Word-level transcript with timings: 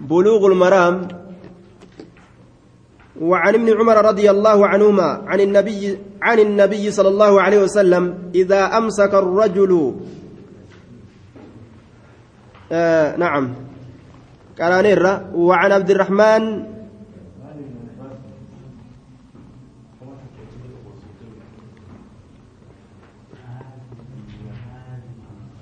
بلوغ 0.00 0.46
المرام 0.46 1.08
وعن 3.20 3.54
ابن 3.54 3.68
عمر 3.78 4.04
رضي 4.04 4.30
الله 4.30 4.66
عنهما 4.66 5.22
عن 5.26 5.40
النبي 5.40 5.98
عن 6.22 6.38
النبي 6.38 6.90
صلى 6.90 7.08
الله 7.08 7.42
عليه 7.42 7.58
وسلم 7.58 8.18
إذا 8.34 8.64
أمسك 8.78 9.14
الرجل 9.14 9.94
آه 12.72 13.16
نعم 13.16 13.54
قال 14.60 14.72
وعن 15.34 15.72
عبد 15.72 15.90
الرحمن 15.90 16.64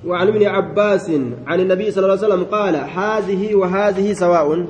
وعن 0.08 0.28
ابن 0.28 0.46
عباس 0.46 1.10
عن 1.46 1.60
النبي 1.60 1.90
صلى 1.90 2.04
الله 2.04 2.16
عليه 2.16 2.26
وسلم 2.26 2.44
قال 2.44 2.76
هذه 2.76 3.54
وهذه 3.54 4.12
سواء. 4.12 4.66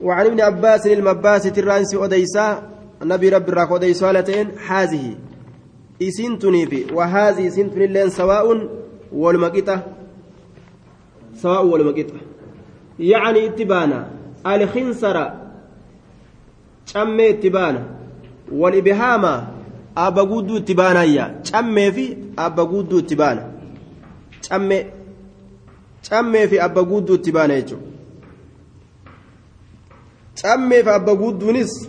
وعن 0.00 0.26
ابن 0.26 0.40
عباس 0.40 0.86
المباس 0.86 1.42
ترانس 1.42 1.94
أديسا 1.94 2.70
النبي 3.02 3.28
رب 3.28 3.48
الراك 3.48 3.72
أديسا 3.72 4.10
هذه. 4.68 5.16
إسنتني 6.02 6.66
في 6.66 6.94
وهذه 6.94 7.46
إسنتني 7.46 7.86
لين 7.86 8.10
سواء 8.10 8.68
والمقطة 9.12 9.82
سواء 11.34 11.66
والمقطة 11.66 12.14
يعني 12.98 13.46
اتبانا. 13.46 14.10
الخنصر. 14.46 15.30
شمي 16.86 17.30
اتبانا. 17.30 17.82
والإبهام 18.52 19.51
abba 19.94 20.24
guudduu 20.24 20.56
itti 20.56 20.74
baanayya 20.74 21.30
cammee 21.50 21.90
fi 21.92 22.16
abba 22.36 22.64
guudduu 22.64 22.98
itti 22.98 23.16
baana. 23.16 23.42
Cammee. 24.48 24.86
Cammee 26.08 26.48
fi 26.48 26.58
abba 26.58 26.82
guudduu 26.82 27.14
itti 27.14 27.32
baana 27.32 27.54
jechuudha. 27.60 27.86
Cammee 30.42 30.82
fi 30.82 30.88
abba 30.90 31.14
guudduunis 31.14 31.88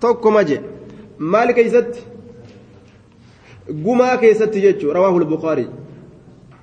tokkoma 0.00 0.44
je 0.44 0.60
maal 1.18 1.54
keeysatti 1.54 2.00
gumaa 3.84 4.16
keessatti 4.16 4.60
jechuudha 4.60 4.94
rawaahul 4.94 5.24
buqaarii 5.24 5.68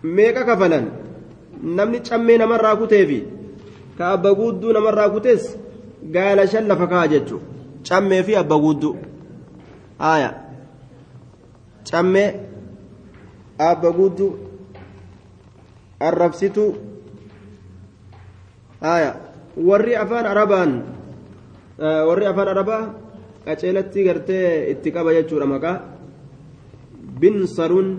meeqa 0.04 0.44
kafalan 0.46 0.86
namni 1.64 2.00
cammee 2.10 2.38
namarraa 2.38 2.76
kutee 2.76 3.06
fi 3.06 3.24
ka 3.98 4.12
abba 4.12 4.34
guudduu 4.34 4.74
namarraa 4.74 5.10
kutees 5.10 5.58
gaala 6.14 6.48
shan 6.48 6.68
lafa 6.68 6.88
ka'a 6.88 7.08
jechuudha. 7.08 7.46
Cammee 7.88 8.24
fi 8.24 8.36
abba 8.36 8.56
guudduu 8.60 8.96
haaya. 10.00 10.49
Cammee 11.88 12.30
abba 13.60 13.90
guutuu 13.92 14.32
arrabsituu 16.00 16.72
haya 18.82 19.12
warri 19.56 19.94
afaan 19.96 20.26
arabaan 20.26 20.72
warri 21.80 22.26
afaan 22.32 22.50
arabaa 22.56 22.84
qaceelatti 23.46 24.04
gartee 24.08 24.72
itti 24.72 24.90
qaba 24.96 25.12
jechuudha 25.18 25.48
maqaa 25.54 25.78
binsarun 27.20 27.90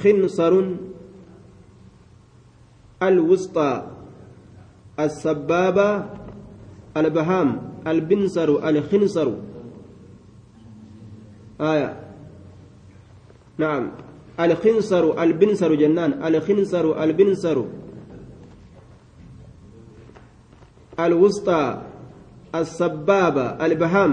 khinsarun 0.00 0.68
الوسطى 3.00 3.70
السبابة 5.00 6.04
البهام 6.96 7.48
البنصر 7.86 8.48
الخنصر 8.68 9.28
آية. 11.60 12.00
نعم. 13.58 13.90
الخنصر 14.40 15.22
البنصر 15.22 15.74
جنان. 15.74 16.24
الخنصر 16.24 17.02
البنصر. 17.04 17.64
الوسطى 21.00 21.82
السبابة 22.54 23.46
البهام. 23.66 24.12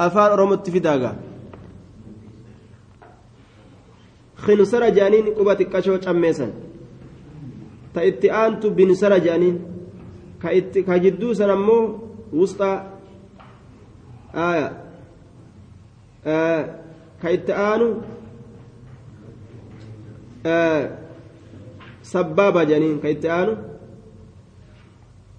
أفان 0.00 0.30
رمت 0.32 0.70
في 0.70 0.78
داغا 0.78 1.16
خنصر 4.36 4.88
جانين 4.88 5.26
قبة 5.36 5.54
كشو 5.54 5.96
تشميسن 5.96 6.50
تأتي 7.94 8.32
أنت 8.32 8.66
بنصر 8.66 9.18
جانين. 9.18 9.56
كجدو 10.74 11.34
سنمو 11.34 11.98
وسطى. 12.32 12.72
آية. 14.34 14.89
Ka 17.20 17.28
itti 17.36 17.52
aanu 17.52 17.88
sabbaaba 22.12 22.64
jedhaniin 22.68 23.00
ka 23.02 23.08
itti 23.14 23.28
aanu 23.28 23.52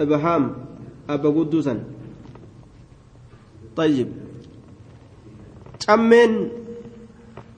ibahaam 0.03 0.44
abba 1.08 1.30
gudduu 1.38 1.62
san 1.68 1.80
طيب 3.75 4.08
cammeen 5.86 6.31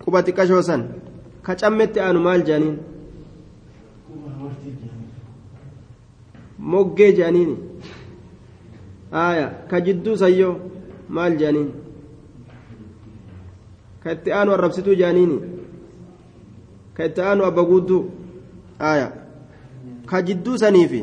quba 0.04 0.20
xiqqashoo 0.26 0.62
san 0.70 0.82
ka 1.46 1.54
cammetti 1.62 2.00
aanu 2.00 2.20
maal 2.26 2.42
jedhaniin 2.48 2.78
moggee 6.72 7.12
jedhaniin 7.18 7.52
aya 9.12 9.48
ka 9.70 9.78
jidduu 9.86 10.16
sayyoo 10.22 10.56
maal 11.16 11.34
jedhaniin 11.40 11.70
ka 14.04 14.12
itti 17.06 17.22
aanu 17.22 17.44
abba 17.46 17.64
guudduu 17.64 18.02
aya 18.80 19.08
ka 20.10 20.22
jidduu 20.22 20.58
saniifi 20.58 21.02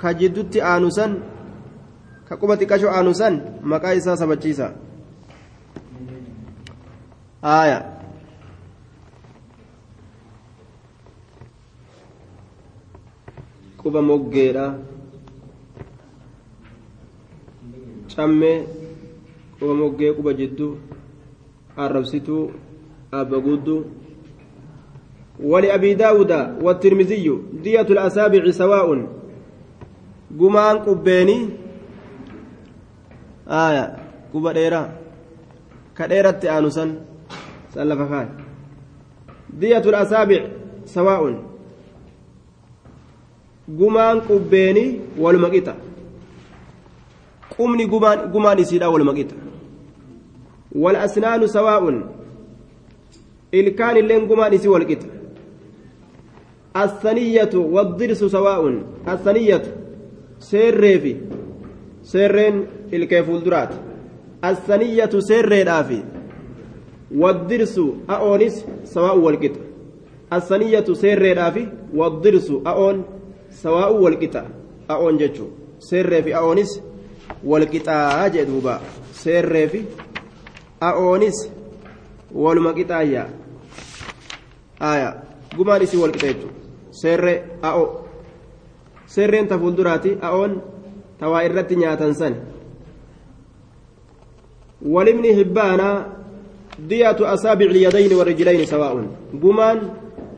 ka 0.00 0.08
jiddutti 0.14 0.58
aanu 0.60 0.88
san 0.90 1.12
ka 2.28 2.34
quba 2.40 2.54
xiqqashoo 2.60 2.90
aanu 2.96 3.12
san 3.14 3.34
maqaa 3.70 3.94
isaa 3.98 4.16
sabachiisa 4.20 4.66
aya 7.42 7.78
quba 13.82 14.00
moggeedha 14.08 14.66
cammee 18.14 18.58
quba 19.58 19.74
moggee 19.80 20.12
quba 20.16 20.32
jidduu 20.38 20.72
الربسيتو 21.78 22.50
أبا 23.14 23.36
قدو 23.36 23.84
ولأبي 25.40 25.94
داود 25.94 26.32
والترمذي 26.62 27.38
دية 27.62 27.80
الأسابع 27.80 28.50
سواء 28.50 29.06
قمان 30.40 30.76
قبيني 30.78 31.38
آية 33.48 33.96
قبا 34.34 34.52
ديرا 34.52 34.82
كديرة 35.98 36.40
آنسا 36.58 36.84
سلف 37.74 38.00
خان 38.10 38.28
دية 39.50 39.84
الأسابع 39.92 40.40
سواء 40.84 41.22
قمان 43.80 44.20
قبيني 44.20 45.00
والمقيتة 45.18 45.74
قمني 47.58 47.84
قمان 47.84 48.18
قمان 48.32 48.58
يسيرا 48.58 48.86
والمقيتة 48.86 49.36
والأسنان 50.74 51.46
سواء. 51.46 52.08
إلكان 53.54 53.96
اللين 53.96 54.28
قمان 54.28 54.54
إسي 54.54 54.68
والقط 54.68 54.98
الثنية 56.76 57.50
والضرس 57.54 58.24
سواء. 58.24 58.82
الثنية 59.08 59.62
سير 60.38 60.98
في 60.98 61.16
سيرين 62.02 62.66
إلكيف 62.92 63.30
الدرات 63.30 63.68
الثنية 64.44 65.10
سير 65.18 65.68
رافي 65.68 66.02
والضرس 67.14 67.80
أونس 68.10 68.66
سواء 68.84 69.18
والقط 69.18 69.52
الثنية 70.32 70.84
سير 70.92 71.38
رافي 71.38 71.68
والضرس 71.94 72.50
أون 72.66 73.04
سواء 73.50 73.92
والقط 73.92 74.44
أون 74.90 75.16
جتشو. 75.16 75.46
سير 75.78 76.22
في 76.22 76.36
أونس 76.36 76.80
والقطا 77.44 78.28
جدوبا 78.28 78.80
سير 79.12 79.68
في 79.68 79.82
a'oonis 80.90 81.38
waluma 82.34 82.74
qixaayya. 82.74 83.24
Aya 84.80 85.08
gumaan 85.56 85.82
isii 85.82 86.00
wal 86.02 86.12
qixa 86.12 86.26
jechuudha 86.32 86.58
seerree 86.90 87.38
a'oo 87.62 87.86
seerreen 89.06 89.46
ta 89.48 89.58
fuulduraati 89.58 90.16
a'oon 90.28 90.56
tawaa 91.20 91.44
irratti 91.48 91.76
nyaatan 91.76 92.14
san 92.14 92.34
ولابن 94.82 95.24
هبان 95.38 95.82
دية 96.90 97.16
أصابع 97.34 97.66
اليدين 97.66 98.12
والرجلين 98.18 98.66
سواء 98.66 99.06
قمان 99.42 99.78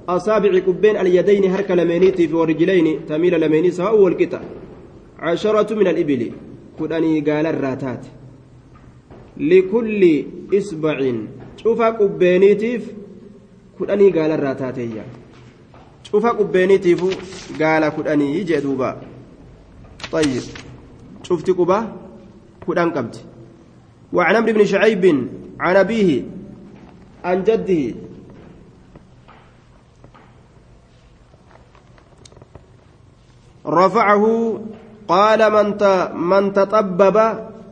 أصابع 0.08 0.52
قبين 0.66 0.96
اليدين 0.96 1.44
هرك 1.50 1.70
لمينيتي 1.70 2.28
في 2.28 2.34
والرجلين 2.34 3.06
تميل 3.08 3.40
لميني 3.40 3.70
سواء 3.70 3.96
والقطع 3.96 4.40
عشرة 5.18 5.74
من 5.74 5.86
الإبل 5.88 6.22
كدني 6.78 7.20
قال 7.20 7.46
الراتات 7.46 8.02
likulli 9.37 10.15
isbacin 10.51 11.27
cufa 11.63 11.91
qubbeeniitiif 11.99 12.89
kudhanii 13.77 14.11
gaalarraa 14.17 14.55
taateeyya 14.63 15.03
cufa 16.11 16.33
qubbeeniitiifu 16.39 17.13
gaala 17.61 17.91
kudhanii 17.91 18.43
jee 18.51 18.61
duuba 18.67 18.89
طيب 20.11 20.41
شفت 21.23 21.49
قبة 21.49 21.79
كدان 22.67 22.89
قبت 22.91 23.15
وعن 24.13 24.35
عمرو 24.35 24.53
بن 24.53 24.65
شعيب 24.65 25.03
عن 25.59 25.75
أبيه 25.75 26.21
عن 27.23 27.43
جده 27.43 27.95
رفعه 33.67 34.23
قال 35.07 35.41
من 35.53 35.67
من 36.29 36.53
تطبب 36.53 37.17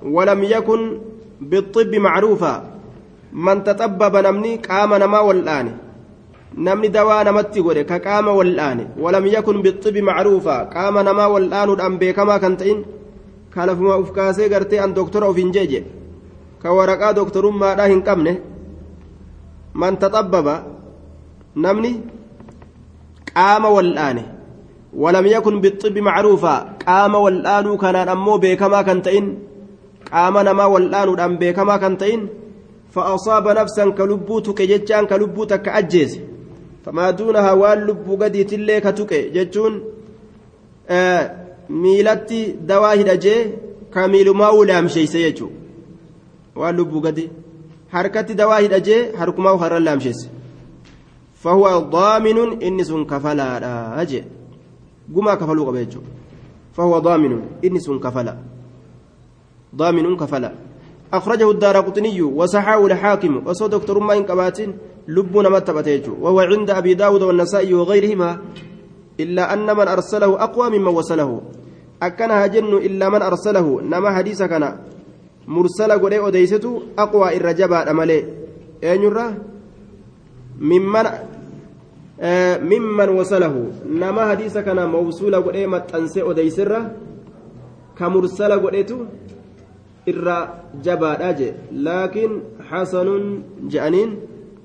ولم 0.04 0.44
يكن 0.44 0.82
بالطب 1.51 1.93
معروفا. 1.95 2.55
من 3.33 3.65
تطبب 3.65 4.15
نمني 4.17 4.53
قام 4.57 4.95
نما 4.95 5.21
والآن. 5.21 5.67
نمني 6.67 6.89
دواء 6.89 7.25
نمتي 7.29 7.61
قولي 7.61 7.85
كقام 7.85 8.27
والآن. 8.29 8.79
ولم 9.03 9.25
يكن 9.27 9.57
بالطب 9.63 9.97
معروفا. 9.97 10.57
قام 10.77 10.99
نما 10.99 11.27
والآن 11.27 11.69
الأم 11.71 11.95
بكما 11.99 12.37
كنتين. 12.39 12.79
كالفما 13.55 14.01
أفكاسي 14.01 14.55
قرتي 14.55 14.85
أن 14.85 14.95
دكتور 14.95 15.25
أو 15.25 15.33
فينجيجي 15.33 15.85
كورقا 16.63 17.13
دكتور 17.13 17.51
ما 17.51 17.75
راهن 17.75 18.01
قمنه 18.01 18.37
من 19.75 19.99
تطبب 19.99 20.47
نمني 21.57 22.01
قام 23.37 23.65
والآن. 23.65 24.19
ولم 25.03 25.27
يكن 25.27 25.55
بالطب 25.61 25.99
معروفا. 25.99 26.57
قام 26.87 27.15
والآن 27.15 27.77
كان 27.77 27.97
أمو 27.97 28.37
بكما 28.37 28.83
كنتين. 28.83 29.52
قام 30.13 30.39
نما 30.39 30.65
والآن 30.65 31.09
الأم 31.09 31.37
بكما 31.37 31.77
كنتين 31.77 32.29
فأصاب 32.91 33.49
نفسا 33.49 33.91
كلبوتك 33.91 34.63
جتان 34.63 35.07
كلبوتك 35.07 35.69
أجيز 35.69 36.21
فما 36.85 37.11
دونها 37.11 37.53
واللب 37.53 38.23
قدي 38.23 38.45
تلي 38.45 38.81
كتك 38.81 39.13
جتون 39.15 39.85
آه 40.89 41.23
ميلتي 41.71 42.53
دواهد 42.53 43.09
أجي 43.09 43.37
كميل 43.95 44.31
ما 44.31 44.49
ولام 44.49 44.89
شيء 44.89 45.07
سيجو 45.07 45.49
واللب 46.57 47.07
قدي 47.07 47.29
حركة 47.93 48.21
دواهد 48.21 48.73
أجي 48.73 49.17
حرك 49.19 49.39
ما 49.39 49.51
وخر 49.51 49.77
اللام 49.77 50.01
شيء 50.01 50.15
فهو 51.35 51.79
ضامن 51.79 52.63
إنس 52.63 52.93
كفلا 52.93 54.03
أجي 54.03 54.25
قما 55.15 55.35
كفلوا 55.35 55.67
قبيجو 55.67 56.01
فهو 56.73 56.99
ضامن 56.99 57.33
إنس 57.65 57.91
كفلا 57.91 58.37
ضامن 59.77 60.17
كفلا. 60.17 60.53
أخرجه 61.13 61.51
الدار 61.51 61.77
قطني 61.81 62.23
وصححه 62.23 62.87
الحاكم 62.87 63.43
وصو 63.47 63.67
دكتور 63.67 63.99
ما 63.99 64.17
إن 64.17 64.25
لبنا 65.09 65.49
ما 65.49 65.61
وهو 66.21 66.41
عند 66.41 66.71
أبي 66.71 66.95
داود 66.95 67.23
والنسائي 67.23 67.75
وغيرهما 67.75 68.39
إلا 69.21 69.53
أن 69.53 69.77
من 69.77 69.89
أرسله 69.89 70.43
أقوى 70.43 70.79
ممن 70.79 70.89
وصله. 70.89 71.41
أكنها 72.03 72.47
جن 72.47 72.73
إلا 72.77 73.09
من 73.09 73.23
أرسله. 73.23 73.81
نما 73.83 74.11
حديث 74.17 74.43
كان 74.43 74.79
مرسل 75.49 75.93
قد 75.93 76.13
أديسته 76.13 76.83
أقوى 76.99 77.37
الرجبة 77.37 77.91
أملي. 77.91 78.25
أين 78.85 79.05
ممن 80.61 81.07
آه 82.21 82.59
ممن 82.59 83.09
وصله. 83.09 83.55
نما 83.87 84.31
حديث 84.31 84.59
كان 84.59 84.89
موصول 84.89 85.35
قد 85.37 85.57
متأنسي 85.57 86.23
أديسره 86.23 86.81
كمرسل 87.99 88.53
قد 88.67 88.75
irra 90.07 90.39
jabaadha 90.85 91.33
je 91.39 91.49
laakiin 91.87 92.33
xasanuun 92.71 93.45
je'aniin 93.73 94.11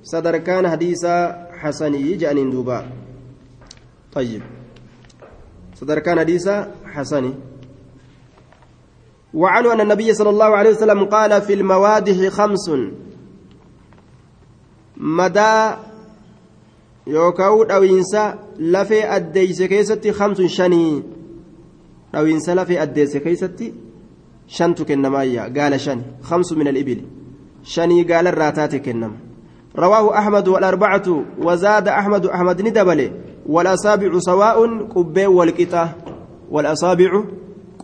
sadarkaan 0.02 0.66
hadiisaa 0.66 1.22
xasanii 1.62 2.18
je'aniin 2.22 2.52
duuba 2.52 2.80
طيب 4.18 4.42
sadarkaan 5.80 6.18
hadiisaa 6.18 6.68
xasanii 6.96 7.36
وعنه 9.34 9.74
أن 9.74 9.82
النبي 9.82 10.14
صلى 10.14 10.30
الله 10.30 10.46
عليه 10.46 10.70
وسلم 10.70 11.06
قال 11.06 11.42
في 11.42 11.54
الموادح 11.54 12.28
خمس 12.28 12.72
مدى 14.98 15.76
يوكاو 17.08 17.64
دوينسا 17.64 18.40
لفي 18.60 19.16
أديس 19.16 19.64
كيستي 19.64 20.12
خمس 20.12 20.42
شني 20.42 21.04
دوينسا 22.14 22.56
لفي 22.56 22.82
أديس 22.82 23.18
كيستي 23.18 23.74
shantu 24.48 24.86
kennamaayya 24.86 25.50
gaala 25.50 25.80
shani 25.80 26.04
خمس 26.24 26.54
من 26.54 26.68
الإبل 26.68 27.00
شني 27.64 28.04
قال 28.04 28.28
الراتات 28.28 28.76
كنم 28.76 29.12
رواه 29.76 30.18
أحمد 30.18 30.48
والأربعة 30.48 31.24
وزاد 31.42 31.88
أحمد 31.88 32.26
أحمد 32.26 32.62
ندبل 32.62 33.12
والأصابع 33.46 34.20
سواء 34.20 34.88
قبين 34.96 35.28
والقطة 35.28 35.90
والأصابع 36.52 37.24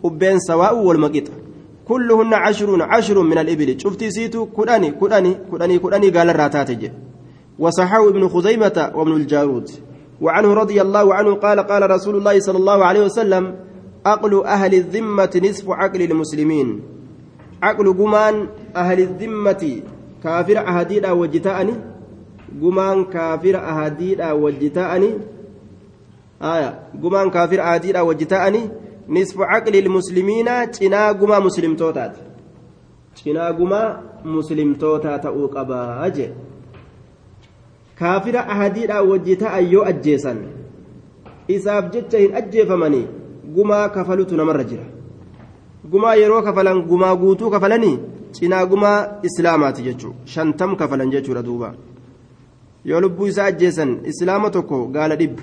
قبين 0.04 0.38
سواء 0.38 0.76
والمقطة 0.78 1.32
كلهن 1.88 2.34
عشرون 2.34 2.82
عشر 2.82 3.22
من 3.22 3.38
الإبل 3.38 3.80
شفتي 3.80 4.10
سيتو 4.10 4.46
كداني 4.46 4.90
كداني 4.90 5.36
كداني 5.52 5.78
كداني 5.78 6.08
قال 6.10 6.30
الراتات 6.30 6.70
وصححه 7.58 8.08
ابن 8.08 8.28
خزيمة 8.28 8.90
وابن 8.94 9.12
الجارود 9.12 9.70
وعنه 10.20 10.54
رضي 10.54 10.82
الله 10.82 11.14
عنه 11.14 11.34
قال 11.34 11.60
قال 11.60 11.90
رسول 11.90 12.16
الله 12.16 12.40
صلى 12.40 12.58
الله 12.58 12.84
عليه 12.84 13.00
وسلم 13.04 13.54
عقل 14.06 14.44
أهل 14.44 14.74
الذمة 14.74 15.40
نصف 15.44 15.70
عقل 15.70 16.02
المسلمين. 16.02 16.80
عقل 17.62 17.96
جمان 17.96 18.48
أهل 18.76 19.00
الذمة 19.00 19.82
كافر 20.24 20.58
أهديدا 20.58 21.10
وجتاءني. 21.10 21.74
جمان 22.60 23.04
كافر 23.04 23.56
أهديدا 23.56 24.32
وجتاءني. 24.32 25.10
آية. 26.42 26.70
جمان 27.02 27.30
كافر 27.30 27.60
أهديدا 27.62 28.00
وجتاءني. 28.00 28.62
نصف 29.08 29.40
عقل 29.40 29.76
المسلمين 29.76 30.70
تنا 30.70 31.12
جما 31.12 31.38
مسلم 31.38 31.76
توتات. 31.76 32.16
تنا 33.24 33.50
جما 33.50 34.00
مسلم 34.24 34.74
توتات 34.74 35.26
أوقبا 35.26 36.06
أجي 36.06 36.28
كافر 37.98 38.38
أهديدا 38.38 39.00
وجتاء 39.00 39.62
يو 39.62 39.82
أجيسا 39.82 40.36
isaaf 41.48 41.92
jecha 41.92 42.18
hin 42.18 42.34
ajjeefamanii 42.36 43.06
gumaa 43.56 43.88
kafalutu 43.88 44.36
namarra 44.36 44.64
jira 44.64 44.84
gumaa 45.90 46.14
yeroo 46.14 46.42
kafalan 46.42 46.82
gumaa 46.82 47.16
guutuu 47.16 47.50
kafalanii 47.50 47.98
cinaa 48.32 48.66
gumaa 48.66 48.98
islaamaati 49.22 49.82
jechuudha 49.82 50.16
shantam 50.34 50.76
kafalan 50.76 51.10
jechuudha 51.10 51.42
duuba 51.42 51.74
yoo 52.84 53.00
lubbuu 53.00 53.26
isaa 53.26 53.44
ajjeesan 53.52 53.98
islaama 54.12 54.50
tokko 54.50 54.86
gaala 54.96 55.16
dhibba 55.16 55.42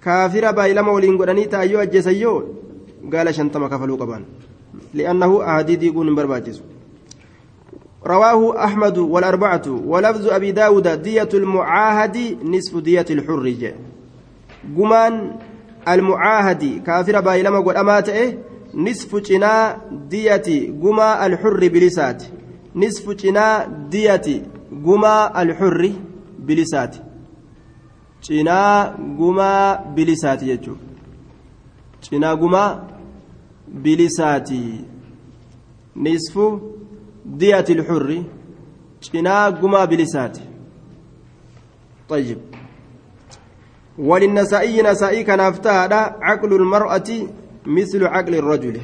kaafira 0.00 0.52
baay'ilama 0.52 0.92
waliin 0.92 1.16
godhanii 1.16 1.46
taayyoo 1.56 1.80
ajjeesan 1.86 2.20
yoo 2.20 2.38
gaala 3.08 3.32
shantama 3.32 3.68
kafaluu 3.68 3.98
qaban 4.02 4.24
li'annahu 4.94 5.42
ahadii 5.42 5.76
diiguun 5.76 6.06
hin 6.06 6.16
barbaachisu 6.22 6.62
رواه 8.06 8.64
أحمد 8.64 8.98
والأربعة 8.98 9.62
ولفظ 9.86 10.26
أبي 10.28 10.52
داود 10.52 10.88
دية 10.88 11.28
المعاهد 11.34 12.16
نصف 12.44 12.76
دية 12.76 13.06
الحر 13.10 13.72
قمان 14.78 15.36
المعاهد 15.88 16.82
كافر 16.86 17.20
بايلما 17.20 17.58
قد 17.58 17.76
أمات 17.76 18.08
إيه؟ 18.08 18.38
نصف 18.74 19.16
جنا 19.16 19.76
ديتي 19.92 20.66
قما 20.82 21.26
الحر 21.26 21.68
بلسات. 21.68 22.22
نصف 22.76 23.10
جنا 23.10 23.66
ديتي 23.90 24.42
قما 24.86 25.42
الحر 25.42 25.92
بلسات. 26.38 26.96
جنا 28.24 28.84
قما 29.18 29.74
بلسات 29.96 30.42
يجو. 30.42 30.74
جنا 32.12 32.30
قما 32.34 32.88
بلسات. 33.68 34.50
نصف 35.96 36.58
دية 37.26 37.64
الحر 37.70 38.22
جنا 39.02 39.46
قما 39.46 39.84
بلسات. 39.84 40.38
طيب. 42.08 42.53
وللنسائي 43.99 44.81
نسائي 44.81 45.23
كان 45.23 45.39
افتادا 45.39 46.01
عقل 46.21 46.53
المرأة 46.53 47.09
مثل 47.65 48.05
عقل 48.05 48.35
الرجل 48.35 48.81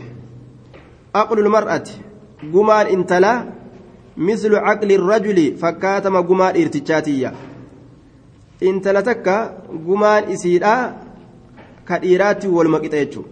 عقل 1.16 1.40
المرأة 1.40 1.88
قمان 2.54 2.86
انتلا 2.86 3.34
مثل 4.18 4.56
عقل 4.56 4.92
الرجل 4.92 5.58
فكاتم 5.58 6.22
قمان 6.22 6.56
ارتجاتية 6.62 7.34
intala 8.62 9.04
takka 9.04 9.52
gumaan 9.86 10.32
isiidha 10.32 10.96
ka 11.88 12.00
dhiiraatti 12.00 12.48
wal 12.48 12.70
maqita 12.76 12.98
jechuudha 13.04 13.30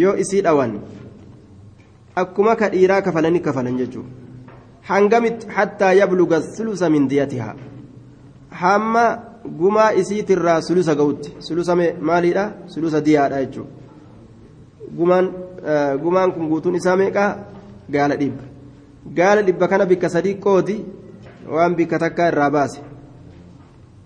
yoo 0.00 0.16
isii 0.22 0.42
dhawan 0.42 0.72
akkuma 2.22 2.56
ka 2.56 2.68
dhiiraa 2.72 3.02
kafalanii 3.06 3.44
kafalan 3.46 3.78
jechuudha 3.78 4.10
hangamitti 4.90 5.46
hattaa 5.56 5.92
yabluga 6.00 6.42
sulusa 6.42 6.90
min 6.90 7.06
diyatihaa 7.08 7.54
hamma 8.62 9.04
gumaa 9.57 9.91
isiitirraa 10.01 10.61
sulusa 10.61 10.95
ga'utti 10.95 11.35
sulusa 11.39 11.75
maaliidha 12.01 12.51
sulusa 12.67 13.01
diyaadha 13.05 13.41
jechuudha 13.45 13.71
gumaan 14.97 15.31
gumaan 16.03 16.31
kun 16.33 16.47
guutuun 16.49 16.75
isaa 16.75 16.95
meeqaa 17.01 17.31
gaala 17.91 18.15
dhibba 18.21 18.43
gaala 19.15 19.41
dhibba 19.43 19.67
kana 19.67 19.85
bikka 19.85 20.09
sadii 20.09 20.35
qooti 20.45 20.75
waan 21.55 21.75
bikka 21.75 21.99
takkaa 21.99 22.27
irraa 22.31 22.49
baase 22.51 22.81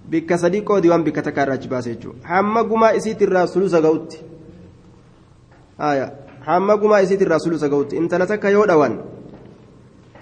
bikka 0.10 0.38
sadii 0.38 0.62
qoodi 0.62 0.90
waan 0.90 1.04
bikka 1.04 1.22
takka 1.22 1.42
irraa 1.44 1.56
achi 1.60 1.70
baase 1.74 1.90
jechuudha 1.96 2.28
hamma 2.34 2.64
gumaa 2.64 2.92
isiitirraa 3.00 3.48
sulusa 3.48 3.82
ga'utti 3.82 4.18
hamma 6.48 6.78
gumaa 6.78 7.02
isiitirraa 7.08 7.40
sulusa 7.40 7.70
ga'utti 7.70 7.96
intala 8.02 8.28
takka 8.28 8.50
yoo 8.50 8.66
dhawan 8.68 9.00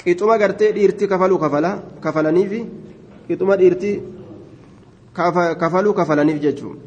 qixuma 0.04 0.38
gartee 0.38 0.72
dhiirti 0.78 1.08
kafaluu 1.08 1.40
kafalaniifi 2.02 2.62
qixuma 3.28 3.58
dhiirti 3.58 3.92
kafaluu 5.13 5.95
kafalaniif 5.95 6.41
jechuudha 6.41 6.81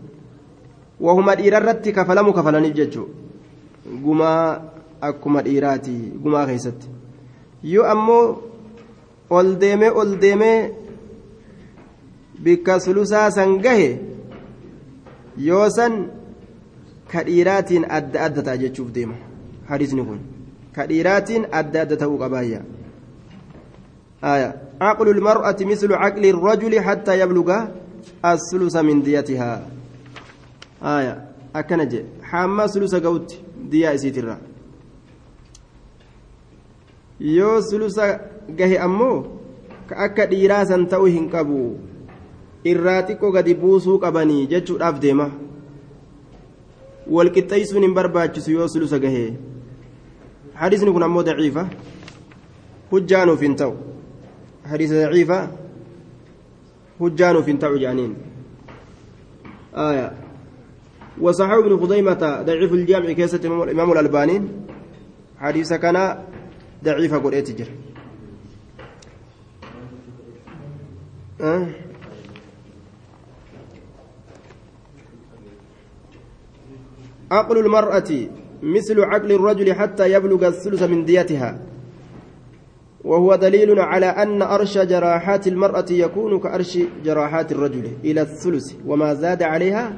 wahuma 1.00 1.36
dhiirarratti 1.36 1.94
kafalamu 1.94 2.34
kafalaniif 2.34 2.76
jechuudha 2.76 3.14
gumaa 4.04 4.62
akkuma 5.02 5.42
dhiiraati 5.42 5.96
gumaa 6.24 6.46
keessatti 6.46 6.88
yoo 7.64 7.86
ammoo 7.86 8.26
ol 9.30 9.56
deemee 9.60 9.90
ol 9.90 10.18
deemee. 10.20 10.60
bikka 12.44 12.80
sulusaa 12.80 13.32
san 13.32 13.60
gahe 13.62 14.00
yoo 15.38 15.70
san 15.70 15.96
ka 17.12 17.24
dhiiraatiin 17.28 17.86
adda 17.98 18.22
adda 18.28 18.42
ta'a 18.48 18.58
jechuuf 18.64 18.92
deema 18.98 19.16
hadiisni 19.72 20.06
kun 20.10 20.20
ka 20.76 20.88
dhiiraatiin 20.92 21.48
adda 21.62 21.82
adda 21.88 21.98
ta'uu 22.04 22.20
qabaayya 22.26 22.62
عقل 24.82 25.08
المرأة 25.10 25.60
مثل 25.62 25.94
عقل 25.94 26.26
الرجل 26.26 26.74
حتى 26.82 27.20
يبلغ 27.20 27.50
الثلث 28.25 28.77
من 28.77 29.03
ديتها 29.03 29.67
آية 30.83 31.15
أكنج 31.57 31.93
حما 32.23 32.67
ثلث 32.67 32.95
قوت 32.95 33.39
ديا 33.71 33.95
إسيترا 33.95 34.39
yoo 37.21 37.63
sulusa 37.63 38.21
gahe 38.59 38.79
ammoo 38.79 39.25
ka 39.89 39.97
akka 39.97 40.27
dhiiraa 40.27 40.65
san 40.67 40.87
ta'uu 40.93 41.07
hin 41.07 41.29
qabu 41.31 41.79
irraa 42.65 43.03
xiqqoo 43.09 43.31
gadi 43.37 43.55
buusuu 43.55 43.99
qabanii 44.03 44.47
jechuudhaaf 44.53 44.99
deema 45.05 45.27
walqixxeessuun 47.17 47.87
hin 47.87 47.95
barbaachisu 47.99 48.51
yoo 48.57 48.69
sulusa 48.69 48.99
gahee 48.99 49.29
hadiisni 50.63 50.93
kun 50.97 51.07
ammoo 51.09 51.23
daciifa 51.29 51.65
hujjaanuuf 52.91 53.41
hin 53.47 53.57
ta'u 53.63 53.75
hadiisa 54.73 55.01
daciifa 55.05 55.39
hujjaanuuf 57.01 57.47
hin 57.47 57.59
ta'u 57.59 57.79
jaaniin 57.79 58.15
آية. 59.75 60.13
وصحاب 61.21 61.59
ابن 61.59 61.77
خزيمة 61.77 62.43
ضعيف 62.47 62.73
الجامع 62.73 63.13
كيسة 63.13 63.43
الإمام 63.43 63.93
الألباني. 63.93 64.43
حديث 65.39 65.73
كان 65.73 66.19
ضعيف 66.85 67.15
قرأت 67.15 67.49
تجر 67.49 67.69
أه؟ 71.41 71.67
عقل 77.31 77.59
المرأة 77.59 78.11
مثل 78.63 79.01
عقل 79.01 79.33
الرجل 79.33 79.75
حتى 79.75 80.13
يبلغ 80.13 80.49
الثلث 80.49 80.83
من 80.83 81.05
ديتها. 81.05 81.74
وهو 83.05 83.35
دليل 83.35 83.81
على 83.81 84.07
أن 84.07 84.43
أرش 84.43 84.79
جراحات 84.79 85.47
المرأة 85.47 85.87
يكون 85.91 86.39
كأرش 86.39 86.79
جراحات 87.05 87.53
الرجل 87.53 87.91
إلى 88.05 88.21
الثلث 88.21 88.73
وما 88.87 89.15
زاد 89.15 89.43
عليها 89.43 89.93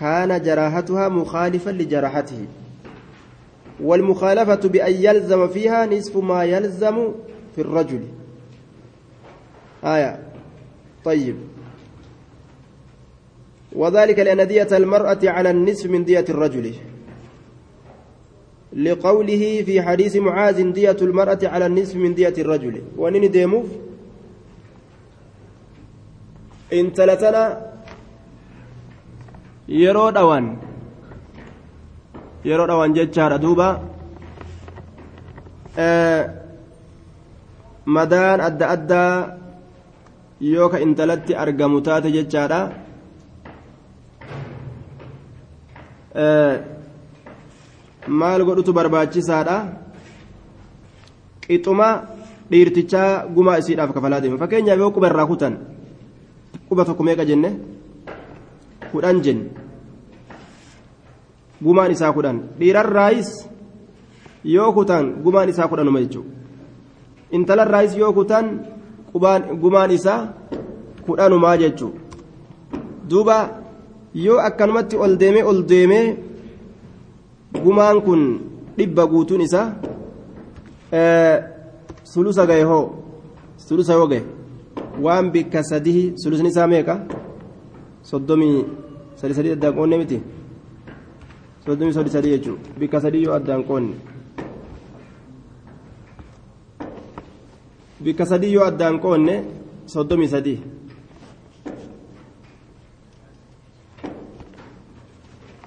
كان 0.00 0.42
جراحتها 0.42 1.08
مخالفا 1.08 1.70
لجراحته. 1.70 2.46
والمخالفة 3.80 4.68
بأن 4.68 4.92
يلزم 4.92 5.48
فيها 5.48 5.86
نصف 5.86 6.16
ما 6.16 6.44
يلزم 6.44 7.08
في 7.54 7.60
الرجل. 7.60 8.00
آية. 9.84 10.18
طيب. 11.04 11.36
وذلك 13.72 14.18
لأن 14.18 14.46
دية 14.46 14.68
المرأة 14.72 15.18
على 15.24 15.50
النصف 15.50 15.86
من 15.86 16.04
دية 16.04 16.24
الرجل. 16.28 16.74
لقوله 18.76 19.62
في 19.66 19.82
حديث 19.82 20.16
معاذ 20.16 20.72
دية 20.72 20.96
المرأة 21.02 21.38
على 21.42 21.66
النصف 21.66 21.96
من 21.96 22.14
دية 22.14 22.34
الرجل 22.38 22.82
ونين 22.96 23.30
ديموف 23.30 23.66
إن 26.72 26.92
تلتنا 26.92 27.72
yeroo 29.68 30.10
dhawan 30.12 30.58
yeroo 32.44 32.66
dhawan 32.66 32.90
jechaadha 32.92 33.38
duuba 33.38 33.68
madaan 37.86 38.40
adda 38.48 38.66
addaa 38.74 39.14
yoo 40.42 40.68
ka 40.68 40.82
intalatti 40.82 41.32
argamu 41.44 41.78
taate 41.80 42.10
jechaadha 42.16 42.60
maal 48.08 48.44
godhutu 48.44 48.72
barbaachisaadha 48.72 49.56
qixuma 51.46 51.88
dhiirtichaa 52.50 53.26
gumaa 53.34 53.58
isiidhaaf 53.62 53.92
kafalaa 53.94 54.20
deema 54.20 54.38
fakkeenyaaf 54.42 54.78
yoo 54.82 54.90
quba 54.96 55.08
irraa 55.12 55.26
kutan 55.32 55.54
quba 56.68 56.84
tokko 56.84 57.02
meeqa 57.06 57.24
jenne 57.30 57.50
kudhan 58.92 59.20
jenne 59.24 59.44
gumaan 61.64 61.92
isaa 61.96 62.12
kudhan 62.12 62.38
dhiirarraayis 62.58 63.30
yoo 64.44 64.72
kutan 64.76 65.04
gumaan 65.24 65.48
isaa 65.48 65.68
kudhanuma 65.70 66.00
jechuudha 66.04 66.30
intalarraayis 67.36 67.96
yoo 67.96 68.12
kutan 68.12 68.46
gumaan 69.62 69.90
isaa 69.90 70.20
kudhanumaa 71.06 71.56
jechuudha 71.56 72.00
duuba 73.10 73.38
yoo 74.14 74.38
akkanumatti 74.48 74.96
ol 74.96 75.16
deemee 75.22 75.42
ol 75.50 75.62
deemee 75.72 76.06
gumaan 77.52 78.00
kun 78.02 78.22
dhibba 78.76 79.06
guutuun 79.06 79.40
isaa 79.44 79.68
sulusa 82.04 82.46
gahe 82.46 82.62
hoo 82.64 82.84
sulusa 83.56 83.92
yoo 83.98 84.06
gahe 84.08 84.22
waan 85.04 85.30
bikka 85.32 85.62
sadii 85.62 86.12
sulusni 86.16 86.48
isaa 86.48 86.66
meeqa 86.66 86.94
soddomii 88.10 88.64
sadii 89.20 89.34
sadii 89.38 89.52
addaan 89.56 89.74
qoonne 89.76 89.96
miti 89.98 90.18
soddomii 91.66 91.92
sadii 91.96 92.10
sadii 92.16 92.32
jechuudha 92.36 92.62
bikka 92.80 93.00
sadii 93.00 93.22
yoo 93.24 93.34
addaan 93.38 93.64
qoonne 93.68 93.94
bikka 98.04 98.26
sadii 98.26 98.52
yoo 98.54 98.64
addaan 98.64 98.98
qoonne 99.00 99.34
soddomii 99.86 100.28
sadii 100.34 100.58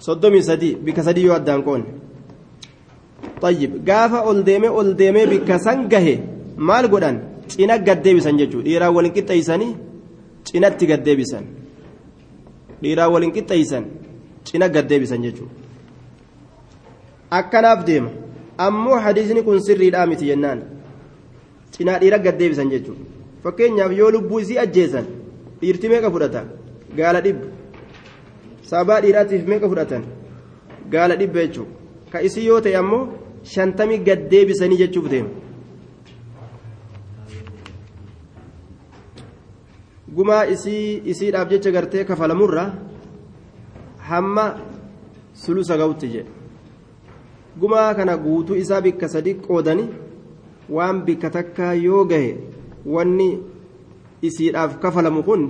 soddomii 0.05 0.43
sadii 0.49 0.75
bikka 0.85 1.03
sadii 1.07 1.25
yoo 1.27 1.35
addaan 1.39 1.63
qoonne 1.67 1.89
طيب 3.41 3.71
gaafa 3.87 4.19
ol 4.29 4.39
deemee 4.47 4.69
ol 4.79 4.89
deemee 4.99 5.25
bikka 5.31 5.55
san 5.65 5.79
gahe 5.91 6.15
maal 6.67 6.85
godhan 6.93 7.17
cina 7.51 7.75
gaddeebisan 7.87 8.37
jechuudha 8.39 8.65
dhiiraa 8.67 8.91
waliin 8.95 9.13
qixxeessanii 9.17 9.73
cinatti 10.47 10.85
gaddeebisan 10.91 11.43
dhiiraa 12.81 13.09
waliin 13.13 13.33
qixxeessan 13.35 13.83
cina 14.47 14.65
gaddeebisan 14.75 15.21
jechuudha 15.25 15.53
akkanaaf 17.37 17.79
deema 17.87 18.09
ammoo 18.65 18.97
hadiisni 19.05 19.41
kun 19.47 19.59
sirriidhaa 19.67 20.05
miti 20.11 20.25
jennaan 20.29 20.59
cinaa 21.73 21.99
dhiira 22.01 22.17
gaddeebisan 22.25 22.69
jechuudha 22.73 23.03
fakkeenyaaf 23.43 23.91
yoo 23.99 24.11
lubbuu 24.15 24.39
isii 24.43 24.57
ajjeesan 24.65 25.05
dhiirti 25.61 25.89
meeqa 25.91 26.11
fudhata 26.13 26.41
gaala 26.97 27.19
dhibba 27.25 27.45
sabaa 28.71 28.99
dhiiraatiif 29.01 29.47
meeqa 29.47 29.69
fudhatan? 29.71 30.03
Gaala 30.93 31.15
dhibba 31.21 31.45
jechuudha 31.47 31.71
ka 32.11 32.21
isii 32.27 32.45
yoo 32.49 32.61
ta'e 32.61 32.75
ammoo 32.81 33.01
shantamii 33.55 34.03
gaddeebisanii 34.07 34.77
jechuuf 34.83 35.09
deema. 35.15 35.29
gumaa 40.15 40.45
isii 40.53 41.01
isiidhaaf 41.11 41.49
jecha 41.49 41.71
gartee 41.75 42.03
kafalamurra 42.09 42.63
hamma 44.09 44.45
sulusa 45.33 45.77
ga'utti 45.77 46.07
jedhe. 46.13 46.29
Gumaa 47.59 47.93
kana 47.97 48.17
guutuu 48.17 48.55
isaa 48.55 48.81
bikka 48.81 49.09
sadi 49.09 49.33
qoodani 49.47 49.85
waan 50.69 51.01
bikka 51.05 51.29
takkaa 51.29 51.73
yoo 51.73 52.05
gahe 52.05 52.37
wanni 52.85 53.27
isiidhaaf 54.21 54.77
kafalamu 54.79 55.23
kun 55.23 55.43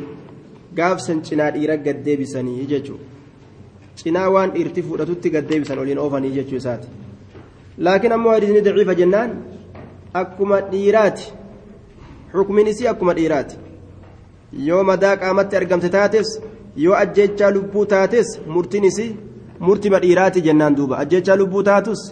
gaafsan 0.80 1.22
cinaa 1.28 1.52
dhiira 1.58 1.78
gaddeebisanii 1.90 2.72
jechuudha 2.74 3.16
cinaa 3.96 4.30
waan 4.36 4.52
dhiirti 4.56 4.84
fudhatutti 4.88 5.30
gaddeebisan 5.36 5.80
oliin 5.80 6.00
oofanii 6.06 6.32
jechuu 6.38 6.58
isaati. 6.62 6.88
Laakiin 7.88 8.14
ammoo 8.18 8.34
hadiisni 8.34 8.62
daciifa 8.66 8.96
jennaan 9.02 9.32
akkuma 10.22 10.60
dhiiraati. 10.72 11.32
Xukumin 12.34 12.68
isii 12.74 12.88
akkuma 12.94 13.16
dhiiraati. 13.20 13.56
Yoo 14.68 14.84
madaa 14.90 15.16
qaamatti 15.24 15.58
argamte 15.62 15.90
taates 15.98 16.36
yoo 16.84 16.96
ajjechaa 17.04 17.52
lubbuu 17.58 17.86
taates 17.96 18.36
murtiin 18.56 18.86
isii 18.92 19.12
murtima 19.60 20.00
dhiiraati 20.06 20.46
jennaan 20.48 20.78
duuba. 20.78 20.98
Ajjechaa 21.04 21.38
lubbuu 21.42 21.64
taatus 21.72 22.08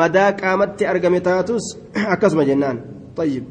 madaa 0.00 0.30
qaamatti 0.42 0.86
argame 0.92 1.20
taatus 1.20 1.74
akkasuma 2.14 2.44
jennaan. 2.50 2.82
Xayyib. 3.16 3.44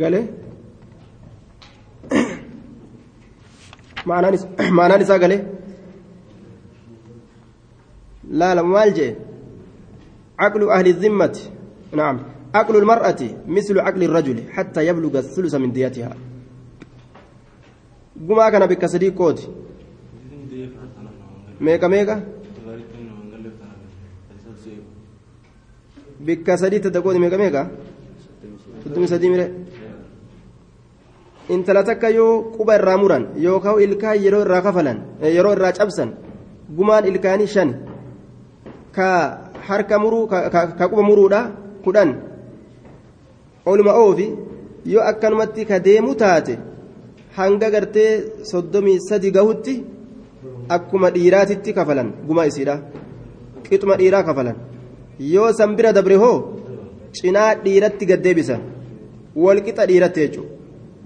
Galee 0.00 0.24
maanaan 4.06 5.00
isaa 5.06 5.18
galee 5.18 5.42
laala 8.40 8.62
maal 8.62 8.90
jee? 8.98 9.12
عقل 10.38 10.70
أهل 10.70 10.86
الذمة 10.86 11.38
نعم 11.92 12.20
عقل 12.54 12.76
المرأة 12.76 13.16
مثل 13.46 13.78
عقل 13.78 14.02
الرجل 14.02 14.50
حتى 14.50 14.86
يبلغ 14.86 15.18
الثلث 15.18 15.54
من 15.54 15.72
ديتها 15.72 16.16
قما 18.28 18.50
كان 18.50 18.66
بك 18.66 18.86
صديق 18.86 19.14
كود 19.14 19.40
ميكا 21.60 21.88
ميكا 21.88 22.24
بك 26.20 26.54
صديق 26.54 26.80
تدقود 26.80 27.16
ميكا 27.16 27.36
ميكا 27.36 27.70
تدوم 28.84 29.06
سديمره 29.06 29.50
intala 31.48 31.82
takka 31.84 32.08
yoo 32.10 32.52
quba 32.56 32.76
irraa 32.78 32.96
muran 33.02 33.24
yookaan 33.36 33.80
ilkaan 33.86 34.22
yeroo 34.24 34.42
irraa 34.46 34.62
kafalan 34.66 34.98
yeroo 35.36 35.52
irraa 35.56 35.72
cabsan 35.78 36.10
gumaan 36.76 37.04
ilkaanii 37.10 37.46
shan 37.54 37.70
ka 38.96 39.08
harka 39.68 39.98
muruu 39.98 40.26
ka 40.28 40.88
quba 40.90 41.02
muruudha 41.08 41.40
kudhan. 41.84 42.10
Oluma 43.66 43.92
oofi 44.02 44.26
yoo 44.92 45.02
akkanumatti 45.10 45.64
ka 45.70 45.78
deemu 45.86 46.14
taate 46.22 46.54
hanga 47.36 47.70
gartee 47.74 48.10
soddomii 48.50 48.98
sadi 49.08 49.30
gahutti 49.36 49.74
akkuma 50.76 51.10
dhiiraatitti 51.16 51.72
kafalan 51.78 52.08
gumaa 52.28 52.46
isiidha. 52.50 52.76
Qixuma 53.64 53.96
dhiiraa 54.00 54.22
kafalan. 54.28 54.56
Yoo 55.34 55.52
san 55.58 55.76
bira 55.76 55.92
dabre 55.92 56.16
hoo 56.22 56.36
cinaa 57.16 57.54
dhiiratti 57.64 58.06
gaddeebisan 58.10 58.60
wal 59.44 59.60
qixa 59.66 59.86
dhiiratti 59.90 60.20
jechuudha. 60.24 60.53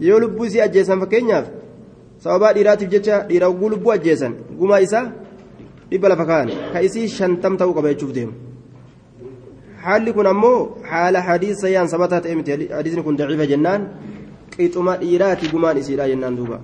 Yoo 0.01 0.19
lubbuu 0.21 0.45
isii 0.45 0.61
ajjeesan 0.67 1.01
fakkeenyaaf 1.01 1.47
sababaa 2.25 2.53
dhiiraatiif 2.57 2.91
jecha 2.91 3.23
dhiira 3.29 3.49
oguu 3.49 3.69
lubbuu 3.75 3.93
ajjeesan 3.93 4.35
gumaa 4.59 4.81
isaa 4.87 5.07
dhibba 5.91 6.09
lafa 6.09 6.27
kaa'an 6.31 6.49
ka 6.73 6.83
isii 6.83 7.09
shantam 7.09 7.57
ta'uu 7.57 7.75
qaba 7.75 7.89
jechuuf 7.95 8.13
deemu 8.17 8.33
haalli 9.85 10.13
kun 10.13 10.27
ammoo 10.27 10.59
haala 10.91 11.21
hadiisa 11.29 11.69
yaan 11.77 11.89
sabataa 11.89 12.21
ta'e 12.21 12.35
miti 12.35 12.51
hadiisni 12.79 13.03
kun 13.03 13.17
daciifa 13.21 13.47
jennaan 13.53 13.89
qixuma 14.57 14.97
dhiiraati 15.03 15.51
gumaan 15.55 15.77
isiidha 15.83 16.09
jennaan 16.13 16.37
duuba 16.37 16.59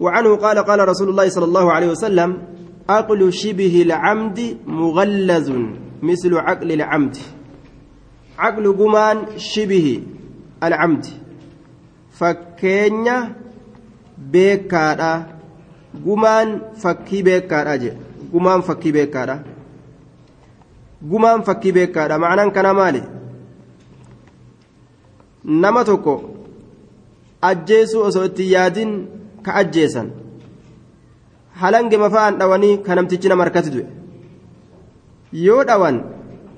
وعنه 0.00 0.36
قال 0.36 0.58
قال 0.58 0.88
رسول 0.88 1.08
الله 1.10 1.28
صلى 1.28 1.44
الله 1.44 1.66
عليه 1.72 1.88
وسلم 1.90 2.30
عقل 2.88 3.32
شبه 3.32 3.82
العمد 3.82 4.38
مغلظ 4.66 5.48
مثل 6.02 6.32
عقل 6.38 6.72
العمد 6.72 7.16
عقل 8.38 8.64
قمان 8.72 9.16
شبه 9.36 9.86
العمد 10.62 11.04
fakkeenya 12.18 13.16
beekaadha 14.32 15.10
gumaan 16.06 16.50
fakkii 16.82 17.22
beekaadha 17.28 17.74
je 17.82 17.90
gumaan 18.32 18.62
fakkii 18.68 18.92
beekaadha 18.96 19.36
gumaan 21.10 21.42
fakkii 21.48 21.72
beekaadha 21.76 22.18
ma'anaan 22.24 22.50
kana 22.56 22.72
maali 22.80 23.02
nama 25.64 25.84
tokko 25.90 26.14
ajjeesuu 27.50 28.02
osoo 28.08 28.24
itti 28.30 28.52
yaadin 28.52 28.92
ka 29.44 29.54
ajjeesan 29.60 30.08
halange 31.60 31.96
mafa'an 32.04 32.38
dhawanii 32.40 32.74
ka 32.86 32.94
namtichi 32.98 33.28
nama 33.28 33.44
harkatti 33.44 33.70
du'e 33.74 33.86
yoo 35.46 35.62
dhawan 35.68 35.96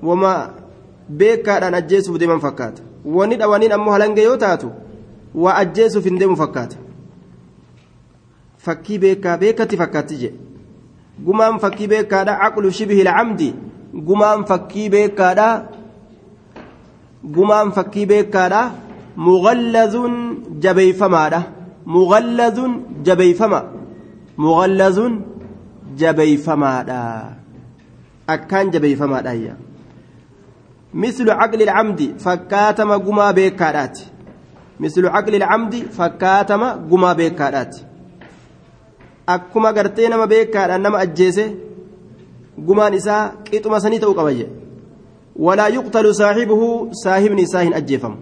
wama 0.09 0.31
beekaadhaan 1.19 1.75
ajjeesuuf 1.81 2.17
deeman 2.21 2.39
fakkaata 2.45 2.81
wanni 3.17 3.35
dhawaniin 3.41 3.71
ammoo 3.77 3.93
halange 3.97 4.23
yoo 4.29 4.37
taatu 4.43 4.71
waa 5.33 5.55
ajjeesuuf 5.63 6.05
hin 6.05 6.19
deemu 6.19 6.35
fakkaata 6.35 6.77
fakkii 8.65 8.99
beekaa 9.03 9.37
beekatti 9.43 9.77
fakkaatti 9.81 10.17
je 10.23 10.31
gumaan 11.25 11.59
fakkii 11.63 11.87
beekaadha 11.93 12.37
caqlu 12.41 12.71
shibihi 12.79 13.03
lcamdi 13.07 13.49
gumaan 14.09 14.45
fakkii 14.51 14.89
beekaadha 14.95 15.47
gumaan 17.37 17.71
fakkii 17.77 18.05
beekaadha 18.13 18.61
mughallazun 19.15 20.15
jabeeyfamaadha 20.65 21.41
mughallazun 21.95 22.77
jabeeyfama 23.09 23.63
mughallazun 24.37 25.19
jabeeyfamaadha 26.03 27.01
akkaan 28.35 28.71
jabeeyfamaadha 28.71 29.55
mislu 30.93 31.31
caqli 31.41 31.65
lcamdi 31.71 32.13
fakkaatama 32.25 32.99
gumaa 33.07 33.33
beekaadhaati 33.39 34.10
gumaa 36.89 37.15
beekaadhaati 37.15 37.85
akkuma 39.27 39.73
gartee 39.73 40.09
nama 40.09 40.27
beekaadhaan 40.27 40.81
nama 40.81 40.97
ajjeese 41.05 41.45
gumaan 42.67 42.93
isaa 42.93 43.23
qixuma 43.49 43.79
sanii 43.79 43.99
ta'uu 44.03 44.15
qaba 44.19 44.33
jedhe 44.33 44.53
walaa 45.47 45.69
yuqtalu 45.77 46.13
saaxibuhu 46.21 46.67
saahibni 47.03 47.41
isaa 47.47 47.63
hin 47.67 47.73
ajjeefamu 47.73 48.17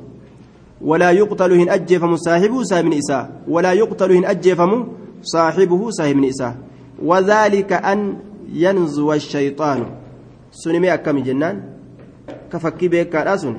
walaa 0.92 1.12
yuqtalu 1.12 1.56
hin 1.62 1.70
ajjeefamu 1.78 2.18
saaxibuhu 2.26 2.66
saahibni 2.72 2.98
isaa 3.04 3.24
walaa 3.56 3.74
yuqtalu 3.82 4.14
hin 4.20 4.26
ajjeefamu 4.34 4.78
saaxibuhu 5.34 5.92
saahibni 6.00 6.28
isaa 6.36 6.54
wadhaalika 7.12 7.84
an 7.94 8.06
yanzuwa 8.66 9.16
ashayxaanu 9.16 9.86
sunimee 10.62 10.92
akkami 10.92 11.22
jennaan 11.22 11.62
ka 12.52 12.60
fakkii 12.60 12.90
beekaadhaa 12.96 13.38
sun 13.38 13.56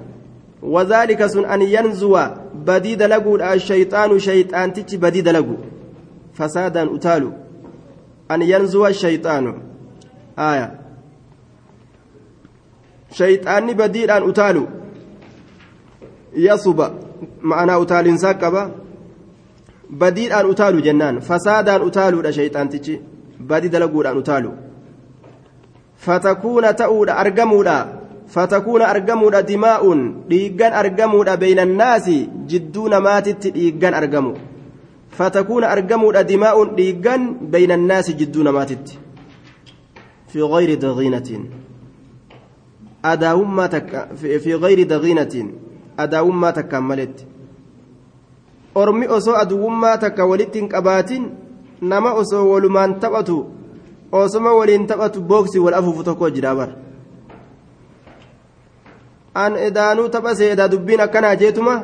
وذلك 0.62 1.26
سن 1.26 1.44
أن 1.44 1.62
ينزو 1.62 2.18
بدي 2.54 2.94
دلقو 2.94 3.36
الشيطان 3.36 4.18
شيطان 4.18 4.72
تتي 4.72 4.96
بدي 4.96 5.20
دلقو 5.20 5.56
فسادا 6.34 6.94
أتالو. 6.94 7.32
أن 8.30 8.42
ينزو 8.42 8.86
الشيطان. 8.86 9.62
آية. 10.38 10.80
شيطان 13.12 13.72
بدي 13.72 14.12
أن 14.12 14.28
أتالو. 14.28 14.66
يصب. 16.36 16.90
معنا 17.42 17.82
أتال 17.82 18.18
ساكبا. 18.18 18.70
بدي 19.90 20.34
أن 20.34 20.50
أتالو 20.50 20.80
جنان. 20.80 21.20
فسادا 21.20 21.86
أتالو 21.86 22.20
الشيطان 22.20 22.68
تتي. 22.68 23.00
بدي 23.40 23.68
دلقو 23.68 24.02
أن 24.02 24.18
أتالو. 24.18 24.52
فتكون 25.96 26.76
تؤول 26.76 27.10
أرقمو 27.10 27.62
فتكون 28.30 28.82
أرجمود 28.82 29.34
دماء 29.46 29.82
ديجان 30.28 30.72
أرجمود 30.72 31.28
بين 31.38 31.58
الناس 31.58 32.06
جدون 32.50 32.96
ماتت 32.96 33.46
ديجان 33.46 33.94
أرجمو 33.94 34.34
فتكون 35.10 35.64
أرجمود 35.64 36.16
دماء 36.26 36.56
ديجان 36.74 37.22
بين 37.52 37.72
الناس 37.72 38.10
جدون 38.10 38.48
ماتت 38.48 38.86
في 40.28 40.42
غير 40.42 40.78
ضغينة 40.78 41.30
أداوم 43.04 43.66
تك 43.66 44.08
في 44.16 44.54
غير 44.54 44.78
ضغينة 44.86 45.34
أداوم 45.98 46.40
ما 46.40 46.50
تكملت 46.50 47.26
ormi 48.74 49.06
osoo 49.08 49.34
aduwwummaa 49.36 49.98
takka 49.98 50.26
walitti 50.26 50.58
hin 50.58 50.68
qabaatin 50.68 51.30
nama 51.82 52.12
osoo 52.12 52.50
walumaan 52.50 53.00
taphatu 53.00 53.46
osoma 54.12 54.52
waliin 54.52 54.86
taphatu 54.86 55.20
booksi 55.20 55.58
wal 55.58 55.74
afuufu 55.74 56.04
an 59.34 59.56
edaanuu 59.56 60.08
tapha 60.08 60.34
seedaa 60.34 60.68
dubbiin 60.68 61.00
akkanaa 61.00 61.36
jeetuma 61.36 61.74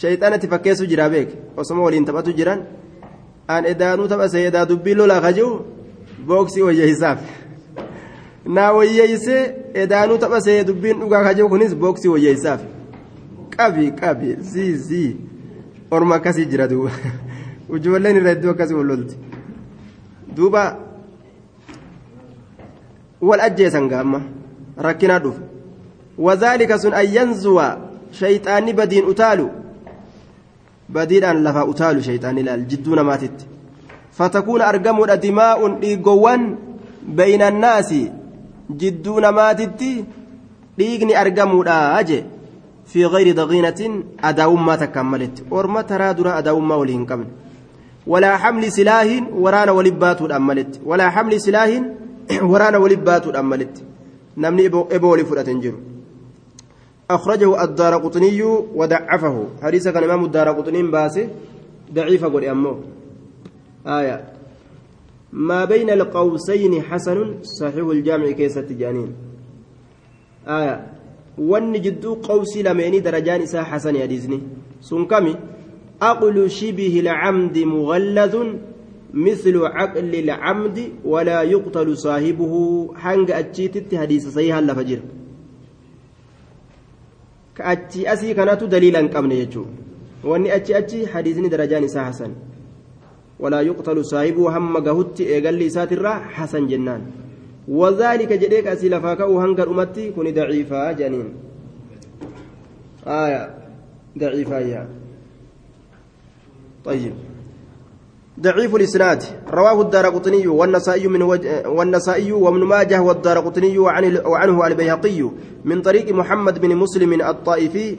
shayxaanatti 0.00 0.48
fakkeessu 0.48 0.86
jira 0.86 1.08
beek 1.10 1.28
osoma 1.56 1.82
waliin 1.82 2.04
taphatu 2.04 2.32
jiran 2.32 2.62
an 3.48 3.64
edaanuu 3.72 4.08
tapha 4.08 4.28
seedaa 4.28 4.64
dubbiin 4.66 4.98
lolaa 4.98 5.20
kaji'u 5.20 5.50
booksii 6.26 6.62
wayyeeysaaf 6.62 7.18
naa 8.56 8.72
wayyeeysee 8.72 9.42
edaanuu 9.84 10.18
tapha 10.18 10.40
see 10.40 10.64
dubbiin 10.64 11.00
dhugaa 11.00 11.22
kaji'u 11.28 11.48
kunis 11.48 11.74
booksii 11.76 12.08
wayyeeysaaf 12.14 12.60
qabi 13.56 13.90
qabi 14.00 14.34
zii 14.52 14.74
zii 14.88 15.16
orma 15.90 16.14
akkasii 16.14 16.46
jira 16.46 16.68
duuba 16.68 16.90
ijoolleen 17.76 18.16
irra 18.16 18.32
iddoo 18.32 18.50
akkasii 18.50 18.74
wal 18.80 18.86
lolti 18.86 19.16
duuba 20.36 20.62
wal 23.20 23.40
ajjeesan 23.40 23.88
gaamma 23.88 24.20
rakkinaa 24.88 25.18
dhufe 25.18 25.42
wazaalika 26.18 26.78
sun 26.78 26.94
an 26.94 27.06
yanzuwa 27.14 27.78
shayxaanni 28.20 28.72
badiin 28.72 29.04
utaalu 29.12 29.50
badiidhaan 30.88 31.42
lafaa 31.42 31.64
utaalu 31.72 32.02
shayxaanni 32.02 32.40
ilaal 32.40 32.64
jidduu 32.72 32.94
namaatitti 33.00 33.46
fatakuuna 34.18 34.66
argamuudha 34.72 35.16
dimaa'uun 35.26 35.80
dhiigowwan 35.82 36.56
bayna 37.20 37.46
annaasi 37.52 38.00
jidduu 38.82 39.20
namaatitti 39.20 40.04
dhiigni 40.78 41.14
argamuudha 41.22 42.02
je 42.10 42.24
fi 42.92 43.08
gayri 43.14 43.34
daqiinatin 43.40 44.02
adaawummaa 44.30 44.76
takkaan 44.82 45.06
maletti 45.06 45.42
orma 45.50 45.82
taraa 45.92 46.14
dura 46.14 46.36
adaawummaa 46.40 46.76
walii 46.82 46.98
hin 46.98 47.06
qabne 47.06 47.30
walaa 48.06 48.38
xamli 48.44 48.70
silaahin 48.78 49.26
waraana 49.44 49.72
walii 49.72 49.96
baatuudhaan 50.04 50.42
maletti 50.42 50.80
walaa 50.92 51.10
xamli 51.16 51.40
silaahin 51.40 51.84
walii 54.36 55.24
fudhate 55.24 55.50
hin 55.50 55.60
jiru 55.60 55.80
أخرجه 57.10 57.64
الدار 57.64 57.94
قطني 57.94 58.42
ودعفه 58.74 59.46
حديث 59.62 59.88
كان 59.88 60.04
إمام 60.04 60.24
الدار 60.24 60.48
قطني 60.48 60.82
باسي 60.82 61.28
ضعيف 61.94 62.24
قل 62.24 62.44
أمه 62.44 62.76
آية 63.86 64.24
ما 65.32 65.64
بين 65.64 65.90
القوسين 65.90 66.82
حسن 66.82 67.42
صحيح 67.42 67.86
الجامع 67.86 68.30
كيسة 68.30 68.68
جانين 68.70 69.10
آية 70.46 70.86
jidduu 71.40 72.16
qawsii 72.16 72.62
lameenii 72.62 73.00
darajaan 73.00 73.42
isaa 73.42 73.64
xasani 73.64 74.00
hadiisni 74.00 74.42
sun 74.80 75.06
kami 75.06 75.36
aqlu 76.00 76.48
shibihi 76.48 77.02
lcamdi 77.02 77.64
mughalladun 77.64 78.58
مثل 79.14 79.66
عقل 79.66 80.14
العمد 80.14 80.78
ولا 81.04 81.42
يقتل 81.42 81.96
صاحبه. 81.96 82.54
حنق 82.94 83.36
أتشيتت 83.36 83.94
حديث 83.94 84.28
صحيح 84.28 84.58
لفجر 84.58 85.00
كأتشي 87.56 88.12
أسي 88.12 88.34
كانت 88.34 88.64
دليلا 88.64 89.00
قبل 89.14 89.32
يجو. 89.32 89.64
وأني 90.24 90.56
أتشي 90.56 90.78
أتشي 90.78 91.06
حديثني 91.06 91.48
درجان 91.48 91.84
حسن. 91.96 92.32
ولا 93.40 93.60
يقتل 93.60 94.04
صاحبه 94.04 94.58
هم 94.58 94.76
قهت 94.76 95.20
إيقال 95.20 95.54
لي 95.54 95.68
ساتر 95.68 96.08
حسن 96.08 96.66
جنان. 96.66 97.02
وذلك 97.68 98.32
جديك 98.32 98.66
أسي 98.66 98.88
لفاكه 98.88 99.44
هنقر 99.44 99.70
أمتي 99.70 100.10
كوني 100.10 100.32
ضعيفة 100.32 100.92
جنين. 100.92 101.34
آية. 103.06 103.54
ضعيفة 104.18 104.58
يا. 104.58 104.88
طيب. 106.84 107.29
ضعيف 108.40 108.74
الإسناد. 108.74 109.22
رواه 109.50 109.80
الدار 109.80 110.06
قطني 110.06 110.46
والنسائي 110.46 111.08
من 111.08 111.22
والنسائي 111.66 112.32
وابن 112.32 112.64
ماجه 112.64 113.02
والدار 113.02 113.38
قطني 113.38 113.78
وعن 113.78 114.16
وعنه 114.24 114.66
البيهقي 114.66 115.30
من 115.64 115.82
طريق 115.82 116.14
محمد 116.14 116.58
بن 116.60 116.76
مسلم 116.76 117.20
الطائفي 117.20 117.96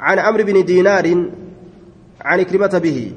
عن 0.00 0.18
عمرو 0.18 0.44
بن 0.44 0.64
دينار 0.64 1.06
عن 2.20 2.42
كلمة 2.42 2.80
به. 2.84 3.12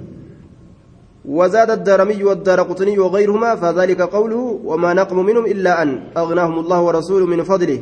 وزاد 1.26 1.72
الدارمي 1.72 2.24
والدار 2.24 2.62
قطني 2.62 3.00
وغيرهما 3.00 3.56
فذلك 3.56 4.02
قوله 4.02 4.60
وما 4.66 4.94
نقم 4.94 5.26
منهم 5.26 5.46
إلا 5.46 5.82
أن 5.82 6.04
أغناهم 6.18 6.60
الله 6.60 6.82
ورسوله 6.82 7.26
من 7.26 7.44
فضله 7.44 7.82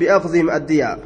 بأخذهم 0.00 0.50
الديار 0.50 0.98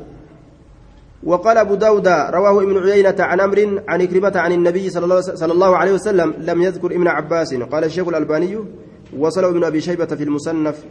وقال 1.25 1.59
أبو 1.59 1.75
داود 1.75 2.09
رواه 2.09 2.63
ابن 2.63 2.79
عيينة 2.79 3.15
عن 3.19 3.41
أمر 3.41 3.83
عن 3.89 4.05
كلمة 4.05 4.33
عن 4.37 4.53
النبي 4.53 4.91
صلى 4.91 5.53
الله 5.53 5.77
عليه 5.77 5.93
وسلم 5.93 6.35
لم 6.39 6.63
يذكر 6.63 6.87
ابن 6.87 7.09
عباس. 7.09 7.55
قال 7.55 7.85
الشيخ 7.85 8.09
الألباني 8.09 8.59
وصله 9.19 9.49
ابن 9.49 9.65
أبي 9.65 9.81
شيبة 9.81 10.07
في 10.07 10.25
المصنف. 10.25 10.85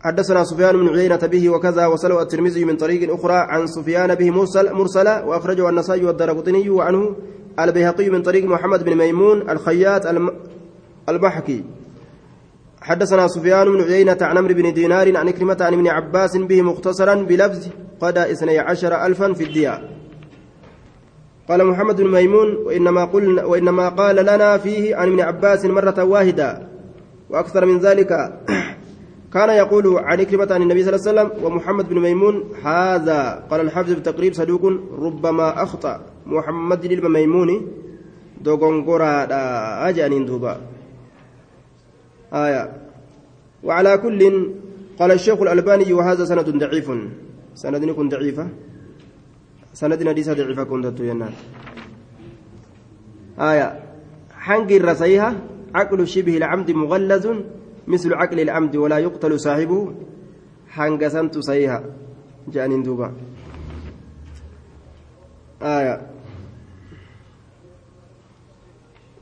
حدثنا 0.00 0.44
سفيان 0.44 0.76
بن 0.76 0.88
عيينة 0.88 1.16
به 1.16 1.50
وكذا 1.50 1.86
وصله 1.86 2.22
الترمذي 2.22 2.64
من 2.64 2.76
طريق 2.76 3.14
أخرى 3.14 3.34
عن 3.34 3.66
سفيان 3.66 4.14
به 4.14 4.30
مرسل 4.30 4.72
مرسلا 4.72 5.24
وأخرجه 5.24 5.68
النسائي 5.68 6.04
والدرقطني 6.04 6.70
وعنه 6.70 7.16
البيهقي 7.60 8.10
من 8.10 8.22
طريق 8.22 8.44
محمد 8.44 8.84
بن 8.84 8.94
ميمون 8.96 9.50
الخياط 9.50 10.06
البحكي. 11.08 11.64
حدثنا 12.80 13.28
سفيان 13.28 13.72
بن 13.72 13.82
عيينة 13.82 14.18
عن 14.20 14.38
عمرو 14.38 14.54
بن 14.54 14.72
دينار 14.72 15.16
عن 15.16 15.30
كلمة 15.30 15.56
عن 15.60 15.74
ابن 15.74 15.86
عباس 15.88 16.36
به 16.36 16.62
مختصرا 16.62 17.14
بلفظ 17.14 17.68
قضى 18.00 18.32
اثني 18.32 18.58
عشر 18.58 19.06
ألفا 19.06 19.32
في 19.32 19.44
الديار. 19.44 19.98
قال 21.48 21.64
محمد 21.64 21.96
بن 21.96 22.10
ميمون 22.10 22.56
وإنما, 22.56 23.04
قلنا 23.04 23.44
وإنما 23.44 23.88
قال 23.88 24.16
لنا 24.16 24.58
فيه 24.58 24.96
عن 24.96 25.08
ابن 25.08 25.20
عباس 25.20 25.64
مرة 25.64 26.04
واحدة 26.04 26.68
وأكثر 27.30 27.66
من 27.66 27.78
ذلك 27.78 28.32
كان 29.34 29.50
يقول 29.50 29.98
عن 29.98 30.22
كلمة 30.22 30.48
عن 30.50 30.62
النبي 30.62 30.84
صلى 30.84 30.96
الله 30.96 31.08
عليه 31.08 31.30
وسلم 31.30 31.44
ومحمد 31.44 31.88
بن 31.88 31.98
ميمون 32.00 32.44
هذا 32.64 33.44
قال 33.50 33.60
الحافظ 33.60 33.92
بالتقريب 33.92 34.32
صدوق 34.34 34.64
ربما 34.98 35.62
أخطأ. 35.62 36.00
محمد 36.26 36.86
بن 36.86 37.08
ميمون 37.12 37.66
دوغونغورا 38.40 39.26
أجانين 39.88 40.26
دوبا. 40.26 40.60
آية. 42.32 42.72
وعلى 43.64 43.98
كل 43.98 44.50
قال 44.98 45.12
الشيخ 45.12 45.42
الألباني 45.42 45.92
وهذا 45.92 46.24
سند 46.24 46.48
ضعيف. 46.50 46.90
سندني 47.58 47.92
كن 47.92 48.08
ضعيفة. 48.08 48.48
سندنا 49.74 50.12
دي 50.12 50.22
ضعيفة 50.22 50.64
كنت 50.64 51.00
ينال 51.00 51.34
آية. 53.38 53.68
حنق 54.46 54.70
الرسيها 54.70 55.28
عقل 55.74 56.06
شبه 56.06 56.36
العمد 56.36 56.70
مغلظ 56.70 57.26
مثل 57.86 58.14
عقل 58.14 58.38
العمد 58.40 58.76
ولا 58.76 58.98
يقتل 58.98 59.40
صاحبه. 59.40 59.94
حنق 60.68 61.02
سنت 61.08 61.38
سيها 61.38 61.78
جانين 62.48 62.82
دوبا. 62.82 63.12
آية. 65.62 65.96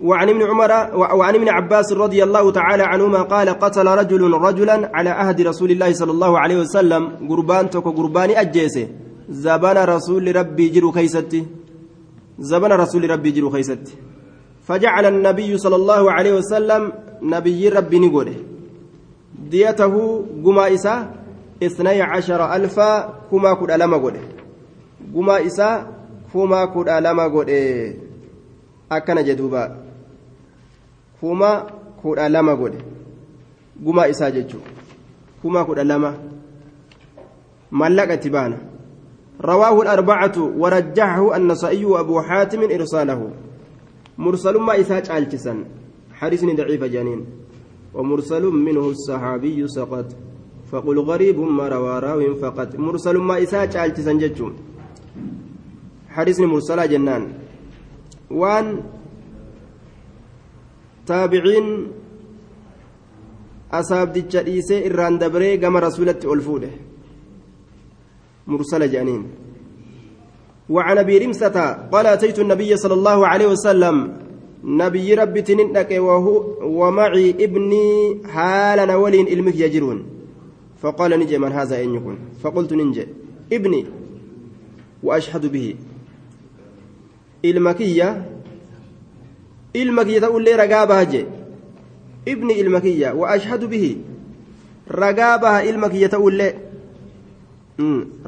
وعن 0.00 0.28
ابن 0.28 0.42
عمر 0.42 0.70
وعن 1.16 1.34
ابن 1.34 1.48
عباس 1.48 1.92
رضي 1.92 2.22
الله 2.22 2.52
تعالى 2.52 2.82
عنهما 2.82 3.22
قال 3.22 3.48
قتل 3.48 3.86
رجل 3.86 4.32
رجلا 4.32 4.90
على 4.94 5.10
عهد 5.10 5.40
رسول 5.40 5.70
الله 5.70 5.92
صلى 5.92 6.12
الله 6.12 6.38
عليه 6.38 6.56
وسلم. 6.60 7.02
قربان 7.28 7.70
توكو 7.70 7.90
قرباني 7.90 8.40
أجيسه 8.40 8.88
زبان 9.28 9.76
رسول 9.76 10.36
ربي 10.36 10.68
جرو 10.68 10.92
خيستي. 10.92 11.44
زبان 12.38 12.72
رسول 12.72 13.10
ربي 13.10 13.30
جرو 13.30 13.50
خيستي. 13.50 13.92
فجعل 14.68 15.04
النبي 15.06 15.58
صلى 15.58 15.76
الله 15.76 16.12
عليه 16.12 16.32
وسلم 16.32 16.92
نبي 17.22 17.68
ربي 17.68 17.98
نقوله. 17.98 18.36
ديته 19.50 20.24
قما 20.44 20.74
إسا 20.74 21.10
اثني 21.62 22.02
عشر 22.02 22.54
ألفا 22.54 22.90
كما 23.30 23.54
كد 23.54 23.70
ألما 23.70 23.96
قوله. 23.96 24.24
قما 25.14 25.46
إسا 25.46 25.86
كما 26.32 26.64
كد 26.64 26.88
ألما 26.88 27.24
قوله. 27.32 27.94
akkana 28.90 29.22
jedhuuba 29.22 29.76
kuma 31.20 31.66
kudha 32.02 32.28
lama 32.28 32.56
godhe. 32.56 32.78
Gumaa 33.76 34.06
isaa 34.08 34.30
jechuudha 34.30 34.70
kuma 35.42 35.64
kudha 35.64 35.84
lama. 35.84 36.14
Mallaqa 37.70 38.14
itti 38.14 38.30
baana 38.30 38.56
رواه 39.40 39.82
الأربعة 39.82 40.36
ورجحه 40.58 41.36
النسائي 41.36 41.84
وأبو 41.84 42.20
حاتم 42.20 42.62
إرساله 42.62 43.30
مرسل 44.18 44.56
ما 44.56 44.80
إساج 44.80 45.10
الجسن 45.10 45.64
حديث 46.12 46.44
ضعيف 46.44 46.84
جانين 46.84 47.24
ومرسل 47.94 48.44
منه 48.44 48.88
الصحابي 48.88 49.68
سقط 49.68 50.06
فقل 50.72 50.98
غريب 51.00 51.40
ما 51.40 51.68
روى 51.68 51.98
راو 51.98 52.34
فقط 52.34 52.76
مرسل 52.76 53.16
ما 53.16 53.42
إساج 53.42 53.76
الجسن 53.76 54.18
جتشم 54.18 54.52
حديث 56.08 56.40
مرسل 56.40 56.88
جنان 56.88 57.22
وان 58.30 58.80
taabiciin 61.06 61.68
asaabdicha 63.78 64.42
dhiisee 64.46 64.84
irraan 64.88 65.18
dabree 65.22 65.56
gama 65.62 65.80
rasuulatti 65.86 66.26
ol 66.32 66.40
fuudhe 66.46 66.70
mursala 68.46 68.86
jedhaniin 68.94 69.24
وعن 70.66 70.98
أبي 70.98 71.18
رمسة 71.18 71.56
قال 71.94 72.06
أتيت 72.06 72.38
النبي 72.38 72.76
صلى 72.76 72.94
الله 72.94 73.26
عليه 73.26 73.46
وسلم. 73.54 73.96
نبي 74.64 75.14
ربي 75.14 75.42
تنندك 75.42 75.90
ومعي 76.62 77.30
ابني 77.30 77.86
حالا 78.26 78.96
ولين 78.96 79.26
علمك 79.30 79.54
يجرون. 79.54 79.98
فقال 80.82 81.10
نجي 81.20 81.38
من 81.38 81.52
هذا 81.52 81.82
إن 81.82 81.94
يكون. 81.94 82.16
فقلت 82.42 82.72
ننجي. 82.72 83.06
ابني. 83.52 83.86
وأشهد 85.02 85.52
به. 85.54 85.74
إلمكية 87.44 88.08
ilma 89.82 90.04
kiyya 90.08 90.20
ta'ullee 90.26 90.56
ragaa 90.62 90.86
baha 90.92 91.04
jee 91.12 91.26
ibni 92.34 92.58
ilma 92.62 92.80
kiyya 92.80 93.14
wa 93.20 93.30
ashhadu 93.36 93.68
bihi 93.68 93.92
ragaa 95.02 95.38
baha 95.38 95.64
ilma 95.70 95.88
kiyya 95.94 96.08
ta'ullee 96.16 96.52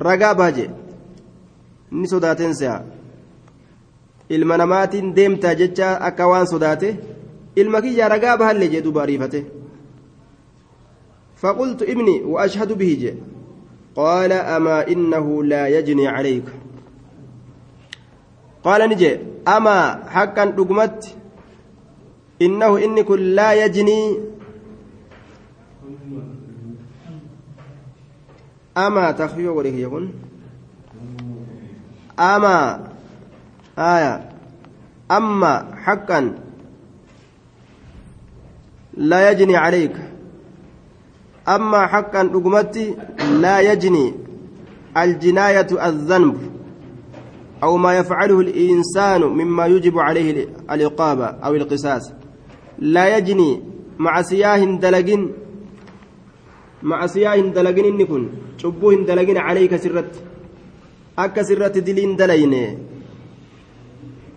ragaa 0.09 0.35
baha 0.41 0.57
jee 0.61 0.71
ni 1.91 2.09
sodaateen 2.15 2.55
se'a 2.63 2.79
ilma 4.39 4.57
namaatiin 4.65 5.15
deemtaa 5.21 5.55
jecha 5.61 5.95
akka 6.11 6.33
waan 6.33 6.51
sodaate 6.55 6.97
ilma 7.57 7.83
kiyya 7.87 8.09
ragaa 8.15 8.37
bahallee 8.43 8.73
jee 8.75 8.85
duuba 8.89 9.03
ariifate 9.07 9.47
فقلت 11.43 11.83
ابني 11.83 12.23
وأشهد 12.23 12.73
به 12.73 12.97
جي 13.01 13.15
قال 13.97 14.33
أما 14.33 14.89
إنه 14.89 15.45
لا 15.45 15.69
يجني 15.69 16.09
عليك 16.09 16.45
قال 18.65 18.91
نجي 18.91 19.19
أما 19.49 20.09
حقا 20.09 20.45
دقمت 20.45 21.17
إنه 22.43 22.79
إني 22.85 23.03
كن 23.03 23.21
لا 23.21 23.65
يجني 23.65 24.19
أما 28.77 29.11
تخفيف 29.11 29.49
وريه 29.49 29.83
يكون. 29.87 30.13
أما 32.19 32.89
آية. 33.79 34.29
أما 35.11 35.77
حقا 35.77 36.35
لا 38.95 39.31
يجني 39.31 39.57
عليك. 39.57 39.97
أما 41.49 41.87
حقا 41.87 42.23
رقمتي 42.23 42.97
لا 43.41 43.61
يجني. 43.61 44.15
الجناية 44.97 45.89
الذنب 45.89 46.51
أو 47.63 47.77
ما 47.77 47.99
يفعله 47.99 48.41
الإنسان 48.41 49.21
مما 49.23 49.67
يجب 49.67 49.99
عليه 49.99 50.49
العقابة 50.71 51.27
أو 51.27 51.55
القصاص. 51.55 52.13
لا 52.79 53.17
يجني 53.17 53.63
مع 53.99 54.23
سياه 54.23 54.65
دلقين 54.79 55.33
مع 56.83 57.07
سياه 57.07 57.37
دلقين 57.37 57.85
إن 57.85 58.07
كن 58.07 58.25
شبوه 58.59 58.95
دلقين 59.05 59.39
عليك 59.39 59.77
سرت 59.77 60.13
أكا 61.19 61.43
سرت 61.43 61.79
دلين 61.79 62.17
دلين. 62.17 62.55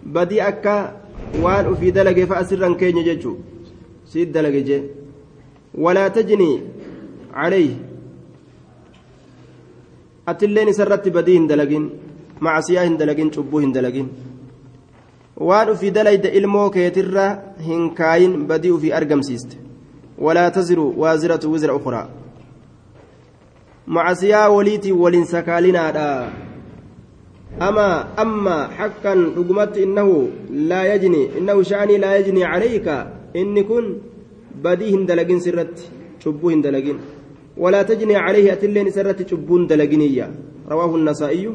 بدي 0.06 0.42
أكا 0.42 1.02
وان 1.42 1.76
في 1.76 1.92
دلق 1.92 2.18
فأسرا 2.26 2.74
كين 2.74 2.98
يججو 2.98 3.34
سيد 4.06 4.32
دلق 4.32 4.56
جي 4.68 4.82
ولا 5.74 6.08
تجني 6.08 6.52
عليه. 7.34 7.74
أتلين 10.28 10.74
سرت 10.74 11.08
بدي 11.10 11.38
دلقين 11.48 11.86
hin 12.42 12.98
dalagin 12.98 13.30
cubbuu 13.30 13.62
hin 13.62 13.72
dalagin 13.72 14.10
waan 15.50 15.70
ufii 15.74 15.92
dalayda 15.98 16.30
ilmoo 16.40 16.70
keetirra 16.78 17.26
hin 17.68 17.90
kaayin 18.00 18.38
badii 18.52 18.72
ufii 18.78 18.94
argamsiiste 19.00 19.58
walaa 20.28 20.52
taziru 20.58 20.86
waaziratu 21.02 21.52
wizra 21.52 21.76
ukraa 21.80 22.08
macasiyaa 23.98 24.50
waliitii 24.58 24.92
waliin 25.04 25.26
sakaalinaadha 25.36 26.08
أما 27.68 27.90
أما 28.22 28.58
حقا 28.68 29.14
رقمت 29.38 29.78
إنه 29.78 30.08
لا 30.72 30.82
يجني 30.94 31.24
إنه 31.38 31.58
شأني 31.70 31.98
لا 31.98 32.16
يجني 32.18 32.44
عليك 32.44 32.88
إن 33.36 33.56
كن 33.70 33.86
بديهن 34.64 35.06
دلقين 35.06 35.40
سرت 35.40 35.76
شبوهن 36.24 36.62
دلقين 36.62 36.98
ولا 37.58 37.82
تجني 37.84 38.16
عليه 38.16 38.54
أتلين 38.54 38.90
سرت 38.90 39.30
شبون 39.30 39.68
دلقينية 39.68 40.32
رواه 40.72 40.96
النسائي 40.96 41.46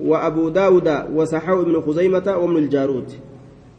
وأبو 0.00 0.48
داود 0.48 0.88
وصحاو 1.14 1.62
ابن 1.62 1.80
خزيمة 1.80 2.36
وابن 2.36 2.56
الجارود. 2.56 3.08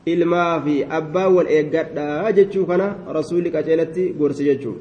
ilmaa 0.05 0.61
fi 0.61 0.85
abbaa 0.89 1.27
wal 1.27 1.47
eeggadhaa 1.49 2.31
jechuu 2.31 2.65
kana 2.65 2.95
rasuulli 3.09 3.51
qaceelatti 3.51 4.13
gorsi 4.13 4.43
jechuu 4.43 4.75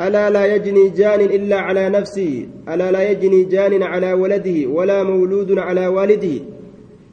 ألا 0.00 0.30
لا 0.30 0.46
يجني 0.54 0.88
جان 0.90 1.20
إلا 1.20 1.58
على 1.60 1.88
نفسه. 1.88 2.46
ألا 2.68 2.90
لا 2.90 3.10
يجني 3.10 3.44
جان 3.44 3.82
على 3.82 4.12
ولده 4.12 4.66
ولا 4.66 5.02
مولود 5.02 5.58
على 5.58 5.86
والده. 5.86 6.36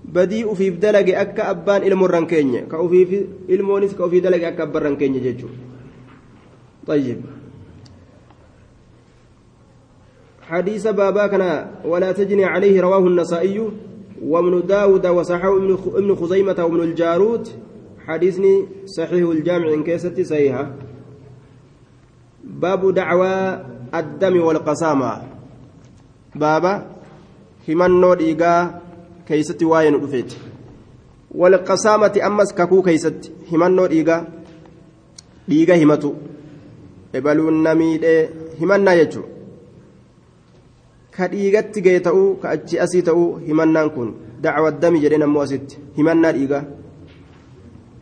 بديء 0.05 0.53
في 0.53 0.69
بدلق 0.69 1.19
أكا 1.19 1.49
أبان 1.49 1.81
إلمو 1.83 2.05
الرنكيني 2.05 2.61
كأوفي 2.61 3.05
في 3.05 3.25
إلمونيس 3.49 3.93
كأوفي 3.93 4.19
دلق 4.19 4.47
أكا 4.47 4.63
أبان 4.63 4.83
رنكيني 4.83 5.19
جيجو 5.19 5.47
طيب. 6.87 7.21
حديث 10.51 10.87
بابا 10.87 11.27
كان 11.27 11.67
ولا 11.85 12.11
تجني 12.11 12.45
عليه 12.45 12.81
رواه 12.81 13.07
النسائي 13.07 13.69
وابن 14.23 14.67
داود 14.67 15.07
وصححه 15.07 15.57
ابن 15.97 16.15
خزيمة 16.15 16.55
وابن 16.59 16.81
الجارود 16.83 17.47
حديثني 18.07 18.65
صحيح 18.85 19.29
الجامع 19.29 19.73
إن 19.73 19.83
كيست 19.83 20.21
صحيحة 20.21 20.71
باب 22.43 22.93
دعوى 22.93 23.59
الدم 23.95 24.41
والقسامة 24.41 25.21
بابا 26.35 26.73
dhiigaa 27.67 28.81
keeysatti 29.27 29.65
waa'ee 29.71 29.91
nu 29.91 29.99
dhufeeti 30.03 30.37
walqasaamati 31.41 32.21
ammas 32.27 32.53
kakuu 32.59 32.81
keeysatti 32.87 33.31
himannoo 33.51 33.87
dhiigaa 33.91 34.25
dhiiga 35.49 35.75
himatu 35.81 36.15
ebaluun 37.13 37.61
namiidhee 37.67 38.21
himannaa 38.59 38.95
jechuu 39.01 39.25
asii 42.79 43.01
ta'uu 43.01 43.39
himannaan 43.47 43.89
kun 43.89 44.13
dacwa 44.41 44.71
dami 44.71 44.99
jedheen 44.99 45.23
ammoo 45.23 45.41
asitti 45.41 45.79
himannaa 45.97 46.31
dhiigaa 46.37 46.63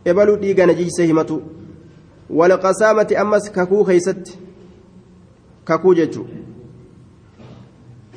ebaluu 0.04 0.36
dhiiga 0.36 0.66
najiise 0.66 1.06
himatu 1.06 1.42
walqasaamati 2.30 3.16
ammas 3.16 3.50
kakuu 3.52 3.84
keeysatti 3.84 4.38
kakuu 5.64 5.94
jechuu 5.94 6.26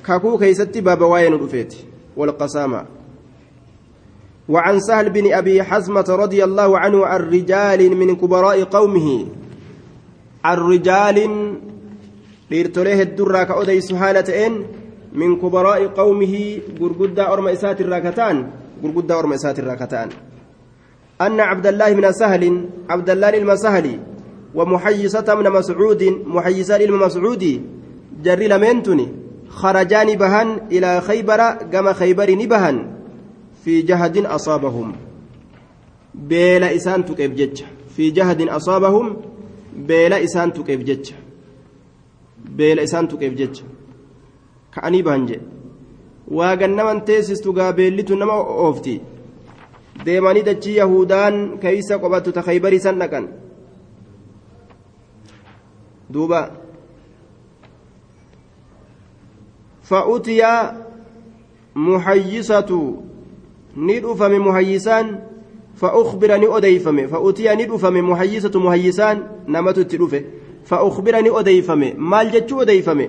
kakuu 0.02 0.38
keeysatti 0.38 0.82
baaba 0.82 1.08
waa'ee 1.08 1.30
nu 1.30 1.38
dhufeeti 1.38 1.88
walqasaama 2.18 2.86
وعن 4.50 4.80
سهل 4.80 5.10
بن 5.10 5.34
أبي 5.34 5.64
حزمة 5.64 6.06
رضي 6.10 6.44
الله 6.44 6.80
عنه 6.80 7.06
عن 7.06 7.20
رجال 7.22 7.96
من 7.96 8.16
كبراء 8.16 8.64
قومه 8.64 9.26
عن 10.44 10.58
رجال 10.58 11.18
ليرتليه 12.52 13.02
الدرة 13.02 13.44
كأوديس 13.44 13.94
حالتين 13.94 14.68
من 15.13 15.36
كبراء 15.36 15.88
قومه 15.88 16.60
غرغدا 16.82 17.34
أرم 17.34 17.47
إسات 17.47 17.82
الراكتان 17.82 18.47
غرغدا 18.84 19.19
أرم 19.19 19.34
إسات 19.34 19.60
الراكتان. 19.60 20.10
أن 21.21 21.39
عبد 21.39 21.67
الله 21.67 21.93
بن 21.93 22.12
سهل 22.12 22.65
عبد 22.89 23.10
الله 23.10 23.30
المسهلي 23.38 23.99
ومحيصة 24.56 25.36
من 25.36 25.49
مسعود 25.49 26.04
محيصة 26.26 26.76
المسعودي 26.76 27.62
جري 28.23 28.47
لمنتني 28.47 29.08
خرجان 29.49 30.15
بهن 30.15 30.60
إلى 30.71 31.02
خيبر 31.02 31.52
كما 31.71 31.93
خيبر 31.93 32.32
نبهن 32.32 32.91
في 33.65 33.82
جهد 33.82 34.26
أصابهم. 34.26 34.95
بيلا 36.13 36.76
إسان 36.76 37.06
تكيف 37.06 37.63
في 37.95 38.10
جهد 38.10 38.41
أصابهم 38.41 39.17
بيلا 39.78 40.23
إسان 40.23 40.54
تكيف 40.54 41.13
بيلا 42.45 42.84
إسان 42.84 43.08
تكيف 43.08 43.63
ka'anii 44.76 45.04
bahan 45.04 45.28
jedhe 45.28 45.46
waa 46.38 46.56
gannaman 46.56 47.02
teessistu 47.06 47.54
gaabeellitu 47.54 48.16
nama 48.16 48.38
oofti 48.66 49.02
deemanii 50.06 50.44
dachii 50.50 50.78
yahudaan 50.78 51.58
keeysa 51.64 52.00
qobatu 52.04 52.32
ta 52.38 52.42
khaybarii 52.48 52.80
san 52.86 53.00
dhaqan 53.00 53.28
duuba 56.14 56.42
fa'utiya 59.92 60.54
muhayyisatu 61.76 62.80
ni 63.76 64.00
dhufame 64.00 64.40
muhayyisaan 64.40 65.34
فأخبر 65.74 66.38
ني 66.38 66.58
أديفم 66.58 67.08
فأتي 67.08 67.56
ني 67.56 67.66
دفم 67.66 68.10
محيسة 68.10 68.60
محيسان 68.60 69.28
نمت 69.48 69.80
تدفه 69.80 70.24
فأخبر 70.66 71.22
ني 71.22 71.40
أديفم 71.40 71.82
مال 71.98 72.32
جتشو 72.32 72.62
أديفم 72.62 73.00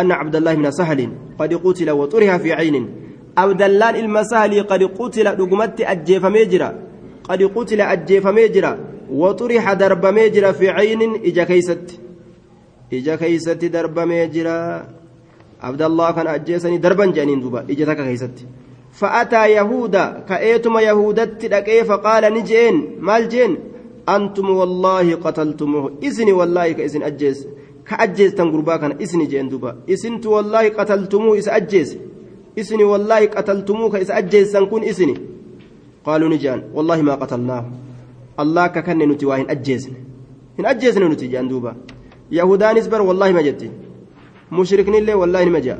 أن 0.00 0.12
عبد 0.12 0.36
الله 0.36 0.54
بن 0.54 0.70
سهل 0.70 1.08
قد 1.38 1.54
قتل 1.54 1.90
وطرح 1.90 2.36
في 2.36 2.52
عين. 2.52 2.88
عبد 3.36 3.62
الله 3.62 4.00
المسهل 4.00 4.62
قد 4.62 4.82
قتل 4.82 5.26
رقمت 5.40 5.80
أجيف 5.80 6.26
ميجرا. 6.26 6.70
قد 7.24 7.42
قتل 7.42 7.80
أجيف 7.80 8.26
ميجرا 8.26 8.78
وطرح 9.12 9.72
درب 9.72 10.06
ميجرا 10.06 10.52
في 10.52 10.68
عين 10.68 11.02
إجا 11.24 11.44
كيست. 11.44 12.00
إجا 12.92 13.16
كيست 13.16 13.64
درب 13.64 13.98
ميجرا. 13.98 14.88
عبد 15.62 15.82
الله 15.82 16.10
كان 16.10 16.26
أجيسني 16.26 16.78
دربا 16.78 17.06
جانين 17.06 17.40
دوبا. 17.40 17.60
إجا 17.70 17.84
تكا 17.84 18.04
كيست. 18.04 18.36
فأتى 18.92 19.50
يهودا. 19.50 20.24
كأيتم 20.28 20.78
يهودت 20.78 21.44
لكي 21.44 21.84
فقال 21.84 22.34
نجين 22.34 22.74
مال 23.00 23.28
جين 23.28 23.56
أنتم 24.08 24.50
والله 24.50 25.14
قتلتموه. 25.14 25.92
إذن 26.02 26.32
والله 26.32 26.72
كإذن 26.72 27.02
أجيس. 27.02 27.46
Duba 29.50 29.76
isintu 29.86 30.32
wallaahi 30.32 30.70
qataltumuu 30.70 31.34
isa 31.36 31.52
ajjeese 31.52 31.98
isni 32.56 32.84
wallaahi 32.84 33.28
qataltumuu 33.28 33.90
ka 33.90 34.00
isa 34.00 34.14
ajjeessan 34.14 34.66
kun 34.68 34.82
isni 34.82 35.14
qaaluu 36.04 36.28
ni 36.28 36.38
jean 36.38 36.62
wallaahi 36.74 37.02
maa 37.02 37.16
qatalnaahu 37.16 37.68
allah 38.36 38.64
akka 38.64 38.82
kanne 38.82 39.06
nuti 39.06 39.26
waa 39.26 39.36
hin 39.36 39.50
ajjeesne 39.50 39.96
hin 40.56 40.66
ajjeesne 40.66 41.08
nuti 41.08 41.28
jean 41.28 41.48
duuba 41.48 41.74
yahudaanis 42.30 42.88
bar 42.88 43.02
wallaahi 43.02 43.32
ma 43.32 43.42
jetti 43.42 43.70
mushriknillee 44.50 45.14
wallaahi 45.14 45.44
nima 45.44 45.60
jea 45.60 45.78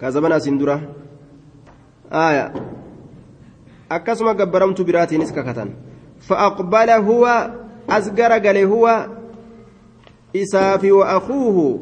kaazabana 0.00 0.34
asin 0.34 0.58
dura 0.58 0.80
aya 2.10 2.52
akkasuma 3.88 4.34
gabbaramtu 4.34 4.84
biraatiinis 4.84 5.32
kakatan 5.32 5.70
فأقبل 6.22 6.90
هو 6.90 7.50
أزجر 7.90 8.32
قال 8.32 8.58
هو 8.58 9.06
isaafi 10.32 10.90
wa'akuuhu 10.92 11.80